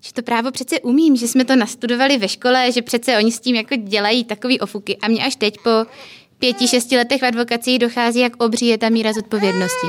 že 0.00 0.12
to 0.12 0.22
právo 0.22 0.50
přece 0.50 0.80
umím, 0.80 1.16
že 1.16 1.28
jsme 1.28 1.44
to 1.44 1.56
nastudovali 1.56 2.18
ve 2.18 2.28
škole, 2.28 2.72
že 2.72 2.82
přece 2.82 3.18
oni 3.18 3.32
s 3.32 3.40
tím 3.40 3.56
jako 3.56 3.76
dělají 3.76 4.24
takový 4.24 4.60
ofuky. 4.60 4.96
A 4.96 5.08
mě 5.08 5.24
až 5.24 5.36
teď 5.36 5.54
po 5.64 5.70
pěti, 6.38 6.68
šesti 6.68 6.96
letech 6.96 7.22
v 7.22 7.24
advokaci 7.24 7.78
dochází, 7.78 8.20
jak 8.20 8.42
obří 8.42 8.66
je 8.66 8.78
ta 8.78 8.88
míra 8.88 9.12
zodpovědnosti. 9.12 9.86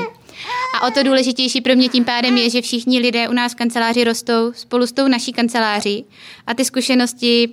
A 0.74 0.86
o 0.86 0.90
to 0.90 1.02
důležitější 1.02 1.60
pro 1.60 1.74
mě 1.74 1.88
tím 1.88 2.04
pádem 2.04 2.36
je, 2.36 2.50
že 2.50 2.62
všichni 2.62 2.98
lidé 2.98 3.28
u 3.28 3.32
nás 3.32 3.52
v 3.52 3.56
kanceláři 3.56 4.04
rostou 4.04 4.52
spolu 4.52 4.86
s 4.86 4.92
tou 4.92 5.08
naší 5.08 5.32
kanceláří 5.32 6.04
a 6.46 6.54
ty 6.54 6.64
zkušenosti, 6.64 7.48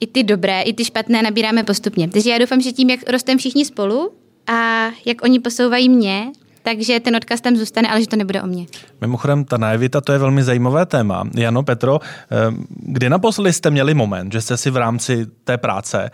i 0.00 0.06
ty 0.06 0.22
dobré, 0.22 0.62
i 0.62 0.72
ty 0.72 0.84
špatné 0.84 1.22
nabíráme 1.22 1.64
postupně. 1.64 2.08
Takže 2.08 2.30
já 2.30 2.38
doufám, 2.38 2.60
že 2.60 2.72
tím, 2.72 2.90
jak 2.90 3.10
rosteme 3.10 3.38
všichni 3.38 3.64
spolu 3.64 4.12
a 4.46 4.90
jak 5.04 5.24
oni 5.24 5.40
posouvají 5.40 5.88
mě, 5.88 6.26
takže 6.66 7.00
ten 7.00 7.16
odkaz 7.16 7.40
tam 7.40 7.56
zůstane, 7.56 7.88
ale 7.88 8.00
že 8.00 8.06
to 8.06 8.16
nebude 8.16 8.42
o 8.42 8.46
mě. 8.46 8.66
Mimochodem, 9.00 9.44
ta 9.44 9.56
naivita, 9.56 10.00
to 10.00 10.12
je 10.12 10.18
velmi 10.18 10.42
zajímavé 10.42 10.86
téma. 10.86 11.24
Jano, 11.34 11.62
Petro, 11.62 12.00
eh, 12.02 12.36
kdy 12.68 13.10
naposledy 13.10 13.52
jste 13.52 13.70
měli 13.70 13.94
moment, 13.94 14.32
že 14.32 14.40
jste 14.40 14.56
si 14.56 14.70
v 14.70 14.76
rámci 14.76 15.26
té 15.44 15.58
práce 15.58 16.10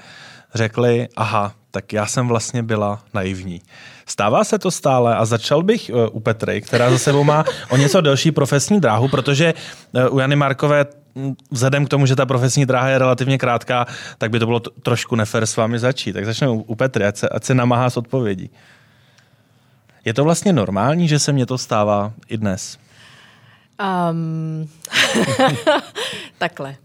řekli, 0.55 1.09
aha, 1.17 1.53
tak 1.71 1.93
já 1.93 2.07
jsem 2.07 2.29
vlastně 2.29 2.63
byla 2.63 3.01
naivní. 3.15 3.61
Stává 4.07 4.45
se 4.45 4.59
to 4.59 4.71
stále 4.71 5.17
a 5.17 5.25
začal 5.25 5.63
bych 5.63 5.91
eh, 5.91 6.09
u 6.09 6.21
Petry, 6.21 6.61
která 6.61 6.91
za 6.91 6.99
sebou 6.99 7.25
má 7.25 7.45
o 7.69 7.77
něco 7.77 8.01
delší 8.01 8.33
profesní 8.33 8.81
dráhu, 8.81 9.09
protože 9.09 9.55
eh, 9.95 10.09
u 10.09 10.19
Jany 10.19 10.37
Markové 10.37 10.85
hm, 11.17 11.35
vzhledem 11.51 11.87
k 11.87 11.89
tomu, 11.89 12.07
že 12.07 12.17
ta 12.17 12.27
profesní 12.27 12.67
dráha 12.67 12.89
je 12.89 12.99
relativně 12.99 13.39
krátká, 13.39 13.87
tak 14.19 14.31
by 14.31 14.39
to 14.39 14.47
bylo 14.47 14.61
trošku 14.61 15.17
nefér 15.17 15.47
s 15.47 15.57
vámi 15.57 15.79
začít. 15.79 16.13
Tak 16.13 16.27
začneme 16.27 16.53
u 16.53 16.75
Petry, 16.75 17.05
ať 17.05 17.17
se, 17.17 17.29
ať 17.29 17.45
se 17.45 17.55
namáhá 17.55 17.91
s 17.91 17.97
odpovědí. 17.97 18.51
Je 20.05 20.15
to 20.15 20.25
vlastně 20.25 20.53
normální, 20.53 21.09
že 21.09 21.19
se 21.19 21.33
mně 21.33 21.47
to 21.47 21.59
stává 21.59 22.13
i 22.29 22.37
dnes? 22.37 22.79
Um, 24.11 24.69
takhle. 26.39 26.77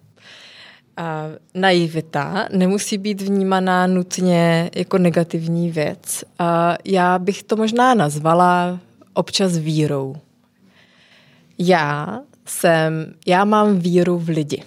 Uh, 0.99 1.35
naivita 1.53 2.47
nemusí 2.51 2.97
být 2.97 3.21
vnímaná 3.21 3.87
nutně 3.87 4.71
jako 4.75 4.97
negativní 4.97 5.71
věc. 5.71 6.23
Uh, 6.39 6.47
já 6.85 7.19
bych 7.19 7.43
to 7.43 7.55
možná 7.55 7.93
nazvala 7.93 8.79
občas 9.13 9.57
vírou. 9.57 10.15
Já 11.57 12.19
jsem, 12.45 13.13
já 13.25 13.45
mám 13.45 13.79
víru 13.79 14.19
v 14.19 14.29
lidi. 14.29 14.63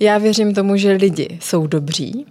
Já 0.00 0.18
věřím 0.18 0.54
tomu, 0.54 0.76
že 0.76 0.92
lidi 0.92 1.38
jsou 1.42 1.66
dobří, 1.66 2.26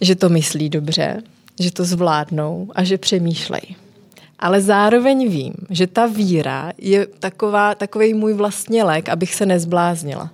že 0.00 0.14
to 0.14 0.28
myslí 0.28 0.68
dobře, 0.68 1.22
že 1.60 1.72
to 1.72 1.84
zvládnou 1.84 2.72
a 2.74 2.84
že 2.84 2.98
přemýšlejí 2.98 3.76
ale 4.38 4.60
zároveň 4.60 5.28
vím, 5.28 5.54
že 5.70 5.86
ta 5.86 6.06
víra 6.06 6.72
je 6.78 7.06
taková, 7.06 7.74
takový 7.74 8.14
můj 8.14 8.32
vlastně 8.32 8.84
lék, 8.84 9.08
abych 9.08 9.34
se 9.34 9.46
nezbláznila. 9.46 10.30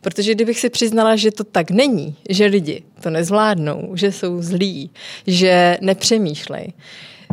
Protože 0.00 0.34
kdybych 0.34 0.60
si 0.60 0.70
přiznala, 0.70 1.16
že 1.16 1.30
to 1.30 1.44
tak 1.44 1.70
není, 1.70 2.16
že 2.28 2.46
lidi 2.46 2.82
to 3.00 3.10
nezvládnou, 3.10 3.90
že 3.94 4.12
jsou 4.12 4.42
zlí, 4.42 4.90
že 5.26 5.78
nepřemýšlej, 5.80 6.72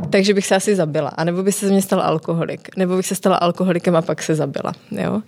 takže 0.09 0.33
bych 0.33 0.45
se 0.45 0.55
asi 0.55 0.75
zabila. 0.75 1.09
A 1.09 1.23
nebo 1.23 1.43
by 1.43 1.51
se 1.51 1.67
z 1.67 1.71
mě 1.71 1.81
stal 1.81 2.01
alkoholik. 2.01 2.77
Nebo 2.77 2.95
bych 2.95 3.05
se 3.05 3.15
stala 3.15 3.35
alkoholikem 3.35 3.95
a 3.95 4.01
pak 4.01 4.23
se 4.23 4.35
zabila. 4.35 4.73
Jo? 4.91 5.21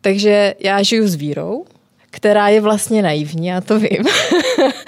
Takže 0.00 0.54
já 0.60 0.82
žiju 0.82 1.08
s 1.08 1.14
vírou, 1.14 1.64
která 2.10 2.48
je 2.48 2.60
vlastně 2.60 3.02
naivní, 3.02 3.46
já 3.46 3.60
to 3.60 3.78
vím. 3.78 4.04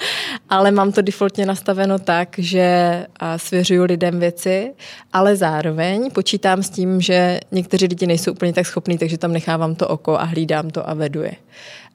ale 0.49 0.71
mám 0.71 0.91
to 0.91 1.01
defaultně 1.01 1.45
nastaveno 1.45 1.99
tak, 1.99 2.35
že 2.37 3.05
svěřuju 3.37 3.83
lidem 3.83 4.19
věci, 4.19 4.73
ale 5.13 5.35
zároveň 5.35 6.11
počítám 6.11 6.63
s 6.63 6.69
tím, 6.69 7.01
že 7.01 7.39
někteří 7.51 7.85
lidi 7.85 8.07
nejsou 8.07 8.31
úplně 8.31 8.53
tak 8.53 8.67
schopní, 8.67 8.97
takže 8.97 9.17
tam 9.17 9.33
nechávám 9.33 9.75
to 9.75 9.87
oko 9.87 10.19
a 10.19 10.23
hlídám 10.23 10.69
to 10.69 10.89
a 10.89 10.93
vedu 10.93 11.21
je. 11.21 11.33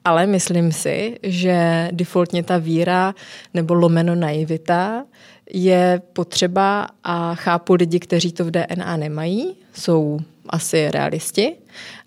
Ale 0.05 0.25
myslím 0.25 0.71
si, 0.71 1.19
že 1.23 1.89
defaultně 1.91 2.43
ta 2.43 2.57
víra 2.57 3.15
nebo 3.53 3.73
lomeno 3.73 4.15
naivita 4.15 5.05
je 5.53 6.01
potřeba 6.13 6.87
a 7.03 7.35
chápu 7.35 7.73
lidi, 7.73 7.99
kteří 7.99 8.31
to 8.31 8.45
v 8.45 8.51
DNA 8.51 8.97
nemají, 8.97 9.55
jsou 9.73 10.19
asi 10.49 10.91
realisti 10.91 11.55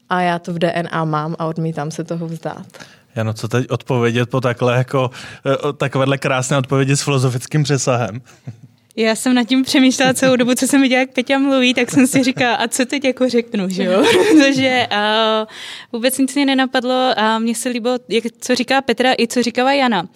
a 0.09 0.21
já 0.21 0.39
to 0.39 0.53
v 0.53 0.59
DNA 0.59 1.05
mám 1.05 1.37
a 1.39 1.47
odmítám 1.47 1.91
se 1.91 2.05
toho 2.05 2.27
vzdát. 2.27 2.67
Jano, 3.17 3.33
co 3.33 3.49
teď 3.49 3.71
odpovědět 3.71 4.31
po 4.31 4.41
takhle 4.41 4.77
jako, 4.77 5.11
eh, 5.47 5.73
takovéhle 5.73 6.19
krásné 6.19 6.59
odpovědi 6.59 6.97
s 6.97 7.03
filozofickým 7.03 7.63
přesahem? 7.63 8.21
Já 8.99 9.15
jsem 9.15 9.35
nad 9.35 9.45
tím 9.45 9.63
přemýšlela 9.63 10.15
celou 10.15 10.37
dobu, 10.37 10.55
co 10.55 10.67
jsem 10.67 10.83
viděla, 10.83 11.01
jak 11.01 11.11
Peťa 11.11 11.39
mluví, 11.39 11.75
tak 11.75 11.91
jsem 11.91 12.07
si 12.07 12.23
říkala, 12.23 12.55
a 12.55 12.69
co 12.69 12.85
teď 12.85 13.05
jako 13.05 13.29
řeknu, 13.29 13.69
že 13.69 13.85
jo? 13.85 14.05
Protože 14.31 14.87
uh, 14.93 15.47
vůbec 15.93 16.19
nic 16.19 16.35
mě 16.35 16.47
nenapadlo 16.47 17.13
a 17.17 17.39
mně 17.39 17.55
se 17.55 17.69
líbilo, 17.69 17.99
jak, 18.09 18.25
co 18.41 18.55
říká 18.55 18.81
Petra 18.81 19.13
i 19.19 19.27
co 19.27 19.43
říkala 19.43 19.73
Jana. 19.73 20.03
Uh, 20.03 20.07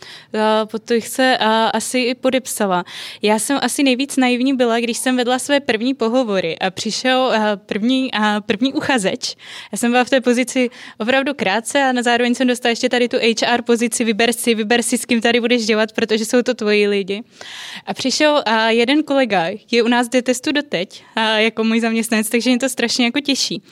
pod 0.70 0.82
to 0.82 0.94
se 1.00 1.38
uh, 1.40 1.46
asi 1.72 1.98
i 1.98 2.14
podepsala. 2.14 2.84
Já 3.22 3.38
jsem 3.38 3.58
asi 3.62 3.82
nejvíc 3.82 4.16
naivní 4.16 4.54
byla, 4.54 4.80
když 4.80 4.98
jsem 4.98 5.16
vedla 5.16 5.38
své 5.38 5.60
první 5.60 5.94
pohovory 5.94 6.58
a 6.58 6.70
přišel 6.70 7.32
uh, 7.36 7.44
první, 7.66 8.10
uh, 8.18 8.24
první 8.46 8.72
uchazeč. 8.72 9.36
Já 9.72 9.78
jsem 9.78 9.90
byla 9.90 10.04
v 10.04 10.10
té 10.10 10.20
pozici 10.20 10.70
opravdu 10.98 11.34
krátce 11.34 11.82
a 11.82 11.92
na 11.92 12.02
zároveň 12.02 12.34
jsem 12.34 12.46
dostala 12.46 12.70
ještě 12.70 12.88
tady 12.88 13.08
tu 13.08 13.16
HR 13.16 13.62
pozici, 13.62 14.04
vyber 14.04 14.32
si, 14.32 14.54
vyber 14.54 14.82
si, 14.82 14.98
s 14.98 15.04
kým 15.04 15.20
tady 15.20 15.40
budeš 15.40 15.66
dělat, 15.66 15.92
protože 15.92 16.24
jsou 16.24 16.42
to 16.42 16.54
tvoji 16.54 16.88
lidi. 16.88 17.22
A 17.86 17.94
přišel 17.94 18.42
uh, 18.48 18.69
jeden 18.70 19.02
kolega 19.02 19.46
je 19.70 19.82
u 19.82 19.88
nás 19.88 20.08
detestu 20.08 20.52
doteď, 20.52 21.04
a 21.16 21.38
jako 21.38 21.64
můj 21.64 21.80
zaměstnanec, 21.80 22.28
takže 22.28 22.50
mě 22.50 22.58
to 22.58 22.68
strašně 22.68 23.04
jako 23.04 23.20
těší. 23.20 23.62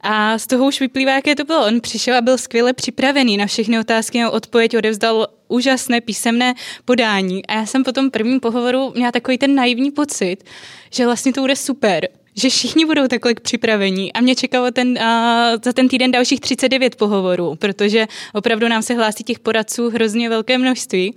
A 0.00 0.38
z 0.38 0.46
toho 0.46 0.66
už 0.66 0.80
vyplývá, 0.80 1.12
jaké 1.12 1.34
to 1.34 1.44
bylo. 1.44 1.66
On 1.66 1.80
přišel 1.80 2.16
a 2.16 2.20
byl 2.20 2.38
skvěle 2.38 2.72
připravený 2.72 3.36
na 3.36 3.46
všechny 3.46 3.78
otázky, 3.78 4.22
a 4.22 4.30
odpověď 4.30 4.76
odevzdal 4.76 5.26
úžasné 5.48 6.00
písemné 6.00 6.54
podání. 6.84 7.46
A 7.46 7.54
já 7.54 7.66
jsem 7.66 7.84
po 7.84 7.92
tom 7.92 8.10
prvním 8.10 8.40
pohovoru 8.40 8.92
měla 8.94 9.12
takový 9.12 9.38
ten 9.38 9.54
naivní 9.54 9.90
pocit, 9.90 10.36
že 10.90 11.04
vlastně 11.04 11.32
to 11.32 11.40
bude 11.40 11.56
super, 11.56 12.08
že 12.36 12.48
všichni 12.48 12.86
budou 12.86 13.08
takhle 13.08 13.34
připravení 13.34 14.12
a 14.12 14.20
mě 14.20 14.34
čekalo 14.34 14.70
ten, 14.70 14.88
uh, 14.88 14.96
za 15.64 15.72
ten 15.72 15.88
týden 15.88 16.10
dalších 16.10 16.40
39 16.40 16.96
pohovorů, 16.96 17.54
protože 17.54 18.06
opravdu 18.32 18.68
nám 18.68 18.82
se 18.82 18.94
hlásí 18.94 19.24
těch 19.24 19.38
poradců 19.38 19.90
hrozně 19.90 20.28
velké 20.28 20.58
množství 20.58 21.16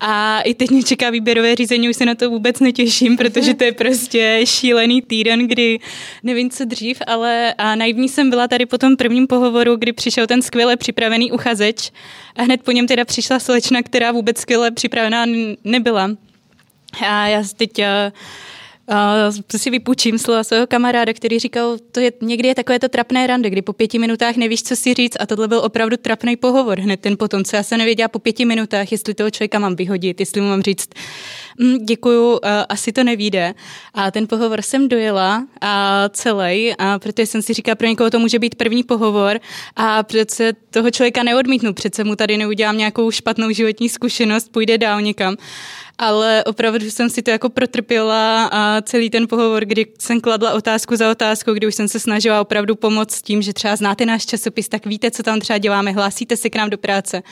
a 0.00 0.40
i 0.40 0.54
teď 0.54 0.70
mě 0.70 0.82
čeká 0.82 1.10
výběrové 1.10 1.54
řízení, 1.54 1.88
už 1.88 1.96
se 1.96 2.06
na 2.06 2.14
to 2.14 2.30
vůbec 2.30 2.60
netěším, 2.60 3.16
protože 3.16 3.54
to 3.54 3.64
je 3.64 3.72
prostě 3.72 4.40
šílený 4.44 5.02
týden, 5.02 5.48
kdy 5.48 5.78
nevím 6.22 6.50
co 6.50 6.64
dřív, 6.64 6.98
ale 7.06 7.54
a 7.58 7.74
naivní 7.74 8.08
jsem 8.08 8.30
byla 8.30 8.48
tady 8.48 8.66
po 8.66 8.78
tom 8.78 8.96
prvním 8.96 9.26
pohovoru, 9.26 9.76
kdy 9.76 9.92
přišel 9.92 10.26
ten 10.26 10.42
skvěle 10.42 10.76
připravený 10.76 11.32
uchazeč 11.32 11.90
a 12.36 12.42
hned 12.42 12.62
po 12.62 12.72
něm 12.72 12.86
teda 12.86 13.04
přišla 13.04 13.38
slečna, 13.38 13.82
která 13.82 14.12
vůbec 14.12 14.38
skvěle 14.38 14.70
připravená 14.70 15.26
nebyla. 15.64 16.10
A 17.06 17.26
já 17.26 17.42
teď 17.56 17.70
uh, 17.78 17.84
Uh, 18.90 19.34
si 19.56 19.70
vypůjčím 19.70 20.18
slova 20.18 20.44
svého 20.44 20.66
kamaráda, 20.66 21.12
který 21.12 21.38
říkal, 21.38 21.76
to 21.92 22.00
je 22.00 22.12
někdy 22.20 22.48
je 22.48 22.54
takové 22.54 22.78
to 22.78 22.88
trapné 22.88 23.26
rande, 23.26 23.50
kdy 23.50 23.62
po 23.62 23.72
pěti 23.72 23.98
minutách 23.98 24.36
nevíš, 24.36 24.62
co 24.62 24.76
si 24.76 24.94
říct 24.94 25.16
a 25.20 25.26
tohle 25.26 25.48
byl 25.48 25.58
opravdu 25.58 25.96
trapný 25.96 26.36
pohovor 26.36 26.80
hned 26.80 27.00
ten 27.00 27.16
potom, 27.16 27.44
co 27.44 27.56
já 27.56 27.62
se 27.62 27.78
nevěděla 27.78 28.08
po 28.08 28.18
pěti 28.18 28.44
minutách, 28.44 28.92
jestli 28.92 29.14
toho 29.14 29.30
člověka 29.30 29.58
mám 29.58 29.76
vyhodit, 29.76 30.20
jestli 30.20 30.40
mu 30.40 30.48
mám 30.48 30.62
říct, 30.62 30.88
mm, 31.60 31.84
děkuju, 31.84 32.30
uh, 32.30 32.38
asi 32.68 32.92
to 32.92 33.04
nevíde. 33.04 33.54
A 33.94 34.10
ten 34.10 34.26
pohovor 34.26 34.62
jsem 34.62 34.88
dojela 34.88 35.46
a 35.60 36.04
celý, 36.08 36.74
a 36.78 36.98
protože 36.98 37.26
jsem 37.26 37.42
si 37.42 37.54
říkala, 37.54 37.74
pro 37.74 37.86
někoho 37.86 38.10
to 38.10 38.18
může 38.18 38.38
být 38.38 38.54
první 38.54 38.82
pohovor 38.82 39.40
a 39.76 40.02
přece 40.02 40.52
toho 40.70 40.90
člověka 40.90 41.22
neodmítnu, 41.22 41.72
přece 41.72 42.04
mu 42.04 42.16
tady 42.16 42.36
neudělám 42.36 42.78
nějakou 42.78 43.10
špatnou 43.10 43.50
životní 43.50 43.88
zkušenost, 43.88 44.52
půjde 44.52 44.78
dál 44.78 45.02
někam. 45.02 45.36
Ale 45.98 46.44
opravdu 46.44 46.90
jsem 46.90 47.10
si 47.10 47.22
to 47.22 47.30
jako 47.30 47.48
protrpěla 47.48 48.44
a 48.52 48.82
celý 48.82 49.10
ten 49.10 49.28
pohovor, 49.28 49.64
kdy 49.64 49.86
jsem 49.98 50.20
kladla 50.20 50.52
otázku 50.52 50.96
za 50.96 51.10
otázkou, 51.10 51.54
kdy 51.54 51.66
už 51.66 51.74
jsem 51.74 51.88
se 51.88 52.00
snažila 52.00 52.40
opravdu 52.40 52.76
pomoct 52.76 53.22
tím, 53.22 53.42
že 53.42 53.52
třeba 53.52 53.76
znáte 53.76 54.06
náš 54.06 54.26
časopis, 54.26 54.68
tak 54.68 54.86
víte, 54.86 55.10
co 55.10 55.22
tam 55.22 55.40
třeba 55.40 55.58
děláme, 55.58 55.92
hlásíte 55.92 56.36
se 56.36 56.50
k 56.50 56.56
nám 56.56 56.70
do 56.70 56.78
práce 56.78 57.22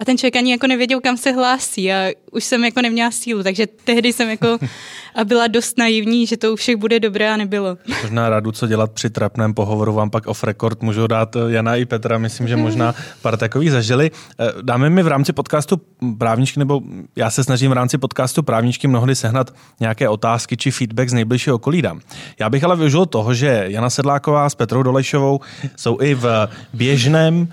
a 0.00 0.04
ten 0.04 0.18
člověk 0.18 0.36
ani 0.36 0.50
jako 0.50 0.66
nevěděl, 0.66 1.00
kam 1.00 1.16
se 1.16 1.32
hlásí 1.32 1.92
a 1.92 2.12
už 2.32 2.44
jsem 2.44 2.64
jako 2.64 2.82
neměla 2.82 3.10
sílu, 3.10 3.42
takže 3.42 3.66
tehdy 3.66 4.12
jsem 4.12 4.28
jako 4.28 4.58
a 5.14 5.24
byla 5.24 5.46
dost 5.46 5.78
naivní, 5.78 6.26
že 6.26 6.36
to 6.36 6.52
u 6.52 6.56
všech 6.56 6.76
bude 6.76 7.00
dobré 7.00 7.32
a 7.32 7.36
nebylo. 7.36 7.78
Možná 8.02 8.28
radu, 8.28 8.52
co 8.52 8.66
dělat 8.66 8.92
při 8.92 9.10
trapném 9.10 9.54
pohovoru, 9.54 9.92
vám 9.92 10.10
pak 10.10 10.26
off 10.26 10.44
record 10.44 10.82
můžou 10.82 11.06
dát 11.06 11.36
eh, 11.36 11.40
Jana 11.46 11.76
i 11.76 11.84
Petra, 11.84 12.18
myslím, 12.18 12.48
že 12.48 12.56
možná 12.56 12.94
pár 13.22 13.36
takových 13.36 13.70
zažili. 13.70 14.10
Eh, 14.40 14.52
dáme 14.62 14.90
mi 14.90 15.02
v 15.02 15.06
rámci 15.06 15.32
podcastu 15.32 15.80
právničky, 16.18 16.58
nebo 16.58 16.80
já 17.16 17.30
se 17.30 17.44
snažím 17.44 17.70
v 17.70 17.74
rámci 17.74 17.98
podcastu 17.98 18.42
právničky 18.42 18.88
mnohdy 18.88 19.14
sehnat 19.14 19.54
nějaké 19.80 20.08
otázky 20.08 20.56
či 20.56 20.70
feedback 20.70 21.08
z 21.08 21.12
nejbližšího 21.12 21.56
okolí 21.56 21.82
dám. 21.82 22.00
Já 22.40 22.50
bych 22.50 22.64
ale 22.64 22.76
využil 22.76 23.06
toho, 23.06 23.34
že 23.34 23.64
Jana 23.68 23.90
Sedláková 23.90 24.50
s 24.50 24.54
Petrou 24.54 24.82
Dolejšovou 24.82 25.40
jsou 25.76 26.00
i 26.00 26.14
v 26.14 26.48
běžném 26.72 27.48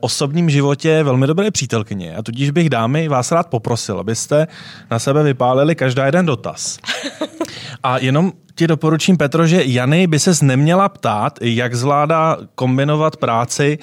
osobním 0.00 0.50
životě 0.50 1.02
velmi 1.02 1.26
dobré 1.26 1.50
přítelkyně 1.50 2.16
a 2.16 2.22
tudíž 2.22 2.50
bych 2.50 2.70
dámy 2.70 3.08
vás 3.08 3.32
rád 3.32 3.46
poprosil, 3.46 3.98
abyste 3.98 4.46
na 4.90 4.98
sebe 4.98 5.22
vypálili 5.22 5.74
každá 5.74 6.06
jeden 6.06 6.26
dotaz. 6.26 6.78
A 7.82 7.98
jenom 7.98 8.32
ti 8.54 8.66
doporučím, 8.66 9.16
Petro, 9.16 9.46
že 9.46 9.64
Jany 9.64 10.06
by 10.06 10.18
ses 10.18 10.42
neměla 10.42 10.88
ptát, 10.88 11.38
jak 11.42 11.74
zvládá 11.74 12.38
kombinovat 12.54 13.16
práci, 13.16 13.78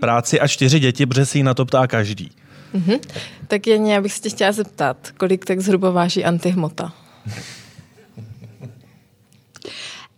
práci 0.00 0.40
a 0.40 0.48
čtyři 0.48 0.80
děti, 0.80 1.06
protože 1.06 1.26
si 1.26 1.38
ji 1.38 1.42
na 1.42 1.54
to 1.54 1.64
ptá 1.64 1.86
každý. 1.86 2.30
Mm-hmm. 2.74 3.00
Tak 3.48 3.66
Janě, 3.66 3.94
já 3.94 4.00
bych 4.00 4.12
se 4.12 4.20
tě 4.20 4.30
chtěla 4.30 4.52
zeptat, 4.52 4.96
kolik 5.16 5.44
tak 5.44 5.60
zhruba 5.60 5.90
váží 5.90 6.24
antihmota? 6.24 6.92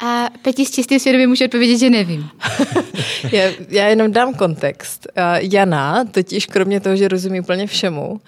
A 0.03 0.29
Peti 0.43 0.67
s 0.67 0.71
čistým 0.71 1.01
svědomím 1.01 1.29
může 1.29 1.45
odpovědět, 1.45 1.79
že 1.79 1.91
nevím. 1.91 2.29
já, 3.33 3.51
já 3.69 3.87
jenom 3.87 4.13
dám 4.13 4.35
kontext. 4.35 5.07
Jana, 5.41 6.05
totiž 6.05 6.47
kromě 6.47 6.81
toho, 6.81 6.97
že 6.97 7.09
rozumí 7.09 7.41
úplně 7.41 7.67
všemu, 7.67 8.21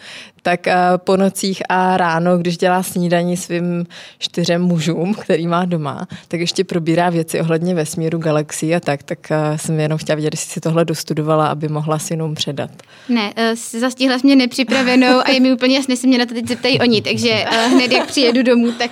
tak 0.42 0.66
eh, 0.66 0.76
po 0.96 1.16
nocích 1.16 1.62
a 1.68 1.96
ráno, 1.96 2.38
když 2.38 2.58
dělá 2.58 2.82
snídaní 2.82 3.36
svým 3.36 3.86
čtyřem 4.18 4.62
mužům, 4.62 5.14
který 5.14 5.46
má 5.46 5.64
doma, 5.64 6.06
tak 6.28 6.40
ještě 6.40 6.64
probírá 6.64 7.10
věci 7.10 7.40
ohledně 7.40 7.74
vesmíru, 7.74 8.18
galaxií 8.18 8.74
a 8.74 8.80
tak, 8.80 9.02
tak 9.02 9.18
eh, 9.30 9.58
jsem 9.58 9.80
jenom 9.80 9.98
chtěla 9.98 10.14
vědět, 10.14 10.34
jestli 10.34 10.50
si 10.50 10.60
tohle 10.60 10.84
dostudovala, 10.84 11.46
aby 11.46 11.68
mohla 11.68 11.98
synům 11.98 12.34
předat. 12.34 12.70
Ne, 13.08 13.32
eh, 13.36 13.56
zastihla 13.56 14.18
jsi 14.18 14.26
mě 14.26 14.36
nepřipravenou 14.36 15.20
a 15.24 15.30
je 15.30 15.40
mi 15.40 15.52
úplně 15.52 15.76
jasné, 15.76 15.96
že 15.96 16.08
mě 16.08 16.18
na 16.18 16.26
to 16.26 16.34
teď 16.34 16.48
zeptají 16.48 16.80
oni, 16.80 17.02
takže 17.02 17.44
hned 17.68 17.92
jak 17.92 18.06
přijedu 18.06 18.42
domů, 18.42 18.72
tak... 18.72 18.90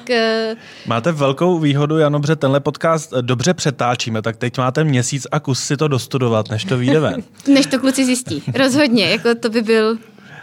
Máte 0.87 1.13
velkou 1.13 1.59
výhodu, 1.59 1.99
Jano, 1.99 2.21
že 2.27 2.37
tenhle 2.37 2.61
podcast 2.61 3.13
dobře 3.21 3.55
přetáčíme, 3.55 4.23
tak 4.23 4.37
teď 4.37 4.59
máte 4.59 4.85
měsíc 4.85 5.27
a 5.33 5.41
kus 5.41 5.61
si 5.61 5.77
to 5.77 5.89
dostudovat, 5.89 6.51
než 6.51 6.65
to 6.65 6.79
vyjde 6.79 7.01
ven. 7.01 7.23
než 7.49 7.67
to 7.67 7.79
kluci 7.79 8.05
zjistí, 8.05 8.43
rozhodně, 8.55 9.11
jako 9.11 9.35
to 9.35 9.49
by 9.49 9.63
byl 9.63 9.99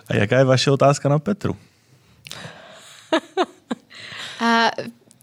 a 0.10 0.16
jaká 0.16 0.38
je 0.38 0.46
vaše 0.46 0.72
otázka 0.72 1.10
na 1.10 1.20
Petru? 1.20 1.56
A 4.40 4.72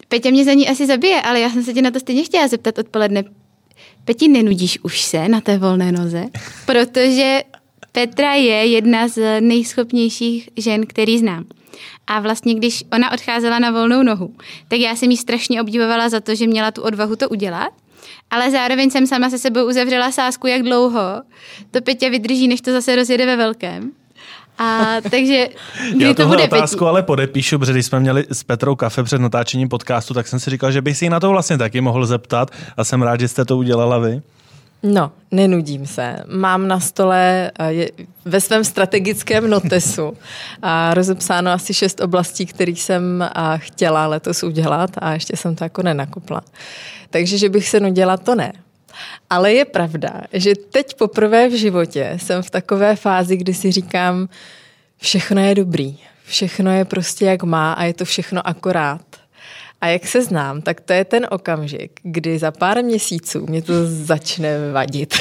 Petě 0.09 0.31
mě 0.31 0.45
za 0.45 0.53
ní 0.53 0.69
asi 0.69 0.87
zabije, 0.87 1.23
ale 1.23 1.41
já 1.41 1.51
jsem 1.51 1.63
se 1.63 1.73
tě 1.75 1.83
na 1.83 1.91
to 1.91 2.01
stejně 2.01 2.25
chtěla 2.25 2.49
zeptat 2.49 2.79
odpoledne. 2.79 3.25
Peti, 4.05 4.29
nenudíš 4.29 4.79
už 4.83 5.01
se 5.03 5.29
na 5.29 5.41
té 5.41 5.59
volné 5.59 5.93
noze? 5.93 6.25
Protože 6.67 7.43
Petra 7.93 8.35
je 8.35 8.67
jedna 8.67 9.09
z 9.09 9.41
nejschopnějších 9.41 10.49
žen, 10.57 10.87
který 10.87 11.19
znám. 11.19 11.45
A 12.07 12.21
vlastně, 12.21 12.55
když 12.55 12.85
ona 12.93 13.13
odcházela 13.13 13.59
na 13.59 13.71
volnou 13.71 14.03
nohu, 14.03 14.35
tak 14.69 14.81
já 14.81 14.97
jsem 14.97 15.11
jí 15.11 15.17
strašně 15.17 15.61
obdivovala 15.61 16.09
za 16.09 16.21
to, 16.21 16.35
že 16.35 16.47
měla 16.47 16.71
tu 16.71 16.83
odvahu 16.83 17.17
to 17.17 17.29
udělat. 17.29 17.73
Ale 18.31 18.51
zároveň 18.51 18.91
jsem 18.91 19.07
sama 19.07 19.31
se 19.31 19.39
sebou 19.39 19.69
uzavřela 19.69 20.13
sásku, 20.13 20.47
jak 20.47 20.63
dlouho 20.63 21.23
to 21.71 21.81
Petě 21.81 22.11
vydrží, 22.11 22.49
než 22.49 22.61
to 22.61 22.73
zase 22.73 22.97
rozjede 22.97 23.27
ve 23.27 23.37
velkém. 23.37 23.93
A 24.59 24.97
takže 25.11 25.49
kdy 25.95 26.05
Já 26.05 26.15
to 26.15 26.27
bude 26.27 26.45
otázku 26.45 26.77
pětí? 26.79 26.89
ale 26.89 27.03
podepíšu, 27.03 27.59
protože 27.59 27.73
když 27.73 27.87
jsme 27.87 28.01
měli 28.01 28.25
s 28.31 28.43
Petrou 28.43 28.75
kafe 28.75 29.03
před 29.03 29.21
natáčením 29.21 29.69
podcastu, 29.69 30.15
tak 30.15 30.27
jsem 30.29 30.41
si 30.41 30.51
říkal, 30.51 30.73
že 30.73 30.83
bych 30.83 30.97
si 30.97 31.09
na 31.11 31.21
to 31.21 31.31
vlastně 31.31 31.59
taky 31.59 31.81
mohl 31.81 32.07
zeptat 32.07 32.51
a 32.77 32.85
jsem 32.85 33.03
rád, 33.03 33.21
že 33.21 33.29
jste 33.29 33.45
to 33.45 33.57
udělala 33.57 33.99
vy. 33.99 34.23
No, 34.83 35.13
nenudím 35.31 35.87
se. 35.87 36.17
Mám 36.27 36.69
na 36.69 36.81
stole 36.81 37.51
je, 37.69 37.91
ve 38.25 38.41
svém 38.41 38.65
strategickém 38.65 39.51
notesu 39.51 40.17
a 40.63 40.95
rozepsáno 40.95 41.51
asi 41.51 41.75
šest 41.75 42.01
oblastí, 42.01 42.47
kterých 42.47 42.83
jsem 42.83 43.31
a, 43.35 43.57
chtěla 43.57 44.07
letos 44.07 44.43
udělat 44.43 44.91
a 44.99 45.13
ještě 45.13 45.37
jsem 45.37 45.55
to 45.57 45.65
jako 45.65 45.83
nenakupla. 45.83 46.41
Takže, 47.11 47.39
že 47.39 47.49
bych 47.49 47.69
se 47.69 47.81
nudila, 47.81 48.17
to 48.17 48.35
ne. 48.35 48.53
Ale 49.31 49.53
je 49.53 49.65
pravda, 49.65 50.23
že 50.33 50.55
teď 50.55 50.95
poprvé 50.95 51.49
v 51.49 51.59
životě 51.59 52.19
jsem 52.23 52.43
v 52.43 52.51
takové 52.51 52.97
fázi, 52.97 53.37
kdy 53.37 53.55
si 53.55 53.73
říkám, 53.73 54.29
všechno 54.99 55.41
je 55.41 55.55
dobrý, 55.55 55.99
všechno 56.25 56.73
je 56.73 56.85
prostě 56.85 57.25
jak 57.25 57.43
má 57.43 57.73
a 57.73 57.85
je 57.85 57.95
to 57.95 58.05
všechno 58.05 58.47
akorát. 58.47 59.05
A 59.81 59.87
jak 59.87 60.07
se 60.07 60.25
znám, 60.25 60.63
tak 60.63 60.81
to 60.81 60.93
je 60.93 61.05
ten 61.05 61.27
okamžik, 61.31 62.01
kdy 62.03 62.39
za 62.39 62.51
pár 62.51 62.85
měsíců 62.85 63.47
mě 63.47 63.63
to 63.63 63.73
začne 63.87 64.73
vadit. 64.73 65.15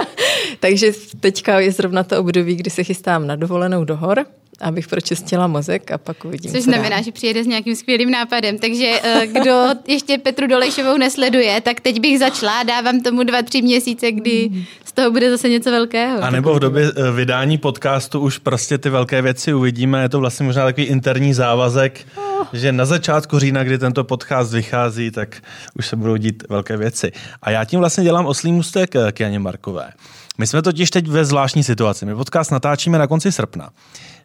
Takže 0.60 0.92
teďka 1.20 1.60
je 1.60 1.72
zrovna 1.72 2.04
to 2.04 2.20
období, 2.20 2.54
kdy 2.56 2.70
se 2.70 2.84
chystám 2.84 3.26
na 3.26 3.36
dovolenou 3.36 3.84
do 3.84 3.96
hor 3.96 4.26
abych 4.60 4.88
pročistila 4.88 5.46
mozek 5.46 5.90
a 5.90 5.98
pak 5.98 6.24
uvidím. 6.24 6.52
Což 6.52 6.62
znamená, 6.62 6.88
dám. 6.96 7.04
že 7.04 7.12
přijede 7.12 7.44
s 7.44 7.46
nějakým 7.46 7.76
skvělým 7.76 8.10
nápadem. 8.10 8.58
Takže 8.58 9.00
eh, 9.02 9.26
kdo 9.26 9.66
ještě 9.86 10.18
Petru 10.18 10.46
Dolejšovou 10.46 10.96
nesleduje, 10.96 11.60
tak 11.60 11.80
teď 11.80 12.00
bych 12.00 12.18
začala, 12.18 12.62
dávám 12.62 13.00
tomu 13.00 13.22
dva, 13.22 13.42
tři 13.42 13.62
měsíce, 13.62 14.12
kdy 14.12 14.50
z 14.84 14.92
toho 14.92 15.10
bude 15.10 15.30
zase 15.30 15.48
něco 15.48 15.70
velkého. 15.70 16.22
A 16.22 16.30
nebo 16.30 16.54
v 16.54 16.58
době 16.58 16.92
eh, 16.96 17.10
vydání 17.12 17.58
podcastu 17.58 18.20
už 18.20 18.38
prostě 18.38 18.78
ty 18.78 18.90
velké 18.90 19.22
věci 19.22 19.54
uvidíme. 19.54 20.02
Je 20.02 20.08
to 20.08 20.20
vlastně 20.20 20.46
možná 20.46 20.64
takový 20.64 20.86
interní 20.86 21.34
závazek, 21.34 22.06
oh. 22.16 22.46
že 22.52 22.72
na 22.72 22.84
začátku 22.84 23.38
října, 23.38 23.64
kdy 23.64 23.78
tento 23.78 24.04
podcast 24.04 24.52
vychází, 24.52 25.10
tak 25.10 25.42
už 25.74 25.86
se 25.86 25.96
budou 25.96 26.16
dít 26.16 26.42
velké 26.48 26.76
věci. 26.76 27.12
A 27.42 27.50
já 27.50 27.64
tím 27.64 27.80
vlastně 27.80 28.04
dělám 28.04 28.26
oslý 28.26 28.52
můstek 28.52 28.96
eh, 28.96 29.12
k 29.12 29.20
Janě 29.20 29.38
Markové. 29.38 29.92
My 30.38 30.46
jsme 30.46 30.62
totiž 30.62 30.90
teď 30.90 31.08
ve 31.08 31.24
zvláštní 31.24 31.64
situaci. 31.64 32.06
My 32.06 32.14
podcast 32.14 32.50
natáčíme 32.50 32.98
na 32.98 33.06
konci 33.06 33.32
srpna 33.32 33.70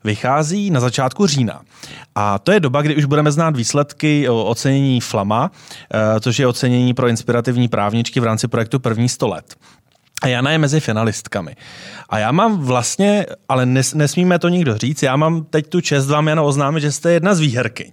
vychází 0.05 0.71
na 0.71 0.79
začátku 0.79 1.27
října. 1.27 1.61
A 2.15 2.39
to 2.39 2.51
je 2.51 2.59
doba, 2.59 2.81
kdy 2.81 2.95
už 2.95 3.05
budeme 3.05 3.31
znát 3.31 3.55
výsledky 3.55 4.29
ocenění 4.29 5.01
Flama, 5.01 5.51
eh, 5.93 6.19
což 6.19 6.39
je 6.39 6.47
ocenění 6.47 6.93
pro 6.93 7.07
inspirativní 7.07 7.67
právničky 7.67 8.19
v 8.19 8.23
rámci 8.23 8.47
projektu 8.47 8.79
První 8.79 9.09
100 9.09 9.27
let. 9.27 9.55
A 10.21 10.27
Jana 10.27 10.51
je 10.51 10.57
mezi 10.57 10.79
finalistkami. 10.79 11.55
A 12.09 12.17
já 12.17 12.31
mám 12.31 12.57
vlastně, 12.57 13.25
ale 13.49 13.65
nes, 13.65 13.93
nesmíme 13.93 14.39
to 14.39 14.49
nikdo 14.49 14.77
říct, 14.77 15.03
já 15.03 15.15
mám 15.15 15.43
teď 15.43 15.67
tu 15.67 15.81
čest 15.81 16.07
vám 16.07 16.27
jen 16.27 16.39
oznámit, 16.39 16.81
že 16.81 16.91
jste 16.91 17.11
jedna 17.11 17.35
z 17.35 17.39
výherkyň 17.39 17.91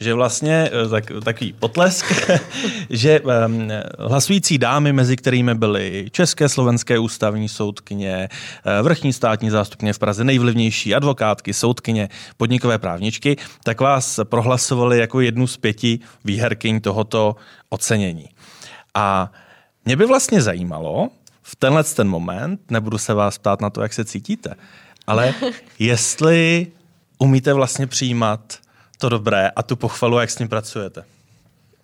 že 0.00 0.14
vlastně 0.14 0.70
eh, 0.84 0.88
tak, 0.88 1.12
takový 1.24 1.52
potlesk, 1.52 2.30
že 2.90 3.20
um, 3.20 3.68
hlasující 3.98 4.58
dámy, 4.58 4.92
mezi 4.92 5.16
kterými 5.16 5.54
byly 5.54 6.06
České 6.12 6.48
slovenské 6.48 6.98
ústavní 6.98 7.48
soudkyně, 7.48 8.28
eh, 8.28 8.82
vrchní 8.82 9.12
státní 9.12 9.50
zástupně 9.50 9.92
v 9.92 9.98
Praze, 9.98 10.24
nejvlivnější 10.24 10.94
advokátky, 10.94 11.54
soudkyně, 11.54 12.08
podnikové 12.36 12.78
právničky, 12.78 13.36
tak 13.64 13.80
vás 13.80 14.20
prohlasovali 14.24 14.98
jako 14.98 15.20
jednu 15.20 15.46
z 15.46 15.56
pěti 15.56 15.98
výherkyň 16.24 16.80
tohoto 16.80 17.36
ocenění. 17.68 18.28
A 18.94 19.32
mě 19.84 19.96
by 19.96 20.06
vlastně 20.06 20.42
zajímalo, 20.42 21.08
v 21.42 21.56
tenhle 21.56 21.84
ten 21.84 22.08
moment, 22.08 22.60
nebudu 22.70 22.98
se 22.98 23.14
vás 23.14 23.38
ptát 23.38 23.60
na 23.60 23.70
to, 23.70 23.82
jak 23.82 23.92
se 23.92 24.04
cítíte, 24.04 24.54
ale 25.06 25.34
jestli 25.78 26.66
umíte 27.18 27.52
vlastně 27.52 27.86
přijímat 27.86 28.58
to 29.00 29.08
dobré 29.08 29.50
a 29.56 29.62
tu 29.62 29.76
pochvalu, 29.76 30.18
jak 30.18 30.30
s 30.30 30.38
ním 30.38 30.48
pracujete? 30.48 31.04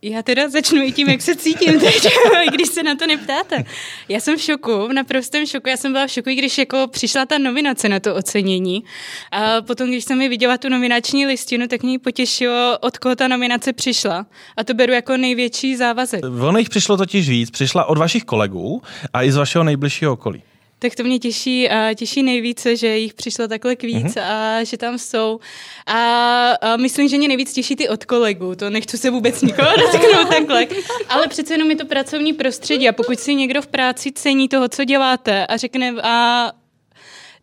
Já 0.03 0.23
teda 0.23 0.49
začnu 0.49 0.83
i 0.83 0.93
tím, 0.93 1.09
jak 1.09 1.23
se 1.23 1.37
cítím 1.37 1.81
teď, 1.81 2.07
když 2.53 2.69
se 2.69 2.83
na 2.83 2.95
to 2.95 3.07
neptáte. 3.07 3.65
Já 4.09 4.21
jsem 4.21 4.37
v 4.37 4.41
šoku, 4.41 4.89
v 4.89 4.93
naprostém 4.93 5.47
šoku. 5.47 5.69
Já 5.69 5.77
jsem 5.77 5.93
byla 5.93 6.07
v 6.07 6.11
šoku, 6.11 6.31
když 6.31 6.59
jako 6.59 6.87
přišla 6.91 7.27
ta 7.27 7.39
nominace 7.39 7.89
na 7.89 8.01
to 8.01 8.15
ocenění. 8.15 8.85
A 9.33 9.63
potom, 9.63 9.89
když 9.89 10.05
jsem 10.05 10.19
mi 10.19 10.29
viděla 10.29 10.59
tu 10.59 10.69
nominační 10.69 11.27
listinu, 11.27 11.69
tak 11.69 11.83
mě 11.83 11.99
potěšilo, 11.99 12.79
od 12.81 12.99
koho 12.99 13.17
ta 13.17 13.29
nominace 13.29 13.73
přišla. 13.73 14.27
A 14.57 14.65
to 14.65 14.75
beru 14.75 14.93
jako 14.93 15.17
největší 15.17 15.77
závazek. 15.77 16.25
Ono 16.25 16.59
jich 16.59 16.69
přišlo 16.69 16.97
totiž 16.97 17.29
víc. 17.29 17.51
Přišla 17.51 17.85
od 17.85 17.99
vašich 17.99 18.25
kolegů 18.25 18.83
a 19.13 19.23
i 19.23 19.33
z 19.33 19.37
vašeho 19.37 19.65
nejbližšího 19.65 20.13
okolí. 20.13 20.43
Tak 20.79 20.95
to 20.95 21.05
mě 21.05 21.19
těší, 21.19 21.69
a 21.69 21.95
těší 21.95 22.23
nejvíce, 22.23 22.77
že 22.77 22.99
jich 22.99 23.15
přišlo 23.15 23.49
takhle 23.49 23.77
víc 23.83 24.07
mm-hmm. 24.07 24.23
a 24.23 24.65
že 24.65 24.77
tam 24.77 24.99
jsou. 24.99 25.41
A, 25.87 26.51
a 26.51 26.77
myslím, 26.77 27.09
že 27.09 27.19
mě 27.19 27.29
nejvíc 27.29 27.53
těší 27.53 27.77
ty 27.77 27.89
od 27.89 28.05
kolegů. 28.05 28.55
To 28.55 28.71
nechci 28.71 28.99
se 28.99 29.11
vůbec 29.11 29.43
nikoho 29.43 29.69
dotknout 29.93 30.29
takhle. 30.29 30.67
Ale 31.09 31.29
přece 31.29 31.55
jenom 31.55 31.71
je 31.71 31.77
to 31.77 31.87
pracovní 31.87 32.33
prostředí 32.33 32.89
a 32.89 32.93
pokud 32.93 33.21
si 33.21 33.35
někdo 33.35 33.63
v 33.63 33.67
práci 33.67 34.13
cení 34.13 34.49
toho, 34.49 34.69
co 34.69 34.85
děláte 34.85 35.47
a 35.47 35.57
řekne 35.57 35.95
a 36.03 36.53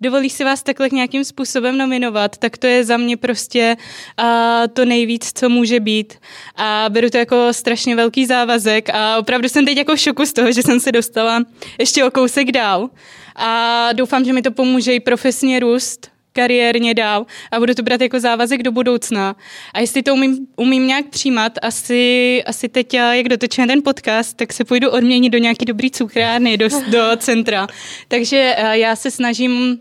dovolí 0.04 0.30
si 0.30 0.44
vás 0.44 0.64
takhle 0.64 0.90
nějakým 0.92 1.26
způsobem 1.26 1.78
nominovat, 1.78 2.38
tak 2.38 2.58
to 2.58 2.68
je 2.68 2.84
za 2.84 2.98
mě 2.98 3.18
prostě 3.18 3.78
uh, 4.20 4.26
to 4.74 4.86
nejvíc, 4.86 5.32
co 5.36 5.50
může 5.50 5.80
být. 5.80 6.14
A 6.56 6.86
beru 6.90 7.10
to 7.10 7.18
jako 7.18 7.54
strašně 7.54 7.96
velký 7.96 8.26
závazek 8.26 8.90
a 8.90 9.18
opravdu 9.18 9.50
jsem 9.50 9.66
teď 9.66 9.78
jako 9.78 9.96
v 9.96 10.00
šoku 10.00 10.26
z 10.26 10.34
toho, 10.34 10.52
že 10.52 10.64
jsem 10.64 10.80
se 10.80 10.92
dostala 10.92 11.44
ještě 11.80 12.04
o 12.04 12.12
kousek 12.12 12.52
dál. 12.52 12.90
A 13.36 13.90
doufám, 13.94 14.26
že 14.26 14.34
mi 14.34 14.42
to 14.42 14.52
pomůže 14.52 14.94
i 14.96 15.00
profesně 15.00 15.60
růst, 15.60 16.14
kariérně 16.34 16.94
dál 16.94 17.26
a 17.52 17.60
budu 17.60 17.74
to 17.74 17.84
brát 17.84 18.02
jako 18.02 18.20
závazek 18.20 18.64
do 18.64 18.72
budoucna. 18.72 19.36
A 19.74 19.80
jestli 19.80 20.04
to 20.04 20.14
umím, 20.14 20.48
umím 20.56 20.88
nějak 20.88 21.06
přijímat, 21.06 21.54
asi, 21.62 22.44
asi 22.46 22.70
teď, 22.70 22.94
jak 22.94 23.30
dotočíme 23.30 23.68
ten 23.68 23.82
podcast, 23.84 24.38
tak 24.38 24.54
se 24.54 24.64
půjdu 24.64 24.90
odměnit 24.90 25.30
do 25.30 25.38
nějaký 25.38 25.66
dobrý 25.66 25.92
cukrárny, 25.92 26.58
do, 26.58 26.68
do 26.90 27.04
centra. 27.18 27.68
Takže 28.08 28.56
eh, 28.58 28.78
já 28.78 28.96
se 28.96 29.12
snažím 29.12 29.80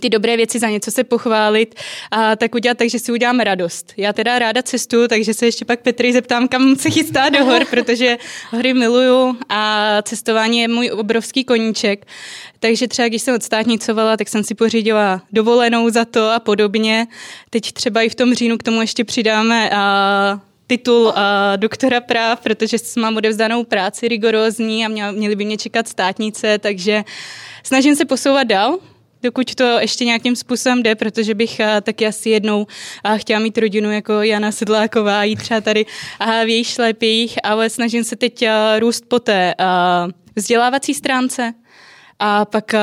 ty 0.00 0.10
dobré 0.10 0.36
věci 0.36 0.58
za 0.58 0.68
něco 0.68 0.90
se 0.90 1.04
pochválit 1.04 1.74
a 2.10 2.36
tak 2.36 2.54
udělat 2.54 2.78
tak, 2.78 2.90
že 2.90 2.98
si 2.98 3.12
uděláme 3.12 3.44
radost. 3.44 3.92
Já 3.96 4.12
teda 4.12 4.38
ráda 4.38 4.62
cestu, 4.62 5.08
takže 5.08 5.34
se 5.34 5.46
ještě 5.46 5.64
pak 5.64 5.80
Petry 5.80 6.12
zeptám, 6.12 6.48
kam 6.48 6.76
se 6.76 6.90
chystá 6.90 7.28
do 7.28 7.44
hor, 7.44 7.64
protože 7.70 8.18
hory 8.50 8.74
miluju 8.74 9.36
a 9.48 10.02
cestování 10.02 10.58
je 10.58 10.68
můj 10.68 10.90
obrovský 10.90 11.44
koníček. 11.44 12.06
Takže 12.60 12.88
třeba 12.88 13.08
když 13.08 13.22
jsem 13.22 13.34
odstátnicovala, 13.34 14.16
tak 14.16 14.28
jsem 14.28 14.44
si 14.44 14.54
pořídila 14.54 15.22
dovolenou 15.32 15.90
za 15.90 16.04
to 16.04 16.30
a 16.30 16.38
podobně. 16.38 17.06
Teď 17.50 17.72
třeba 17.72 18.02
i 18.02 18.08
v 18.08 18.14
tom 18.14 18.34
říjnu 18.34 18.58
k 18.58 18.62
tomu 18.62 18.80
ještě 18.80 19.04
přidáme 19.04 19.70
a 19.70 20.40
titul 20.66 21.12
a 21.16 21.56
doktora 21.56 22.00
práv, 22.00 22.40
protože 22.40 22.76
mám 22.98 23.16
odevzdanou 23.16 23.64
práci 23.64 24.08
rigorózní 24.08 24.86
a 24.86 25.10
měli 25.10 25.36
by 25.36 25.44
mě 25.44 25.56
čekat 25.56 25.88
státnice, 25.88 26.58
takže 26.58 27.04
snažím 27.62 27.96
se 27.96 28.04
posouvat 28.04 28.46
dál, 28.46 28.78
dokud 29.22 29.54
to 29.54 29.64
ještě 29.64 30.04
nějakým 30.04 30.36
způsobem 30.36 30.82
jde, 30.82 30.94
protože 30.94 31.34
bych 31.34 31.60
eh, 31.60 31.80
taky 31.80 32.06
asi 32.06 32.30
jednou 32.30 32.66
eh, 33.04 33.18
chtěla 33.18 33.40
mít 33.40 33.58
rodinu 33.58 33.92
jako 33.92 34.12
Jana 34.12 34.52
Sedláková, 34.52 35.24
jít 35.24 35.36
třeba 35.36 35.60
tady 35.60 35.86
v 36.44 36.48
jejich 36.48 36.66
šlepích, 36.66 37.38
ale 37.42 37.70
snažím 37.70 38.04
se 38.04 38.16
teď 38.16 38.42
eh, 38.42 38.80
růst 38.80 39.04
po 39.08 39.18
té 39.18 39.54
vzdělávací 40.36 40.94
stránce, 40.94 41.54
a 42.20 42.44
pak 42.44 42.74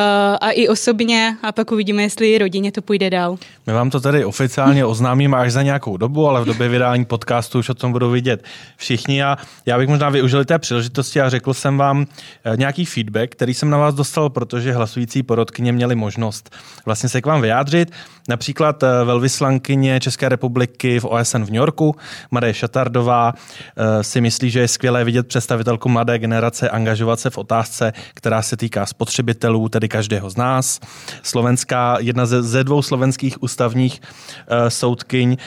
a 0.42 0.52
i 0.52 0.68
osobně 0.68 1.38
a 1.44 1.52
pak 1.52 1.72
uvidíme, 1.72 2.02
jestli 2.02 2.38
rodině 2.38 2.72
to 2.72 2.82
půjde 2.82 3.10
dál. 3.10 3.38
My 3.68 3.74
vám 3.74 3.90
to 3.90 4.00
tady 4.00 4.26
oficiálně 4.26 4.86
oznámíme 4.86 5.38
až 5.38 5.52
za 5.52 5.62
nějakou 5.62 5.98
dobu, 5.98 6.28
ale 6.28 6.42
v 6.42 6.46
době 6.46 6.70
vydání 6.70 7.06
podcastu 7.06 7.60
už 7.60 7.70
o 7.70 7.74
tom 7.74 7.92
budou 7.92 8.12
vidět 8.12 8.44
všichni. 8.78 9.24
A 9.24 9.38
já 9.66 9.78
bych 9.78 9.88
možná 9.88 10.10
využil 10.10 10.46
té 10.46 10.60
příležitosti 10.60 11.22
a 11.22 11.30
řekl 11.30 11.54
jsem 11.54 11.78
vám 11.78 12.06
eh, 12.46 12.58
nějaký 12.58 12.86
feedback, 12.86 13.32
který 13.32 13.54
jsem 13.54 13.70
na 13.70 13.78
vás 13.78 13.96
dostal, 13.96 14.30
protože 14.30 14.74
hlasující 14.74 15.24
porodkyně 15.24 15.72
měli 15.72 15.96
možnost 15.96 16.56
vlastně 16.86 17.10
se 17.10 17.22
k 17.22 17.26
vám 17.26 17.42
vyjádřit. 17.42 17.92
Například 18.28 18.84
eh, 18.84 18.88
velvyslankyně 19.04 20.00
České 20.00 20.30
republiky 20.30 21.00
v 21.00 21.06
OSN 21.06 21.44
v 21.44 21.50
New 21.50 21.56
Yorku, 21.56 21.96
Marie 22.32 22.54
Šatardová, 22.54 23.34
eh, 23.78 24.04
si 24.04 24.22
myslí, 24.22 24.50
že 24.50 24.60
je 24.60 24.68
skvělé 24.68 25.04
vidět 25.04 25.28
představitelku 25.28 25.90
mladé 25.90 26.20
generace 26.20 26.70
angažovat 26.70 27.20
se 27.20 27.30
v 27.30 27.38
otázce, 27.38 27.94
která 28.14 28.42
se 28.42 28.58
týká 28.58 28.86
spotřebitelů, 28.86 29.70
tedy 29.70 29.90
každého 29.90 30.30
z 30.30 30.38
nás. 30.38 30.80
Slovenská, 31.24 31.98
jedna 32.00 32.26
ze, 32.26 32.64
dvou 32.64 32.82
slovenských 32.82 33.44
ústavních 33.44 34.02
uh, 34.02 34.68
soudkyň 34.68 35.38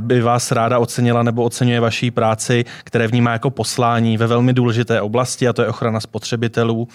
by 0.00 0.20
vás 0.20 0.52
ráda 0.52 0.78
ocenila 0.78 1.22
nebo 1.22 1.44
oceňuje 1.44 1.80
vaší 1.80 2.10
práci, 2.10 2.64
které 2.84 3.06
vnímá 3.06 3.32
jako 3.32 3.50
poslání 3.50 4.16
ve 4.16 4.26
velmi 4.26 4.52
důležité 4.52 5.00
oblasti, 5.00 5.48
a 5.48 5.52
to 5.52 5.62
je 5.62 5.68
ochrana 5.68 6.00
spotřebitelů. 6.00 6.88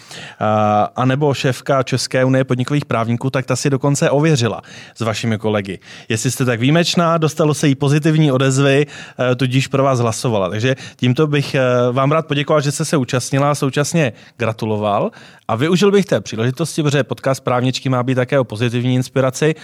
A 0.95 1.05
nebo 1.05 1.33
šéfka 1.33 1.83
České 1.83 2.25
unie 2.25 2.43
podnikových 2.43 2.85
právníků, 2.85 3.29
tak 3.29 3.45
ta 3.45 3.55
si 3.55 3.69
dokonce 3.69 4.09
ověřila 4.09 4.61
s 4.95 5.01
vašimi 5.31 5.37
kolegy. 5.37 5.79
Jestli 6.09 6.31
jste 6.31 6.45
tak 6.45 6.59
výjimečná, 6.59 7.17
dostalo 7.17 7.53
se 7.53 7.67
jí 7.67 7.75
pozitivní 7.75 8.31
odezvy, 8.31 8.85
uh, 8.85 9.35
tudíž 9.35 9.67
pro 9.67 9.83
vás 9.83 9.99
hlasovala. 9.99 10.49
Takže 10.49 10.75
tímto 10.95 11.27
bych 11.27 11.55
uh, 11.55 11.95
vám 11.95 12.11
rád 12.11 12.27
poděkoval, 12.27 12.61
že 12.61 12.71
jste 12.71 12.85
se 12.85 12.97
účastnila, 12.97 13.55
současně 13.55 14.13
gratuloval 14.37 15.11
a 15.51 15.55
využil 15.55 15.91
bych 15.91 16.05
té 16.05 16.21
příležitosti, 16.21 16.83
protože 16.83 17.03
podcast 17.03 17.43
právničky 17.43 17.89
má 17.89 18.03
být 18.03 18.15
také 18.15 18.39
o 18.39 18.43
pozitivní 18.43 18.95
inspiraci, 18.95 19.55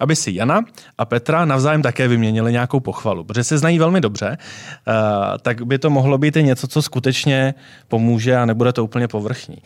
aby 0.00 0.16
si 0.16 0.34
Jana 0.34 0.64
a 0.98 1.04
Petra 1.04 1.44
navzájem 1.44 1.82
také 1.82 2.08
vyměnili 2.08 2.52
nějakou 2.52 2.80
pochvalu, 2.80 3.24
protože 3.24 3.44
se 3.44 3.58
znají 3.58 3.78
velmi 3.78 4.00
dobře, 4.00 4.38
eh, 4.38 4.92
tak 5.42 5.62
by 5.62 5.78
to 5.78 5.90
mohlo 5.90 6.18
být 6.18 6.36
i 6.36 6.42
něco, 6.42 6.68
co 6.68 6.82
skutečně 6.82 7.54
pomůže 7.88 8.36
a 8.36 8.44
nebude 8.44 8.72
to 8.72 8.84
úplně 8.84 9.08
povrchní. 9.08 9.56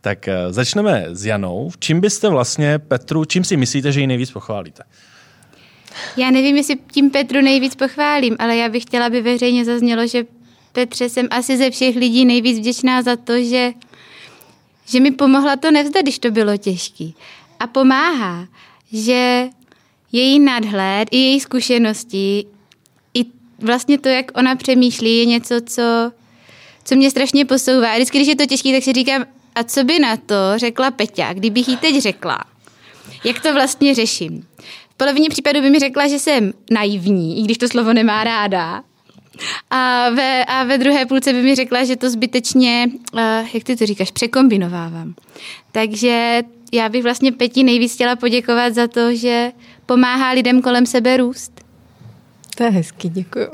Tak 0.00 0.28
eh, 0.28 0.52
začneme 0.52 1.06
s 1.12 1.26
Janou. 1.26 1.70
Čím 1.78 2.00
byste 2.00 2.28
vlastně 2.28 2.78
Petru, 2.78 3.24
čím 3.24 3.44
si 3.44 3.56
myslíte, 3.56 3.92
že 3.92 4.00
ji 4.00 4.06
nejvíc 4.06 4.30
pochválíte? 4.30 4.82
Já 6.16 6.30
nevím, 6.30 6.56
jestli 6.56 6.76
tím 6.92 7.10
Petru 7.10 7.40
nejvíc 7.40 7.74
pochválím, 7.74 8.36
ale 8.38 8.56
já 8.56 8.68
bych 8.68 8.82
chtěla, 8.82 9.06
aby 9.06 9.22
veřejně 9.22 9.64
zaznělo, 9.64 10.06
že 10.06 10.24
Petře 10.72 11.08
jsem 11.08 11.28
asi 11.30 11.56
ze 11.56 11.70
všech 11.70 11.96
lidí 11.96 12.24
nejvíc 12.24 12.58
vděčná 12.58 13.02
za 13.02 13.16
to, 13.16 13.42
že, 13.42 13.72
že 14.86 15.00
mi 15.00 15.10
pomohla 15.10 15.56
to 15.56 15.70
nevzdat, 15.70 16.02
když 16.02 16.18
to 16.18 16.30
bylo 16.30 16.56
těžký. 16.56 17.14
A 17.60 17.66
pomáhá, 17.66 18.46
že 18.92 19.48
její 20.12 20.38
nadhled 20.40 21.08
i 21.10 21.16
její 21.16 21.40
zkušenosti, 21.40 22.46
i 23.14 23.24
vlastně 23.58 23.98
to, 23.98 24.08
jak 24.08 24.38
ona 24.38 24.56
přemýšlí, 24.56 25.18
je 25.18 25.24
něco, 25.24 25.54
co, 25.66 26.12
co 26.84 26.96
mě 26.96 27.10
strašně 27.10 27.44
posouvá. 27.44 27.90
A 27.92 27.94
vždycky, 27.94 28.18
když 28.18 28.28
je 28.28 28.36
to 28.36 28.46
těžké, 28.46 28.72
tak 28.72 28.82
si 28.82 28.92
říkám, 28.92 29.24
a 29.54 29.64
co 29.64 29.84
by 29.84 29.98
na 29.98 30.16
to 30.16 30.34
řekla 30.56 30.90
Peťa, 30.90 31.32
kdybych 31.32 31.68
jí 31.68 31.76
teď 31.76 31.98
řekla? 31.98 32.44
Jak 33.24 33.40
to 33.40 33.54
vlastně 33.54 33.94
řeším? 33.94 34.46
V 34.90 34.96
polovině 34.96 35.30
případů 35.30 35.60
by 35.60 35.70
mi 35.70 35.78
řekla, 35.78 36.08
že 36.08 36.18
jsem 36.18 36.52
naivní, 36.70 37.40
i 37.40 37.42
když 37.42 37.58
to 37.58 37.68
slovo 37.68 37.92
nemá 37.92 38.24
ráda. 38.24 38.82
A 39.70 40.10
ve, 40.10 40.44
a 40.44 40.64
ve 40.64 40.78
druhé 40.78 41.06
půlce 41.06 41.32
by 41.32 41.42
mi 41.42 41.54
řekla, 41.54 41.84
že 41.84 41.96
to 41.96 42.10
zbytečně, 42.10 42.86
uh, 43.12 43.20
jak 43.54 43.64
ty 43.64 43.76
to 43.76 43.86
říkáš, 43.86 44.10
překombinovávám. 44.10 45.14
Takže 45.72 46.42
já 46.72 46.88
bych 46.88 47.02
vlastně 47.02 47.32
Peti 47.32 47.62
nejvíc 47.62 47.94
chtěla 47.94 48.16
poděkovat 48.16 48.74
za 48.74 48.88
to, 48.88 49.14
že 49.14 49.52
pomáhá 49.86 50.30
lidem 50.30 50.62
kolem 50.62 50.86
sebe 50.86 51.16
růst. 51.16 51.64
To 52.56 52.64
je 52.64 52.70
hezký, 52.70 53.08
děkuji. 53.08 53.46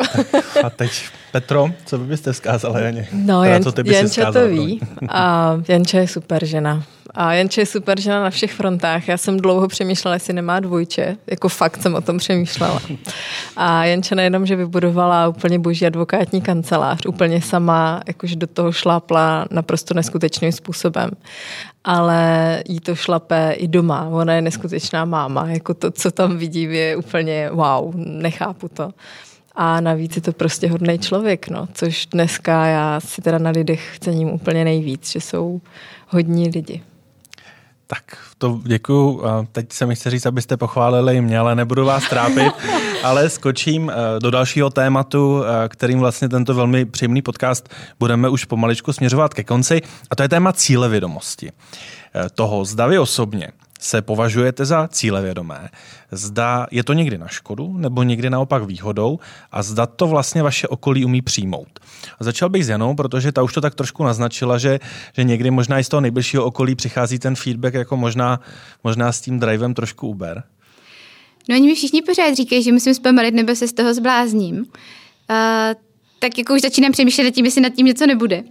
A 0.65 0.71
teď 0.71 0.91
Petro, 1.33 1.71
co 1.87 1.99
byste 1.99 2.33
vzkázala 2.33 2.81
Janě? 2.81 3.09
No, 3.13 3.45
Jan, 3.45 3.63
Janča 3.85 4.33
to 4.33 4.49
ví. 4.49 4.81
A 5.09 5.53
Janča 5.69 5.99
je 5.99 6.09
super 6.09 6.45
žena. 6.45 6.85
A 7.15 7.33
Janče 7.33 7.61
je 7.61 7.67
super 7.67 8.01
žena 8.01 8.23
na 8.23 8.31
všech 8.31 8.53
frontách. 8.53 9.09
Já 9.09 9.17
jsem 9.17 9.37
dlouho 9.37 9.69
přemýšlela, 9.69 10.15
jestli 10.15 10.33
nemá 10.33 10.61
dvojče. 10.61 11.17
Jako 11.27 11.49
fakt 11.49 11.83
jsem 11.83 11.95
o 11.95 12.01
tom 12.01 12.19
přemýšlela. 12.19 12.81
A 13.57 13.85
Janče 13.85 14.15
nejenom, 14.15 14.47
že 14.47 14.57
vybudovala 14.57 15.29
úplně 15.29 15.59
boží 15.59 15.87
advokátní 15.87 16.43
kancelář, 16.43 17.07
úplně 17.07 17.43
sama, 17.43 18.01
jakože 18.07 18.37
do 18.37 18.47
toho 18.47 18.73
šlápla 18.73 19.47
naprosto 19.51 19.95
neskutečným 19.95 20.53
způsobem. 20.53 21.11
Ale 21.85 22.63
jí 22.69 22.81
to 22.81 22.95
šlape 22.95 23.53
i 23.53 23.69
doma. 23.69 24.09
Ona 24.11 24.35
je 24.35 24.43
neskutečná 24.43 25.05
máma. 25.05 25.49
Jako 25.49 25.75
to, 25.75 25.91
co 25.91 26.11
tam 26.11 26.37
vidím, 26.37 26.71
je 26.71 26.97
úplně 26.97 27.51
wow, 27.51 27.93
nechápu 27.97 28.69
to. 28.69 28.91
A 29.55 29.81
navíc 29.81 30.17
je 30.17 30.23
to 30.23 30.33
prostě 30.33 30.69
hodný 30.69 30.99
člověk, 30.99 31.49
no, 31.49 31.69
což 31.75 32.07
dneska 32.07 32.67
já 32.67 33.01
si 33.01 33.23
teda 33.23 33.39
na 33.39 33.51
lidech 33.51 33.99
cením 34.01 34.29
úplně 34.29 34.65
nejvíc, 34.65 35.11
že 35.11 35.21
jsou 35.21 35.61
hodní 36.09 36.49
lidi. 36.49 36.83
Tak 37.91 38.19
to 38.39 38.61
děkuju. 38.65 39.23
Teď 39.53 39.73
se 39.73 39.87
mi 39.87 39.95
chce 39.95 40.11
říct, 40.11 40.27
abyste 40.27 40.57
pochválili 40.57 41.21
mě, 41.21 41.39
ale 41.39 41.55
nebudu 41.55 41.85
vás 41.85 42.09
trápit, 42.09 42.53
ale 43.03 43.31
skočím 43.31 43.91
eh, 43.91 44.21
do 44.21 44.31
dalšího 44.31 44.71
tématu, 44.71 45.43
eh, 45.45 45.69
kterým 45.69 45.99
vlastně 45.99 46.29
tento 46.29 46.55
velmi 46.55 46.85
příjemný 46.85 47.23
podcast 47.23 47.69
budeme 47.99 48.29
už 48.29 48.45
pomaličku 48.45 48.93
směřovat 48.93 49.35
ke 49.35 49.45
konci, 49.45 49.83
a 50.11 50.17
to 50.17 50.23
je 50.23 50.29
téma 50.29 50.53
cílevědomosti. 50.53 51.53
Eh, 52.15 52.29
toho, 52.35 52.65
zda 52.65 52.87
vy 52.87 52.99
osobně 52.99 53.49
se 53.81 54.03
považujete 54.03 54.65
za 54.65 54.89
cílevědomé, 54.89 55.69
zda 56.13 56.67
je 56.71 56.85
to 56.85 56.93
někdy 56.93 57.19
na 57.19 57.29
škodu 57.29 57.79
nebo 57.79 58.03
někdy 58.03 58.31
naopak 58.31 58.65
výhodou 58.65 59.19
a 59.53 59.63
zda 59.63 59.87
to 59.87 60.07
vlastně 60.07 60.43
vaše 60.43 60.69
okolí 60.69 61.05
umí 61.05 61.23
přijmout. 61.23 61.81
A 62.21 62.25
začal 62.25 62.49
bych 62.49 62.65
s 62.65 62.69
Janou, 62.69 62.95
protože 62.95 63.33
ta 63.33 63.43
už 63.43 63.53
to 63.53 63.61
tak 63.61 63.75
trošku 63.75 64.05
naznačila, 64.05 64.59
že, 64.59 64.81
že 65.17 65.25
někdy 65.25 65.51
možná 65.51 65.79
i 65.79 65.85
z 65.85 65.89
toho 65.89 66.01
nejbližšího 66.01 66.45
okolí 66.45 66.75
přichází 66.75 67.19
ten 67.19 67.37
feedback 67.37 67.75
jako 67.75 67.97
možná, 67.97 68.41
možná 68.85 69.13
s 69.13 69.21
tím 69.21 69.41
drivem 69.41 69.75
trošku 69.75 70.09
Uber. 70.09 70.43
No 71.49 71.57
oni 71.57 71.67
mi 71.67 71.75
všichni 71.75 72.03
pořád 72.03 72.35
říkají, 72.35 72.63
že 72.63 72.73
musím 72.73 72.95
zpomalit 72.95 73.35
nebo 73.35 73.57
se 73.57 73.69
z 73.69 73.73
toho 73.73 73.95
zblázním. 73.95 74.57
Uh, 74.57 74.65
tak 76.19 76.39
jako 76.39 76.55
už 76.55 76.61
začínám 76.61 76.93
přemýšlet 76.93 77.25
nad 77.25 77.31
tím, 77.31 77.45
jestli 77.45 77.61
nad 77.61 77.73
tím 77.73 77.87
něco 77.87 78.07
nebude. 78.07 78.43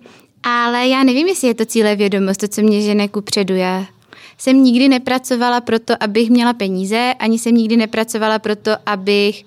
Ale 0.43 0.87
já 0.87 1.03
nevím, 1.03 1.27
jestli 1.27 1.47
je 1.47 1.53
to 1.53 1.65
cíle 1.65 1.95
vědomost, 1.95 2.37
to, 2.39 2.47
co 2.47 2.61
mě 2.61 2.81
žene 2.81 3.07
ku 3.07 3.21
předu. 3.21 3.55
Já 3.55 3.85
jsem 4.39 4.63
nikdy 4.63 4.89
nepracovala 4.89 5.61
proto, 5.61 5.93
abych 5.99 6.29
měla 6.29 6.53
peníze, 6.53 7.13
ani 7.19 7.39
jsem 7.39 7.55
nikdy 7.55 7.77
nepracovala 7.77 8.39
proto, 8.39 8.71
abych 8.85 9.45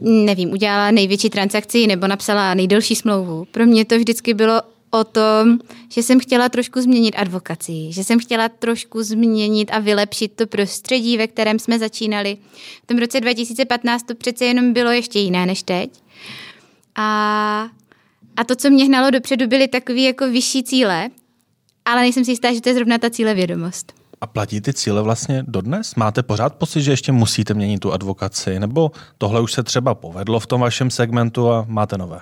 nevím, 0.00 0.50
udělala 0.50 0.90
největší 0.90 1.30
transakci 1.30 1.86
nebo 1.86 2.06
napsala 2.06 2.54
nejdelší 2.54 2.96
smlouvu. 2.96 3.44
Pro 3.50 3.66
mě 3.66 3.84
to 3.84 3.98
vždycky 3.98 4.34
bylo 4.34 4.62
o 4.90 5.04
tom, 5.04 5.58
že 5.92 6.02
jsem 6.02 6.20
chtěla 6.20 6.48
trošku 6.48 6.80
změnit 6.80 7.14
advokaci, 7.18 7.92
že 7.92 8.04
jsem 8.04 8.18
chtěla 8.18 8.48
trošku 8.48 9.02
změnit 9.02 9.70
a 9.72 9.78
vylepšit 9.78 10.32
to 10.32 10.46
prostředí, 10.46 11.16
ve 11.16 11.26
kterém 11.26 11.58
jsme 11.58 11.78
začínali. 11.78 12.36
V 12.82 12.86
tom 12.86 12.98
roce 12.98 13.20
2015 13.20 14.02
to 14.02 14.14
přece 14.14 14.44
jenom 14.44 14.72
bylo 14.72 14.90
ještě 14.90 15.18
jiné 15.18 15.46
než 15.46 15.62
teď. 15.62 15.90
A, 16.94 17.68
a 18.36 18.44
to, 18.44 18.56
co 18.56 18.70
mě 18.70 18.84
hnalo 18.84 19.10
dopředu, 19.10 19.46
byly 19.46 19.68
takové 19.68 20.00
jako 20.00 20.30
vyšší 20.30 20.62
cíle, 20.62 21.10
ale 21.84 22.00
nejsem 22.00 22.24
si 22.24 22.30
jistá, 22.30 22.52
že 22.52 22.60
to 22.60 22.68
je 22.68 22.74
zrovna 22.74 22.98
ta 22.98 23.10
cíle 23.10 23.34
vědomost. 23.34 23.99
A 24.20 24.26
platí 24.26 24.60
ty 24.60 24.72
cíle 24.72 25.02
vlastně 25.02 25.44
dodnes? 25.46 25.94
Máte 25.94 26.22
pořád 26.22 26.54
pocit, 26.54 26.82
že 26.82 26.92
ještě 26.92 27.12
musíte 27.12 27.54
měnit 27.54 27.78
tu 27.78 27.92
advokaci? 27.92 28.60
Nebo 28.60 28.90
tohle 29.18 29.40
už 29.40 29.52
se 29.52 29.62
třeba 29.62 29.94
povedlo 29.94 30.40
v 30.40 30.46
tom 30.46 30.60
vašem 30.60 30.90
segmentu 30.90 31.50
a 31.50 31.64
máte 31.68 31.98
nové? 31.98 32.20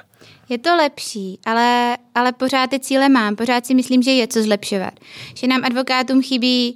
Je 0.48 0.58
to 0.58 0.76
lepší, 0.76 1.38
ale, 1.46 1.96
ale 2.14 2.32
pořád 2.32 2.70
ty 2.70 2.80
cíle 2.80 3.08
mám. 3.08 3.36
Pořád 3.36 3.66
si 3.66 3.74
myslím, 3.74 4.02
že 4.02 4.10
je 4.10 4.26
co 4.26 4.42
zlepšovat. 4.42 4.94
Že 5.34 5.46
nám 5.46 5.64
advokátům 5.64 6.22
chybí 6.22 6.74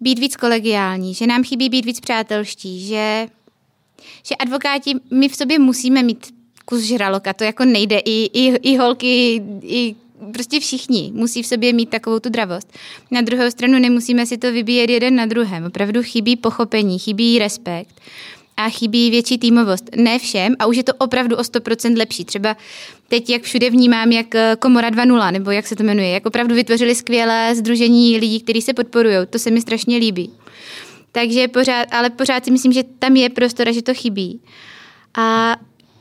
být 0.00 0.18
víc 0.18 0.36
kolegiální, 0.36 1.14
že 1.14 1.26
nám 1.26 1.44
chybí 1.44 1.68
být 1.68 1.84
víc 1.84 2.00
přátelští, 2.00 2.86
že, 2.86 3.26
že 4.24 4.34
advokáti, 4.34 4.94
my 5.10 5.28
v 5.28 5.36
sobě 5.36 5.58
musíme 5.58 6.02
mít 6.02 6.34
kus 6.64 6.82
žraloka, 6.82 7.32
to 7.32 7.44
jako 7.44 7.64
nejde. 7.64 7.98
I, 7.98 8.30
i, 8.32 8.72
i 8.72 8.76
holky, 8.76 9.42
i 9.62 9.94
prostě 10.32 10.60
všichni 10.60 11.12
musí 11.14 11.42
v 11.42 11.46
sobě 11.46 11.72
mít 11.72 11.90
takovou 11.90 12.18
tu 12.18 12.28
dravost. 12.28 12.72
Na 13.10 13.20
druhou 13.20 13.50
stranu 13.50 13.78
nemusíme 13.78 14.26
si 14.26 14.38
to 14.38 14.52
vybíjet 14.52 14.90
jeden 14.90 15.16
na 15.16 15.26
druhém. 15.26 15.64
Opravdu 15.64 16.02
chybí 16.02 16.36
pochopení, 16.36 16.98
chybí 16.98 17.38
respekt 17.38 18.00
a 18.56 18.68
chybí 18.68 19.10
větší 19.10 19.38
týmovost. 19.38 19.84
Ne 19.96 20.18
všem 20.18 20.54
a 20.58 20.66
už 20.66 20.76
je 20.76 20.84
to 20.84 20.92
opravdu 20.94 21.36
o 21.36 21.40
100% 21.40 21.98
lepší. 21.98 22.24
Třeba 22.24 22.56
teď, 23.08 23.30
jak 23.30 23.42
všude 23.42 23.70
vnímám, 23.70 24.12
jak 24.12 24.34
eh, 24.34 24.56
Komora 24.58 24.90
2.0, 24.90 25.32
nebo 25.32 25.50
jak 25.50 25.66
se 25.66 25.76
to 25.76 25.82
jmenuje, 25.82 26.10
jak 26.10 26.26
opravdu 26.26 26.54
vytvořili 26.54 26.94
skvělé 26.94 27.54
združení 27.54 28.18
lidí, 28.18 28.40
kteří 28.40 28.62
se 28.62 28.74
podporují. 28.74 29.16
To 29.30 29.38
se 29.38 29.50
mi 29.50 29.60
strašně 29.60 29.96
líbí. 29.96 30.30
Takže 31.12 31.48
pořád, 31.48 31.88
ale 31.90 32.10
pořád 32.10 32.44
si 32.44 32.50
myslím, 32.50 32.72
že 32.72 32.82
tam 32.98 33.16
je 33.16 33.28
prostor 33.30 33.68
a 33.68 33.72
že 33.72 33.82
to 33.82 33.94
chybí. 33.94 34.40
A 35.14 35.56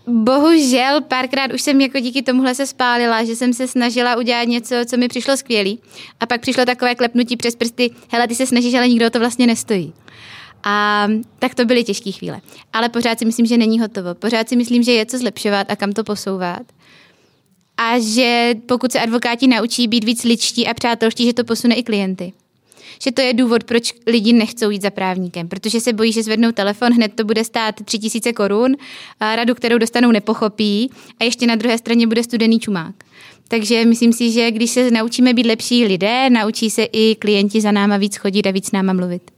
bohužel 0.09 1.01
párkrát 1.01 1.53
už 1.53 1.61
jsem 1.61 1.81
jako 1.81 1.99
díky 1.99 2.21
tomuhle 2.21 2.55
se 2.55 2.65
spálila, 2.65 3.23
že 3.23 3.35
jsem 3.35 3.53
se 3.53 3.67
snažila 3.67 4.17
udělat 4.17 4.43
něco, 4.43 4.75
co 4.85 4.97
mi 4.97 5.07
přišlo 5.07 5.37
skvělý. 5.37 5.79
A 6.19 6.25
pak 6.25 6.41
přišlo 6.41 6.65
takové 6.65 6.95
klepnutí 6.95 7.37
přes 7.37 7.55
prsty, 7.55 7.91
hele, 8.11 8.27
ty 8.27 8.35
se 8.35 8.45
snažíš, 8.45 8.73
ale 8.73 8.87
nikdo 8.87 9.09
to 9.09 9.19
vlastně 9.19 9.47
nestojí. 9.47 9.93
A 10.63 11.07
tak 11.39 11.55
to 11.55 11.65
byly 11.65 11.83
těžké 11.83 12.11
chvíle. 12.11 12.41
Ale 12.73 12.89
pořád 12.89 13.19
si 13.19 13.25
myslím, 13.25 13.45
že 13.45 13.57
není 13.57 13.79
hotovo. 13.79 14.15
Pořád 14.15 14.49
si 14.49 14.55
myslím, 14.55 14.83
že 14.83 14.91
je 14.91 15.05
co 15.05 15.17
zlepšovat 15.17 15.71
a 15.71 15.75
kam 15.75 15.91
to 15.91 16.03
posouvat. 16.03 16.61
A 17.77 17.99
že 17.99 18.55
pokud 18.65 18.91
se 18.91 18.99
advokáti 18.99 19.47
naučí 19.47 19.87
být 19.87 20.03
víc 20.03 20.23
ličtí 20.23 20.67
a 20.67 20.73
přátelští, 20.73 21.25
že 21.25 21.33
to 21.33 21.43
posune 21.43 21.75
i 21.75 21.83
klienty 21.83 22.33
že 23.03 23.11
to 23.11 23.21
je 23.21 23.33
důvod, 23.33 23.63
proč 23.63 23.93
lidi 24.07 24.33
nechcou 24.33 24.69
jít 24.69 24.81
za 24.81 24.89
právníkem, 24.89 25.47
protože 25.47 25.79
se 25.79 25.93
bojí, 25.93 26.11
že 26.11 26.23
zvednou 26.23 26.51
telefon, 26.51 26.93
hned 26.93 27.13
to 27.15 27.23
bude 27.23 27.43
stát 27.43 27.75
3000 27.85 28.33
korun, 28.33 28.75
a 29.19 29.35
radu, 29.35 29.55
kterou 29.55 29.77
dostanou, 29.77 30.11
nepochopí 30.11 30.91
a 31.19 31.23
ještě 31.23 31.47
na 31.47 31.55
druhé 31.55 31.77
straně 31.77 32.07
bude 32.07 32.23
studený 32.23 32.59
čumák. 32.59 32.95
Takže 33.47 33.85
myslím 33.85 34.13
si, 34.13 34.31
že 34.31 34.51
když 34.51 34.71
se 34.71 34.91
naučíme 34.91 35.33
být 35.33 35.45
lepší 35.45 35.85
lidé, 35.85 36.29
naučí 36.29 36.69
se 36.69 36.83
i 36.83 37.15
klienti 37.15 37.61
za 37.61 37.71
náma 37.71 37.97
víc 37.97 38.17
chodit 38.17 38.47
a 38.47 38.51
víc 38.51 38.67
s 38.67 38.71
náma 38.71 38.93
mluvit. 38.93 39.31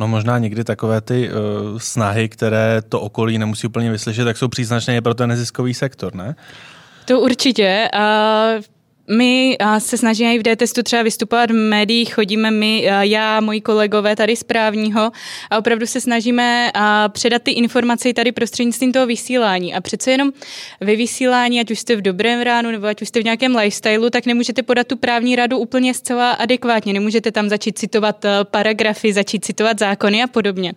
No 0.00 0.08
možná 0.08 0.38
někdy 0.38 0.64
takové 0.64 1.00
ty 1.00 1.30
uh, 1.30 1.78
snahy, 1.78 2.28
které 2.28 2.82
to 2.88 3.00
okolí 3.00 3.38
nemusí 3.38 3.66
úplně 3.66 3.90
vyslyšet, 3.90 4.24
tak 4.24 4.36
jsou 4.36 4.48
příznačné 4.48 5.00
pro 5.00 5.14
ten 5.14 5.28
neziskový 5.28 5.74
sektor, 5.74 6.14
ne? 6.14 6.36
To 7.04 7.20
určitě. 7.20 7.88
Uh, 7.94 8.62
my 9.10 9.56
se 9.78 9.98
snažíme 9.98 10.34
i 10.34 10.38
v 10.38 10.42
D-testu 10.42 10.82
třeba 10.82 11.02
vystupovat 11.02 11.50
v 11.50 11.54
médiích, 11.54 12.14
chodíme 12.14 12.50
my, 12.50 12.88
já, 13.00 13.40
moji 13.40 13.60
kolegové 13.60 14.16
tady 14.16 14.36
z 14.36 14.42
právního 14.42 15.10
a 15.50 15.58
opravdu 15.58 15.86
se 15.86 16.00
snažíme 16.00 16.70
předat 17.08 17.42
ty 17.42 17.50
informace 17.50 18.12
tady 18.12 18.32
prostřednictvím 18.32 18.92
toho 18.92 19.06
vysílání. 19.06 19.74
A 19.74 19.80
přece 19.80 20.10
jenom 20.10 20.30
ve 20.80 20.96
vysílání, 20.96 21.60
ať 21.60 21.70
už 21.70 21.78
jste 21.78 21.96
v 21.96 22.02
dobrém 22.02 22.40
ránu 22.40 22.70
nebo 22.70 22.86
ať 22.86 23.02
už 23.02 23.08
jste 23.08 23.20
v 23.20 23.24
nějakém 23.24 23.56
lifestylu, 23.56 24.10
tak 24.10 24.26
nemůžete 24.26 24.62
podat 24.62 24.86
tu 24.86 24.96
právní 24.96 25.36
radu 25.36 25.58
úplně 25.58 25.94
zcela 25.94 26.32
adekvátně. 26.32 26.92
Nemůžete 26.92 27.32
tam 27.32 27.48
začít 27.48 27.78
citovat 27.78 28.24
paragrafy, 28.42 29.12
začít 29.12 29.44
citovat 29.44 29.78
zákony 29.78 30.22
a 30.22 30.26
podobně. 30.26 30.72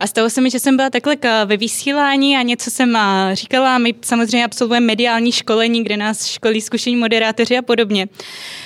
A 0.00 0.06
stalo 0.06 0.30
se 0.30 0.40
mi, 0.40 0.50
že 0.50 0.60
jsem 0.60 0.76
byla 0.76 0.90
takhle 0.90 1.16
ve 1.44 1.56
vysílání 1.56 2.36
a 2.36 2.42
něco 2.42 2.70
jsem 2.70 2.98
říkala. 3.32 3.78
My 3.78 3.94
samozřejmě 4.04 4.44
absolvujeme 4.44 4.86
mediální 4.86 5.32
školení, 5.32 5.84
kde 5.84 5.96
nás 5.96 6.26
školí 6.26 6.60
zkušení 6.60 6.96
moderátoři 6.96 7.58
a 7.58 7.62
podobně. 7.64 8.06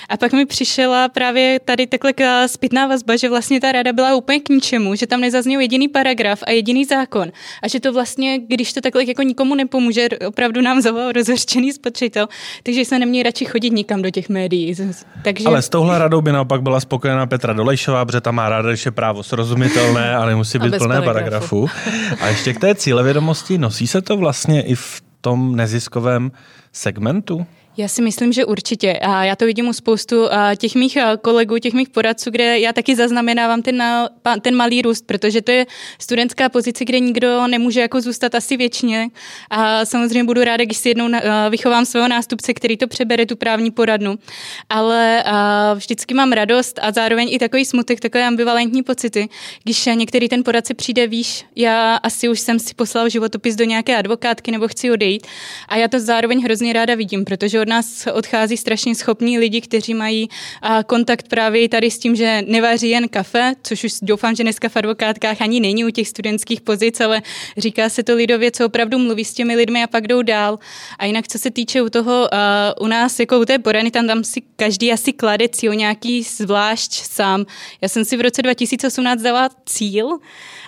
A 0.08 0.16
pak 0.16 0.32
mi 0.32 0.46
přišla 0.46 1.08
právě 1.08 1.60
tady 1.64 1.86
takhle 1.86 2.48
zpětná 2.48 2.86
vazba, 2.86 3.16
že 3.16 3.28
vlastně 3.28 3.60
ta 3.60 3.72
rada 3.72 3.92
byla 3.92 4.14
úplně 4.14 4.40
k 4.40 4.48
ničemu, 4.48 4.94
že 4.94 5.06
tam 5.06 5.20
nezazněl 5.20 5.60
jediný 5.60 5.88
paragraf 5.88 6.42
a 6.46 6.50
jediný 6.50 6.84
zákon. 6.84 7.32
A 7.62 7.68
že 7.68 7.80
to 7.80 7.92
vlastně, 7.92 8.38
když 8.38 8.72
to 8.72 8.80
takhle 8.80 9.04
jako 9.04 9.22
nikomu 9.22 9.54
nepomůže, 9.54 10.08
opravdu 10.26 10.60
nám 10.60 10.80
zavolal 10.80 11.12
rozhořčený 11.12 11.72
spotřebitel, 11.72 12.28
takže 12.62 12.80
jsme 12.80 12.98
neměli 12.98 13.22
radši 13.22 13.44
chodit 13.44 13.70
nikam 13.70 14.02
do 14.02 14.10
těch 14.10 14.28
médií. 14.28 14.74
Takže... 15.24 15.44
Ale 15.46 15.62
s 15.62 15.68
touhle 15.68 15.98
radou 15.98 16.20
by 16.20 16.32
naopak 16.32 16.62
byla 16.62 16.80
spokojená 16.80 17.26
Petra 17.26 17.52
Dolejšová, 17.52 18.04
protože 18.04 18.20
tam 18.20 18.34
má 18.34 18.48
ráda, 18.48 18.74
že 18.74 18.88
je 18.88 18.92
právo 18.92 19.22
srozumitelné, 19.22 20.16
ale 20.16 20.34
musí 20.34 20.58
být 20.58 20.78
plné 20.78 21.02
paragrafu. 21.02 21.66
A 22.20 22.28
ještě 22.28 22.54
k 22.54 22.60
té 22.60 22.74
cílevědomosti, 22.74 23.58
nosí 23.58 23.86
se 23.86 24.02
to 24.02 24.16
vlastně 24.16 24.62
i 24.62 24.74
v 24.74 25.02
tom 25.20 25.56
neziskovém 25.56 26.32
segmentu? 26.72 27.46
Já 27.78 27.88
si 27.88 28.02
myslím, 28.02 28.32
že 28.32 28.44
určitě. 28.44 28.92
A 28.92 29.24
já 29.24 29.36
to 29.36 29.44
vidím 29.44 29.68
u 29.68 29.72
spoustu 29.72 30.24
těch 30.58 30.74
mých 30.74 30.98
kolegů, 31.22 31.58
těch 31.58 31.72
mých 31.72 31.88
poradců, 31.88 32.30
kde 32.30 32.58
já 32.58 32.72
taky 32.72 32.96
zaznamenávám 32.96 33.62
ten, 33.62 33.82
ten 34.42 34.56
malý 34.56 34.82
růst, 34.82 35.06
protože 35.06 35.42
to 35.42 35.50
je 35.50 35.66
studentská 35.98 36.48
pozice, 36.48 36.84
kde 36.84 37.00
nikdo 37.00 37.46
nemůže 37.46 37.80
jako 37.80 38.00
zůstat 38.00 38.34
asi 38.34 38.56
věčně. 38.56 39.08
A 39.50 39.84
samozřejmě 39.84 40.24
budu 40.24 40.44
ráda, 40.44 40.64
když 40.64 40.78
si 40.78 40.88
jednou 40.88 41.08
vychovám 41.50 41.84
svého 41.84 42.08
nástupce, 42.08 42.54
který 42.54 42.76
to 42.76 42.86
přebere, 42.86 43.26
tu 43.26 43.36
právní 43.36 43.70
poradnu. 43.70 44.18
Ale 44.70 45.24
vždycky 45.74 46.14
mám 46.14 46.32
radost 46.32 46.78
a 46.82 46.92
zároveň 46.92 47.28
i 47.30 47.38
takový 47.38 47.64
smutek, 47.64 48.00
takové 48.00 48.26
ambivalentní 48.26 48.82
pocity, 48.82 49.28
když 49.64 49.86
některý 49.94 50.28
ten 50.28 50.44
poradce 50.44 50.74
přijde, 50.74 51.06
víš, 51.06 51.44
já 51.56 51.94
asi 51.96 52.28
už 52.28 52.40
jsem 52.40 52.58
si 52.58 52.74
poslal 52.74 53.08
životopis 53.08 53.56
do 53.56 53.64
nějaké 53.64 53.96
advokátky 53.96 54.50
nebo 54.50 54.68
chci 54.68 54.90
odejít. 54.90 55.26
A 55.68 55.76
já 55.76 55.88
to 55.88 56.00
zároveň 56.00 56.44
hrozně 56.44 56.72
ráda 56.72 56.94
vidím, 56.94 57.24
protože 57.24 57.60
od 57.60 57.67
nás 57.68 58.06
odchází 58.12 58.56
strašně 58.56 58.94
schopní 58.94 59.38
lidi, 59.38 59.60
kteří 59.60 59.94
mají 59.94 60.28
kontakt 60.86 61.28
právě 61.28 61.68
tady 61.68 61.90
s 61.90 61.98
tím, 61.98 62.16
že 62.16 62.42
nevaří 62.46 62.90
jen 62.90 63.08
kafe, 63.08 63.52
což 63.62 63.84
už 63.84 63.92
doufám, 64.02 64.34
že 64.34 64.42
dneska 64.42 64.68
v 64.68 64.76
advokátkách 64.76 65.40
ani 65.40 65.60
není 65.60 65.84
u 65.84 65.90
těch 65.90 66.08
studentských 66.08 66.60
pozic, 66.60 67.00
ale 67.00 67.22
říká 67.56 67.88
se 67.88 68.02
to 68.02 68.14
lidově, 68.14 68.50
co 68.50 68.66
opravdu 68.66 68.98
mluví 68.98 69.24
s 69.24 69.34
těmi 69.34 69.56
lidmi 69.56 69.82
a 69.82 69.86
pak 69.86 70.06
jdou 70.06 70.22
dál. 70.22 70.58
A 70.98 71.06
jinak, 71.06 71.28
co 71.28 71.38
se 71.38 71.50
týče 71.50 71.82
u 71.82 71.88
toho, 71.88 72.28
u 72.80 72.86
nás, 72.86 73.20
jako 73.20 73.40
u 73.40 73.44
té 73.44 73.58
porany, 73.58 73.90
tam, 73.90 74.06
tam 74.06 74.24
si 74.24 74.42
každý 74.56 74.92
asi 74.92 75.12
klade 75.12 75.48
cíl 75.48 75.74
nějaký 75.74 76.22
zvlášť 76.22 76.92
sám. 76.92 77.44
Já 77.80 77.88
jsem 77.88 78.04
si 78.04 78.16
v 78.16 78.20
roce 78.20 78.42
2018 78.42 79.22
dala 79.22 79.48
cíl, 79.66 80.18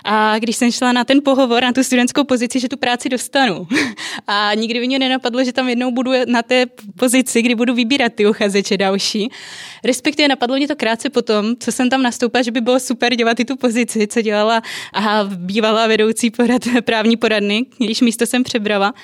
a 0.04 0.38
když 0.38 0.56
jsem 0.56 0.72
šla 0.72 0.92
na 0.92 1.04
ten 1.04 1.20
pohovor, 1.24 1.62
na 1.62 1.72
tu 1.72 1.84
studentskou 1.84 2.24
pozici, 2.24 2.60
že 2.60 2.68
tu 2.68 2.76
práci 2.76 3.08
dostanu. 3.08 3.66
A 4.26 4.54
nikdy 4.54 4.80
by 4.80 4.86
mě 4.86 4.98
nenapadlo, 4.98 5.44
že 5.44 5.52
tam 5.52 5.68
jednou 5.68 5.90
budu 5.90 6.12
na 6.26 6.42
té 6.42 6.66
pozici, 6.96 7.42
kdy 7.42 7.54
budu 7.54 7.74
vybírat 7.74 8.12
ty 8.14 8.26
uchazeče 8.26 8.76
další. 8.76 9.28
Respektive 9.84 10.28
napadlo 10.28 10.56
mě 10.56 10.68
to 10.68 10.76
krátce 10.76 11.10
potom, 11.10 11.56
co 11.60 11.72
jsem 11.72 11.90
tam 11.90 12.02
nastoupila, 12.02 12.42
že 12.42 12.50
by 12.50 12.60
bylo 12.60 12.80
super 12.80 13.14
dělat 13.14 13.40
i 13.40 13.44
tu 13.44 13.56
pozici, 13.56 14.06
co 14.06 14.22
dělala 14.22 14.62
a 14.92 15.24
bývalá 15.24 15.86
vedoucí 15.86 16.30
porad, 16.30 16.62
právní 16.84 17.16
poradny, 17.16 17.66
když 17.78 18.00
místo 18.00 18.26
jsem 18.26 18.42
přebrala. 18.42 18.94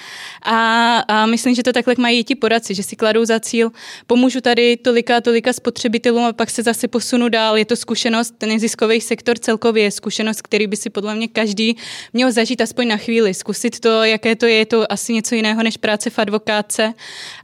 A, 0.42 0.96
a 1.08 1.26
myslím, 1.26 1.54
že 1.54 1.62
to 1.62 1.72
takhle 1.72 1.94
mají 1.98 2.18
i 2.18 2.24
ti 2.24 2.34
poradci, 2.34 2.74
že 2.74 2.82
si 2.82 2.96
kladou 2.96 3.24
za 3.24 3.40
cíl, 3.40 3.70
pomůžu 4.06 4.40
tady 4.40 4.76
tolika 4.76 5.20
tolika 5.20 5.52
spotřebitelům 5.52 6.24
a 6.24 6.32
pak 6.32 6.50
se 6.50 6.62
zase 6.62 6.88
posunu 6.88 7.28
dál. 7.28 7.56
Je 7.56 7.64
to 7.64 7.76
zkušenost, 7.76 8.34
ten 8.38 8.48
neziskový 8.48 9.00
sektor 9.00 9.38
celkově 9.38 9.82
je 9.82 9.90
zkušenost, 9.90 10.42
který 10.42 10.66
by 10.66 10.76
si 10.76 10.90
podle 10.90 11.14
mě 11.14 11.28
každý 11.28 11.76
měl 12.12 12.32
zažít 12.32 12.60
aspoň 12.60 12.88
na 12.88 12.96
chvíli, 12.96 13.34
zkusit 13.34 13.80
to, 13.80 14.04
jaké 14.04 14.36
to 14.36 14.46
je, 14.46 14.54
je 14.54 14.66
to 14.66 14.92
asi 14.92 15.12
něco 15.12 15.34
jiného 15.34 15.62
než 15.62 15.76
práce 15.76 16.10
v 16.10 16.18
advokáce 16.18 16.94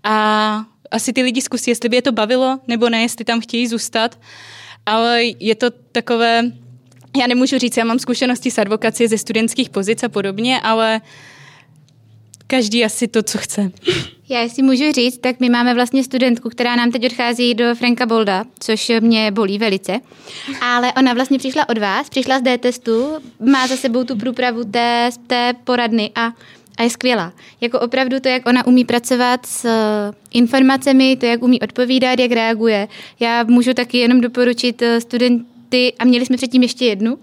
a 0.02 0.21
asi 0.90 1.12
ty 1.12 1.22
lidi 1.22 1.42
zkusí, 1.42 1.70
jestli 1.70 1.88
by 1.88 1.96
je 1.96 2.02
to 2.02 2.12
bavilo 2.12 2.58
nebo 2.68 2.88
ne, 2.88 3.02
jestli 3.02 3.24
tam 3.24 3.40
chtějí 3.40 3.66
zůstat, 3.68 4.18
ale 4.86 5.22
je 5.40 5.54
to 5.54 5.70
takové, 5.70 6.42
já 7.20 7.26
nemůžu 7.26 7.58
říct, 7.58 7.76
já 7.76 7.84
mám 7.84 7.98
zkušenosti 7.98 8.50
s 8.50 8.58
advokací 8.58 9.06
ze 9.06 9.18
studentských 9.18 9.70
pozic 9.70 10.02
a 10.02 10.08
podobně, 10.08 10.60
ale 10.60 11.00
každý 12.46 12.84
asi 12.84 13.08
to, 13.08 13.22
co 13.22 13.38
chce. 13.38 13.70
Já 14.28 14.40
jestli 14.40 14.62
můžu 14.62 14.92
říct, 14.92 15.18
tak 15.18 15.40
my 15.40 15.50
máme 15.50 15.74
vlastně 15.74 16.04
studentku, 16.04 16.48
která 16.48 16.76
nám 16.76 16.90
teď 16.90 17.06
odchází 17.06 17.54
do 17.54 17.74
Franka 17.74 18.06
Bolda, 18.06 18.44
což 18.58 18.92
mě 19.00 19.30
bolí 19.30 19.58
velice. 19.58 20.00
Ale 20.60 20.92
ona 20.92 21.12
vlastně 21.14 21.38
přišla 21.38 21.68
od 21.68 21.78
vás, 21.78 22.10
přišla 22.10 22.38
z 22.38 22.42
D-testu, 22.42 23.16
má 23.40 23.66
za 23.66 23.76
sebou 23.76 24.04
tu 24.04 24.16
průpravu 24.16 24.64
té, 24.64 25.10
té 25.26 25.54
poradny 25.64 26.10
a 26.14 26.32
a 26.82 26.84
je 26.84 26.90
skvělá. 26.90 27.32
Jako 27.60 27.80
opravdu 27.80 28.20
to, 28.20 28.28
jak 28.28 28.46
ona 28.48 28.66
umí 28.66 28.84
pracovat 28.84 29.46
s 29.46 29.64
eh, 29.64 30.14
informacemi, 30.30 31.16
to, 31.16 31.26
jak 31.26 31.42
umí 31.42 31.60
odpovídat, 31.60 32.18
jak 32.18 32.32
reaguje. 32.32 32.88
Já 33.20 33.44
můžu 33.44 33.74
taky 33.74 33.98
jenom 33.98 34.20
doporučit 34.20 34.82
eh, 34.82 35.00
studenty, 35.00 35.92
a 35.98 36.04
měli 36.04 36.26
jsme 36.26 36.36
předtím 36.36 36.62
ještě 36.62 36.84
jednu, 36.84 37.18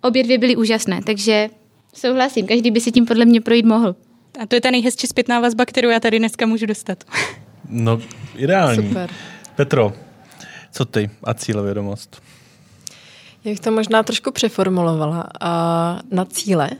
obě 0.00 0.22
dvě 0.22 0.38
byly 0.38 0.56
úžasné, 0.56 1.00
takže 1.06 1.48
souhlasím, 1.94 2.46
každý 2.46 2.70
by 2.70 2.80
si 2.80 2.92
tím 2.92 3.06
podle 3.06 3.24
mě 3.24 3.40
projít 3.40 3.64
mohl. 3.66 3.96
A 4.42 4.46
to 4.46 4.54
je 4.54 4.60
ta 4.60 4.70
nejhezčí 4.70 5.06
zpětná 5.06 5.40
vazba, 5.40 5.64
kterou 5.64 5.88
já 5.88 6.00
tady 6.00 6.18
dneska 6.18 6.46
můžu 6.46 6.66
dostat. 6.66 7.04
No, 7.68 8.00
ideální. 8.36 8.88
Super. 8.88 9.10
Petro, 9.56 9.92
co 10.72 10.84
ty 10.84 11.10
a 11.24 11.34
cílevědomost? 11.34 12.22
Já 13.44 13.50
bych 13.50 13.60
to 13.60 13.72
možná 13.72 14.02
trošku 14.02 14.30
přeformulovala 14.30 15.28
a 15.40 15.98
na 16.10 16.24
cíle. 16.24 16.70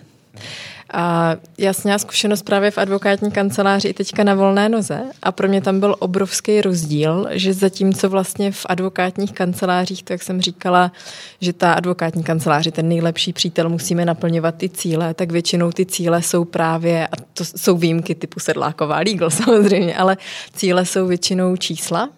A 0.92 1.36
já 1.58 1.72
jsem 1.72 1.82
měla 1.84 1.98
zkušenost 1.98 2.42
právě 2.42 2.70
v 2.70 2.78
advokátní 2.78 3.30
kanceláři 3.30 3.88
i 3.88 3.94
teďka 3.94 4.24
na 4.24 4.34
volné 4.34 4.68
noze. 4.68 5.02
A 5.22 5.32
pro 5.32 5.48
mě 5.48 5.60
tam 5.60 5.80
byl 5.80 5.96
obrovský 5.98 6.60
rozdíl, 6.60 7.28
že 7.30 7.54
zatímco 7.54 8.08
vlastně 8.08 8.52
v 8.52 8.66
advokátních 8.68 9.32
kancelářích, 9.32 10.02
to 10.02 10.12
jak 10.12 10.22
jsem 10.22 10.40
říkala, 10.40 10.92
že 11.40 11.52
ta 11.52 11.72
advokátní 11.72 12.22
kancelář 12.22 12.66
je 12.66 12.72
ten 12.72 12.88
nejlepší 12.88 13.32
přítel, 13.32 13.68
musíme 13.68 14.04
naplňovat 14.04 14.54
ty 14.54 14.68
cíle, 14.68 15.14
tak 15.14 15.32
většinou 15.32 15.72
ty 15.72 15.86
cíle 15.86 16.22
jsou 16.22 16.44
právě, 16.44 17.06
a 17.06 17.16
to 17.34 17.44
jsou 17.44 17.76
výjimky 17.76 18.14
typu 18.14 18.40
sedláková 18.40 18.96
legal 18.96 19.30
samozřejmě, 19.44 19.96
ale 19.96 20.16
cíle 20.54 20.86
jsou 20.86 21.06
většinou 21.06 21.56
čísla, 21.56 22.08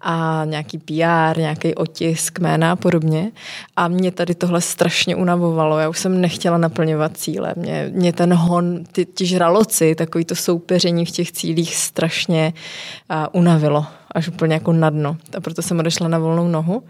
a 0.00 0.42
nějaký 0.44 0.78
PR, 0.78 1.38
nějaký 1.38 1.74
otisk 1.74 2.38
jména 2.38 2.72
a 2.72 2.76
podobně. 2.76 3.32
A 3.76 3.88
mě 3.88 4.12
tady 4.12 4.34
tohle 4.34 4.60
strašně 4.60 5.16
unavovalo. 5.16 5.78
Já 5.78 5.88
už 5.88 5.98
jsem 5.98 6.20
nechtěla 6.20 6.58
naplňovat 6.58 7.16
cíle. 7.16 7.54
Mě, 7.56 7.90
mě 7.94 8.12
ten 8.12 8.34
hon, 8.34 8.84
ty, 8.92 9.06
ti 9.06 9.26
žraloci, 9.26 9.94
takový 9.94 10.24
to 10.24 10.34
soupeření 10.34 11.06
v 11.06 11.10
těch 11.10 11.32
cílích 11.32 11.76
strašně 11.76 12.52
uh, 13.10 13.16
unavilo 13.32 13.86
až 14.10 14.28
úplně 14.28 14.54
jako 14.54 14.72
na 14.72 14.90
dno. 14.90 15.16
A 15.36 15.40
proto 15.40 15.62
jsem 15.62 15.78
odešla 15.78 16.08
na 16.08 16.18
volnou 16.18 16.48
nohu. 16.48 16.82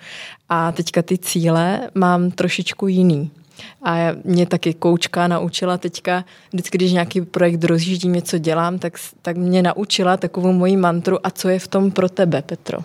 A 0.48 0.72
teďka 0.72 1.02
ty 1.02 1.18
cíle 1.18 1.90
mám 1.94 2.30
trošičku 2.30 2.88
jiný. 2.88 3.30
A 3.82 3.96
mě 4.24 4.46
taky 4.46 4.74
koučka 4.74 5.28
naučila 5.28 5.78
teďka, 5.78 6.24
vždycky, 6.52 6.78
když 6.78 6.92
nějaký 6.92 7.20
projekt 7.20 7.64
rozjíždím, 7.64 8.12
něco 8.12 8.38
dělám, 8.38 8.78
tak, 8.78 8.94
tak 9.22 9.36
mě 9.36 9.62
naučila 9.62 10.16
takovou 10.16 10.52
moji 10.52 10.76
mantru 10.76 11.26
a 11.26 11.30
co 11.30 11.48
je 11.48 11.58
v 11.58 11.68
tom 11.68 11.90
pro 11.90 12.08
tebe, 12.08 12.42
Petro. 12.42 12.78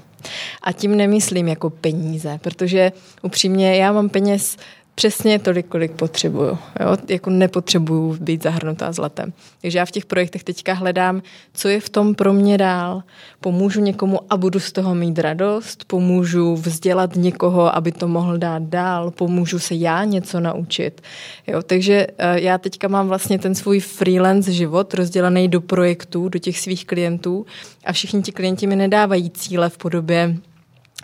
A 0.62 0.72
tím 0.72 0.98
nemyslím 0.98 1.48
jako 1.48 1.70
peníze, 1.70 2.40
protože 2.44 2.92
upřímně 3.22 3.76
já 3.76 3.92
mám 3.92 4.10
peněz 4.10 4.58
přesně 4.96 5.40
tolik, 5.40 5.68
kolik 5.68 5.92
potřebuju. 5.92 6.58
Jo? 6.80 6.98
Jako 7.10 7.30
nepotřebuju 7.30 8.18
být 8.20 8.44
zahrnutá 8.44 8.92
zlatem. 8.92 9.34
Takže 9.62 9.78
já 9.78 9.86
v 9.86 9.92
těch 9.92 10.06
projektech 10.06 10.44
teďka 10.44 10.74
hledám, 10.74 11.22
co 11.54 11.68
je 11.68 11.80
v 11.80 11.90
tom 11.90 12.16
pro 12.16 12.34
mě 12.34 12.58
dál. 12.58 13.04
Pomůžu 13.40 13.82
někomu 13.82 14.20
a 14.30 14.38
budu 14.38 14.60
z 14.60 14.72
toho 14.72 14.96
mít 14.96 15.20
radost, 15.20 15.86
pomůžu 15.86 16.56
vzdělat 16.56 17.16
někoho, 17.16 17.76
aby 17.76 17.92
to 17.92 18.08
mohl 18.08 18.38
dát 18.38 18.64
dál, 18.64 19.12
pomůžu 19.12 19.60
se 19.60 19.76
já 19.76 20.04
něco 20.04 20.40
naučit. 20.40 21.02
Jo? 21.48 21.62
Takže 21.62 22.08
eh, 22.18 22.40
já 22.40 22.58
teďka 22.58 22.88
mám 22.88 23.08
vlastně 23.08 23.40
ten 23.40 23.56
svůj 23.56 23.80
freelance 23.80 24.52
život 24.52 24.94
rozdělený 24.94 25.48
do 25.48 25.62
projektů, 25.62 26.30
do 26.30 26.40
těch 26.40 26.60
svých 26.60 26.86
klientů 26.86 27.46
a 27.86 27.94
všichni 27.94 28.22
ti 28.22 28.32
klienti 28.32 28.68
mi 28.68 28.76
nedávají 28.76 29.30
cíle 29.30 29.70
v 29.70 29.78
podobě 29.78 30.38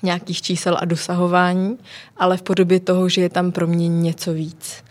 nějakých 0.03 0.41
čísel 0.41 0.77
a 0.81 0.85
dosahování, 0.85 1.77
ale 2.17 2.37
v 2.37 2.41
podobě 2.41 2.79
toho, 2.79 3.09
že 3.09 3.21
je 3.21 3.29
tam 3.29 3.51
pro 3.51 3.67
mě 3.67 3.87
něco 3.87 4.33
víc. 4.33 4.83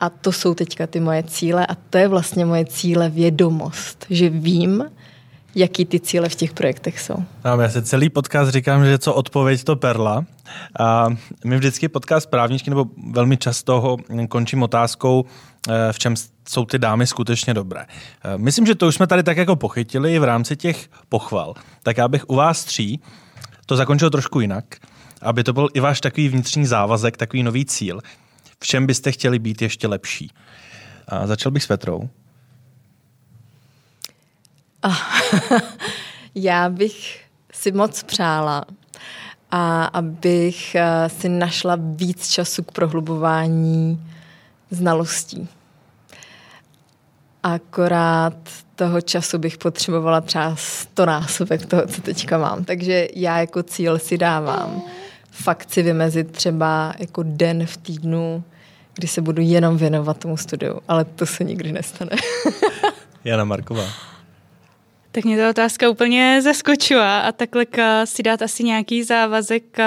A 0.00 0.08
to 0.08 0.32
jsou 0.32 0.54
teďka 0.54 0.86
ty 0.86 1.00
moje 1.00 1.22
cíle 1.22 1.66
a 1.66 1.74
to 1.74 1.98
je 1.98 2.08
vlastně 2.08 2.44
moje 2.46 2.64
cíle 2.64 3.10
vědomost, 3.10 4.06
že 4.10 4.28
vím, 4.28 4.84
jaký 5.54 5.84
ty 5.84 6.00
cíle 6.00 6.28
v 6.28 6.34
těch 6.34 6.52
projektech 6.52 7.00
jsou. 7.00 7.16
No, 7.44 7.60
já 7.60 7.68
se 7.68 7.82
celý 7.82 8.10
podcast 8.10 8.50
říkám, 8.50 8.84
že 8.84 8.98
co 8.98 9.14
odpověď 9.14 9.64
to 9.64 9.76
perla. 9.76 10.24
A 10.80 11.08
my 11.44 11.56
vždycky 11.56 11.88
podcast 11.88 12.30
právničky, 12.30 12.70
nebo 12.70 12.86
velmi 13.10 13.36
často 13.36 13.80
ho 13.80 13.96
končím 14.28 14.62
otázkou, 14.62 15.24
eh, 15.68 15.92
v 15.92 15.98
čem 15.98 16.14
jsou 16.48 16.64
ty 16.64 16.78
dámy 16.78 17.06
skutečně 17.06 17.54
dobré. 17.54 17.80
Eh, 17.80 18.38
myslím, 18.38 18.66
že 18.66 18.74
to 18.74 18.86
už 18.86 18.94
jsme 18.94 19.06
tady 19.06 19.22
tak 19.22 19.36
jako 19.36 19.56
pochytili 19.56 20.18
v 20.18 20.24
rámci 20.24 20.56
těch 20.56 20.88
pochval. 21.08 21.54
Tak 21.82 21.96
já 21.96 22.08
bych 22.08 22.24
u 22.28 22.34
vás 22.34 22.64
tří 22.64 23.00
to 23.66 23.76
zakončil 23.76 24.10
trošku 24.10 24.40
jinak, 24.40 24.64
aby 25.22 25.44
to 25.44 25.52
byl 25.52 25.68
i 25.74 25.80
váš 25.80 26.00
takový 26.00 26.28
vnitřní 26.28 26.66
závazek, 26.66 27.16
takový 27.16 27.42
nový 27.42 27.64
cíl. 27.64 28.00
V 28.60 28.66
čem 28.66 28.86
byste 28.86 29.12
chtěli 29.12 29.38
být 29.38 29.62
ještě 29.62 29.88
lepší? 29.88 30.30
A 31.08 31.26
začal 31.26 31.52
bych 31.52 31.62
s 31.62 31.66
Petrou. 31.66 32.08
Já 36.34 36.68
bych 36.68 37.24
si 37.52 37.72
moc 37.72 38.02
přála, 38.02 38.64
a 39.50 39.84
abych 39.84 40.74
eh, 40.74 41.08
si 41.08 41.28
našla 41.28 41.76
víc 41.80 42.28
času 42.28 42.62
k 42.62 42.72
prohlubování 42.72 44.06
znalostí. 44.70 45.48
Akorát 47.54 48.36
toho 48.74 49.00
času 49.00 49.38
bych 49.38 49.58
potřebovala 49.58 50.20
třeba 50.20 50.56
stonásobek 50.56 51.66
toho, 51.66 51.86
co 51.86 52.02
teďka 52.02 52.38
mám. 52.38 52.64
Takže 52.64 53.08
já 53.14 53.38
jako 53.38 53.62
cíl 53.62 53.98
si 53.98 54.18
dávám 54.18 54.82
fakt 55.42 55.72
si 55.72 55.82
vymezit 55.82 56.30
třeba 56.30 56.94
jako 56.98 57.22
den 57.26 57.66
v 57.66 57.76
týdnu, 57.76 58.44
kdy 58.94 59.08
se 59.08 59.22
budu 59.22 59.42
jenom 59.42 59.76
věnovat 59.76 60.18
tomu 60.18 60.36
studiu, 60.36 60.80
ale 60.88 61.04
to 61.04 61.26
se 61.26 61.44
nikdy 61.44 61.72
nestane. 61.72 62.10
Jana 63.24 63.44
Marková. 63.44 63.84
Tak 65.12 65.24
mě 65.24 65.36
ta 65.36 65.50
otázka 65.50 65.88
úplně 65.88 66.40
zaskočila 66.42 67.20
a 67.20 67.32
takhle 67.32 67.66
si 68.04 68.22
dát 68.22 68.42
asi 68.42 68.64
nějaký 68.64 69.02
závazek 69.02 69.78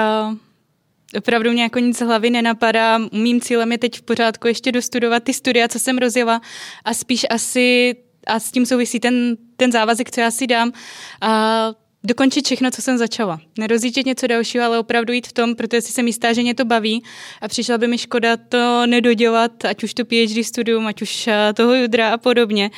opravdu 1.18 1.52
mě 1.52 1.62
jako 1.62 1.78
nic 1.78 1.98
z 1.98 2.00
hlavy 2.00 2.30
nenapadá. 2.30 2.98
Mým 3.12 3.40
cílem 3.40 3.72
je 3.72 3.78
teď 3.78 3.98
v 3.98 4.02
pořádku 4.02 4.48
ještě 4.48 4.72
dostudovat 4.72 5.22
ty 5.22 5.34
studia, 5.34 5.68
co 5.68 5.78
jsem 5.78 5.98
rozjela 5.98 6.40
a 6.84 6.94
spíš 6.94 7.26
asi 7.30 7.96
a 8.26 8.40
s 8.40 8.50
tím 8.50 8.66
souvisí 8.66 9.00
ten, 9.00 9.36
ten 9.56 9.72
závazek, 9.72 10.10
co 10.10 10.20
já 10.20 10.30
si 10.30 10.46
dám. 10.46 10.72
A 11.20 11.72
dokončit 12.04 12.44
všechno, 12.44 12.70
co 12.70 12.82
jsem 12.82 12.98
začala. 12.98 13.40
Nerozjíždět 13.58 14.06
něco 14.06 14.26
dalšího, 14.26 14.64
ale 14.64 14.78
opravdu 14.78 15.12
jít 15.12 15.26
v 15.26 15.32
tom, 15.32 15.54
protože 15.54 15.82
si 15.82 15.92
jsem 15.92 16.06
jistá, 16.06 16.32
že 16.32 16.42
mě 16.42 16.54
to 16.54 16.64
baví 16.64 17.02
a 17.40 17.48
přišla 17.48 17.78
by 17.78 17.88
mi 17.88 17.98
škoda 17.98 18.36
to 18.36 18.86
nedodělat, 18.86 19.64
ať 19.64 19.84
už 19.84 19.94
to 19.94 20.04
PhD 20.04 20.46
studium, 20.46 20.86
ať 20.86 21.02
už 21.02 21.28
toho 21.54 21.74
judra 21.74 22.14
a 22.14 22.16
podobně. 22.16 22.70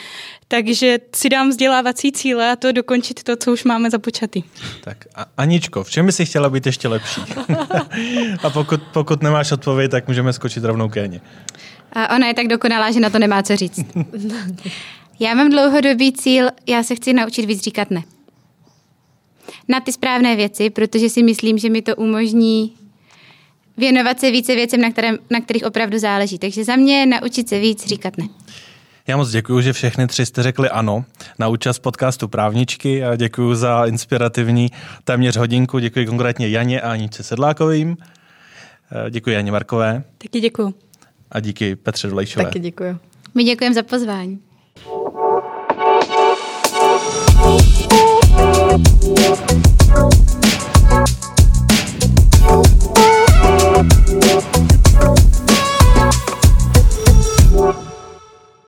Takže 0.48 0.98
si 1.14 1.28
dám 1.28 1.48
vzdělávací 1.48 2.12
cíle 2.12 2.52
a 2.52 2.56
to 2.56 2.72
dokončit 2.72 3.22
to, 3.22 3.36
co 3.36 3.52
už 3.52 3.64
máme 3.64 3.90
započatý. 3.90 4.42
Tak 4.84 5.04
a 5.14 5.26
Aničko, 5.36 5.84
v 5.84 5.90
čem 5.90 6.06
by 6.06 6.12
si 6.12 6.26
chtěla 6.26 6.50
být 6.50 6.66
ještě 6.66 6.88
lepší? 6.88 7.20
a 8.42 8.50
pokud, 8.50 8.82
pokud 8.92 9.22
nemáš 9.22 9.52
odpověď, 9.52 9.90
tak 9.90 10.08
můžeme 10.08 10.32
skočit 10.32 10.64
rovnou 10.64 10.88
ke 10.88 11.20
A 11.92 12.16
ona 12.16 12.26
je 12.26 12.34
tak 12.34 12.46
dokonalá, 12.46 12.90
že 12.90 13.00
na 13.00 13.10
to 13.10 13.18
nemá 13.18 13.42
co 13.42 13.56
říct. 13.56 13.80
Já 15.20 15.34
mám 15.34 15.50
dlouhodobý 15.50 16.12
cíl, 16.12 16.48
já 16.66 16.82
se 16.82 16.94
chci 16.94 17.12
naučit 17.12 17.44
víc 17.46 17.62
říkat 17.62 17.90
ne. 17.90 18.02
Na 19.68 19.80
ty 19.80 19.92
správné 19.92 20.36
věci, 20.36 20.70
protože 20.70 21.08
si 21.08 21.22
myslím, 21.22 21.58
že 21.58 21.70
mi 21.70 21.82
to 21.82 21.96
umožní 21.96 22.72
věnovat 23.76 24.20
se 24.20 24.30
více 24.30 24.54
věcem, 24.54 24.80
na, 24.80 24.90
kterém, 24.90 25.18
na 25.30 25.40
kterých 25.40 25.64
opravdu 25.64 25.98
záleží. 25.98 26.38
Takže 26.38 26.64
za 26.64 26.76
mě 26.76 27.06
naučit 27.06 27.48
se 27.48 27.60
víc 27.60 27.86
říkat 27.86 28.18
ne. 28.18 28.28
Já 29.06 29.16
moc 29.16 29.30
děkuji, 29.30 29.60
že 29.60 29.72
všechny 29.72 30.06
tři 30.06 30.26
jste 30.26 30.42
řekli 30.42 30.68
ano 30.68 31.04
na 31.38 31.48
účast 31.48 31.78
podcastu 31.78 32.28
Právničky 32.28 33.04
a 33.04 33.16
děkuji 33.16 33.54
za 33.54 33.86
inspirativní 33.86 34.68
téměř 35.04 35.36
hodinku. 35.36 35.78
Děkuji 35.78 36.06
konkrétně 36.06 36.48
Janě 36.48 36.80
a 36.80 36.90
Aničce 36.90 37.22
Sedlákovým. 37.22 37.96
Eh, 39.06 39.10
děkuji 39.10 39.30
Janě 39.30 39.52
Markové. 39.52 40.04
Taky 40.18 40.40
děkuji. 40.40 40.74
A 41.30 41.40
díky 41.40 41.76
Petře 41.76 42.08
Dolejšové. 42.08 42.44
Taky 42.44 42.58
děkuji. 42.58 42.98
My 43.34 43.44
děkujeme 43.44 43.74
za 43.74 43.82
pozvání. 43.82 44.38
walk. 49.14 49.71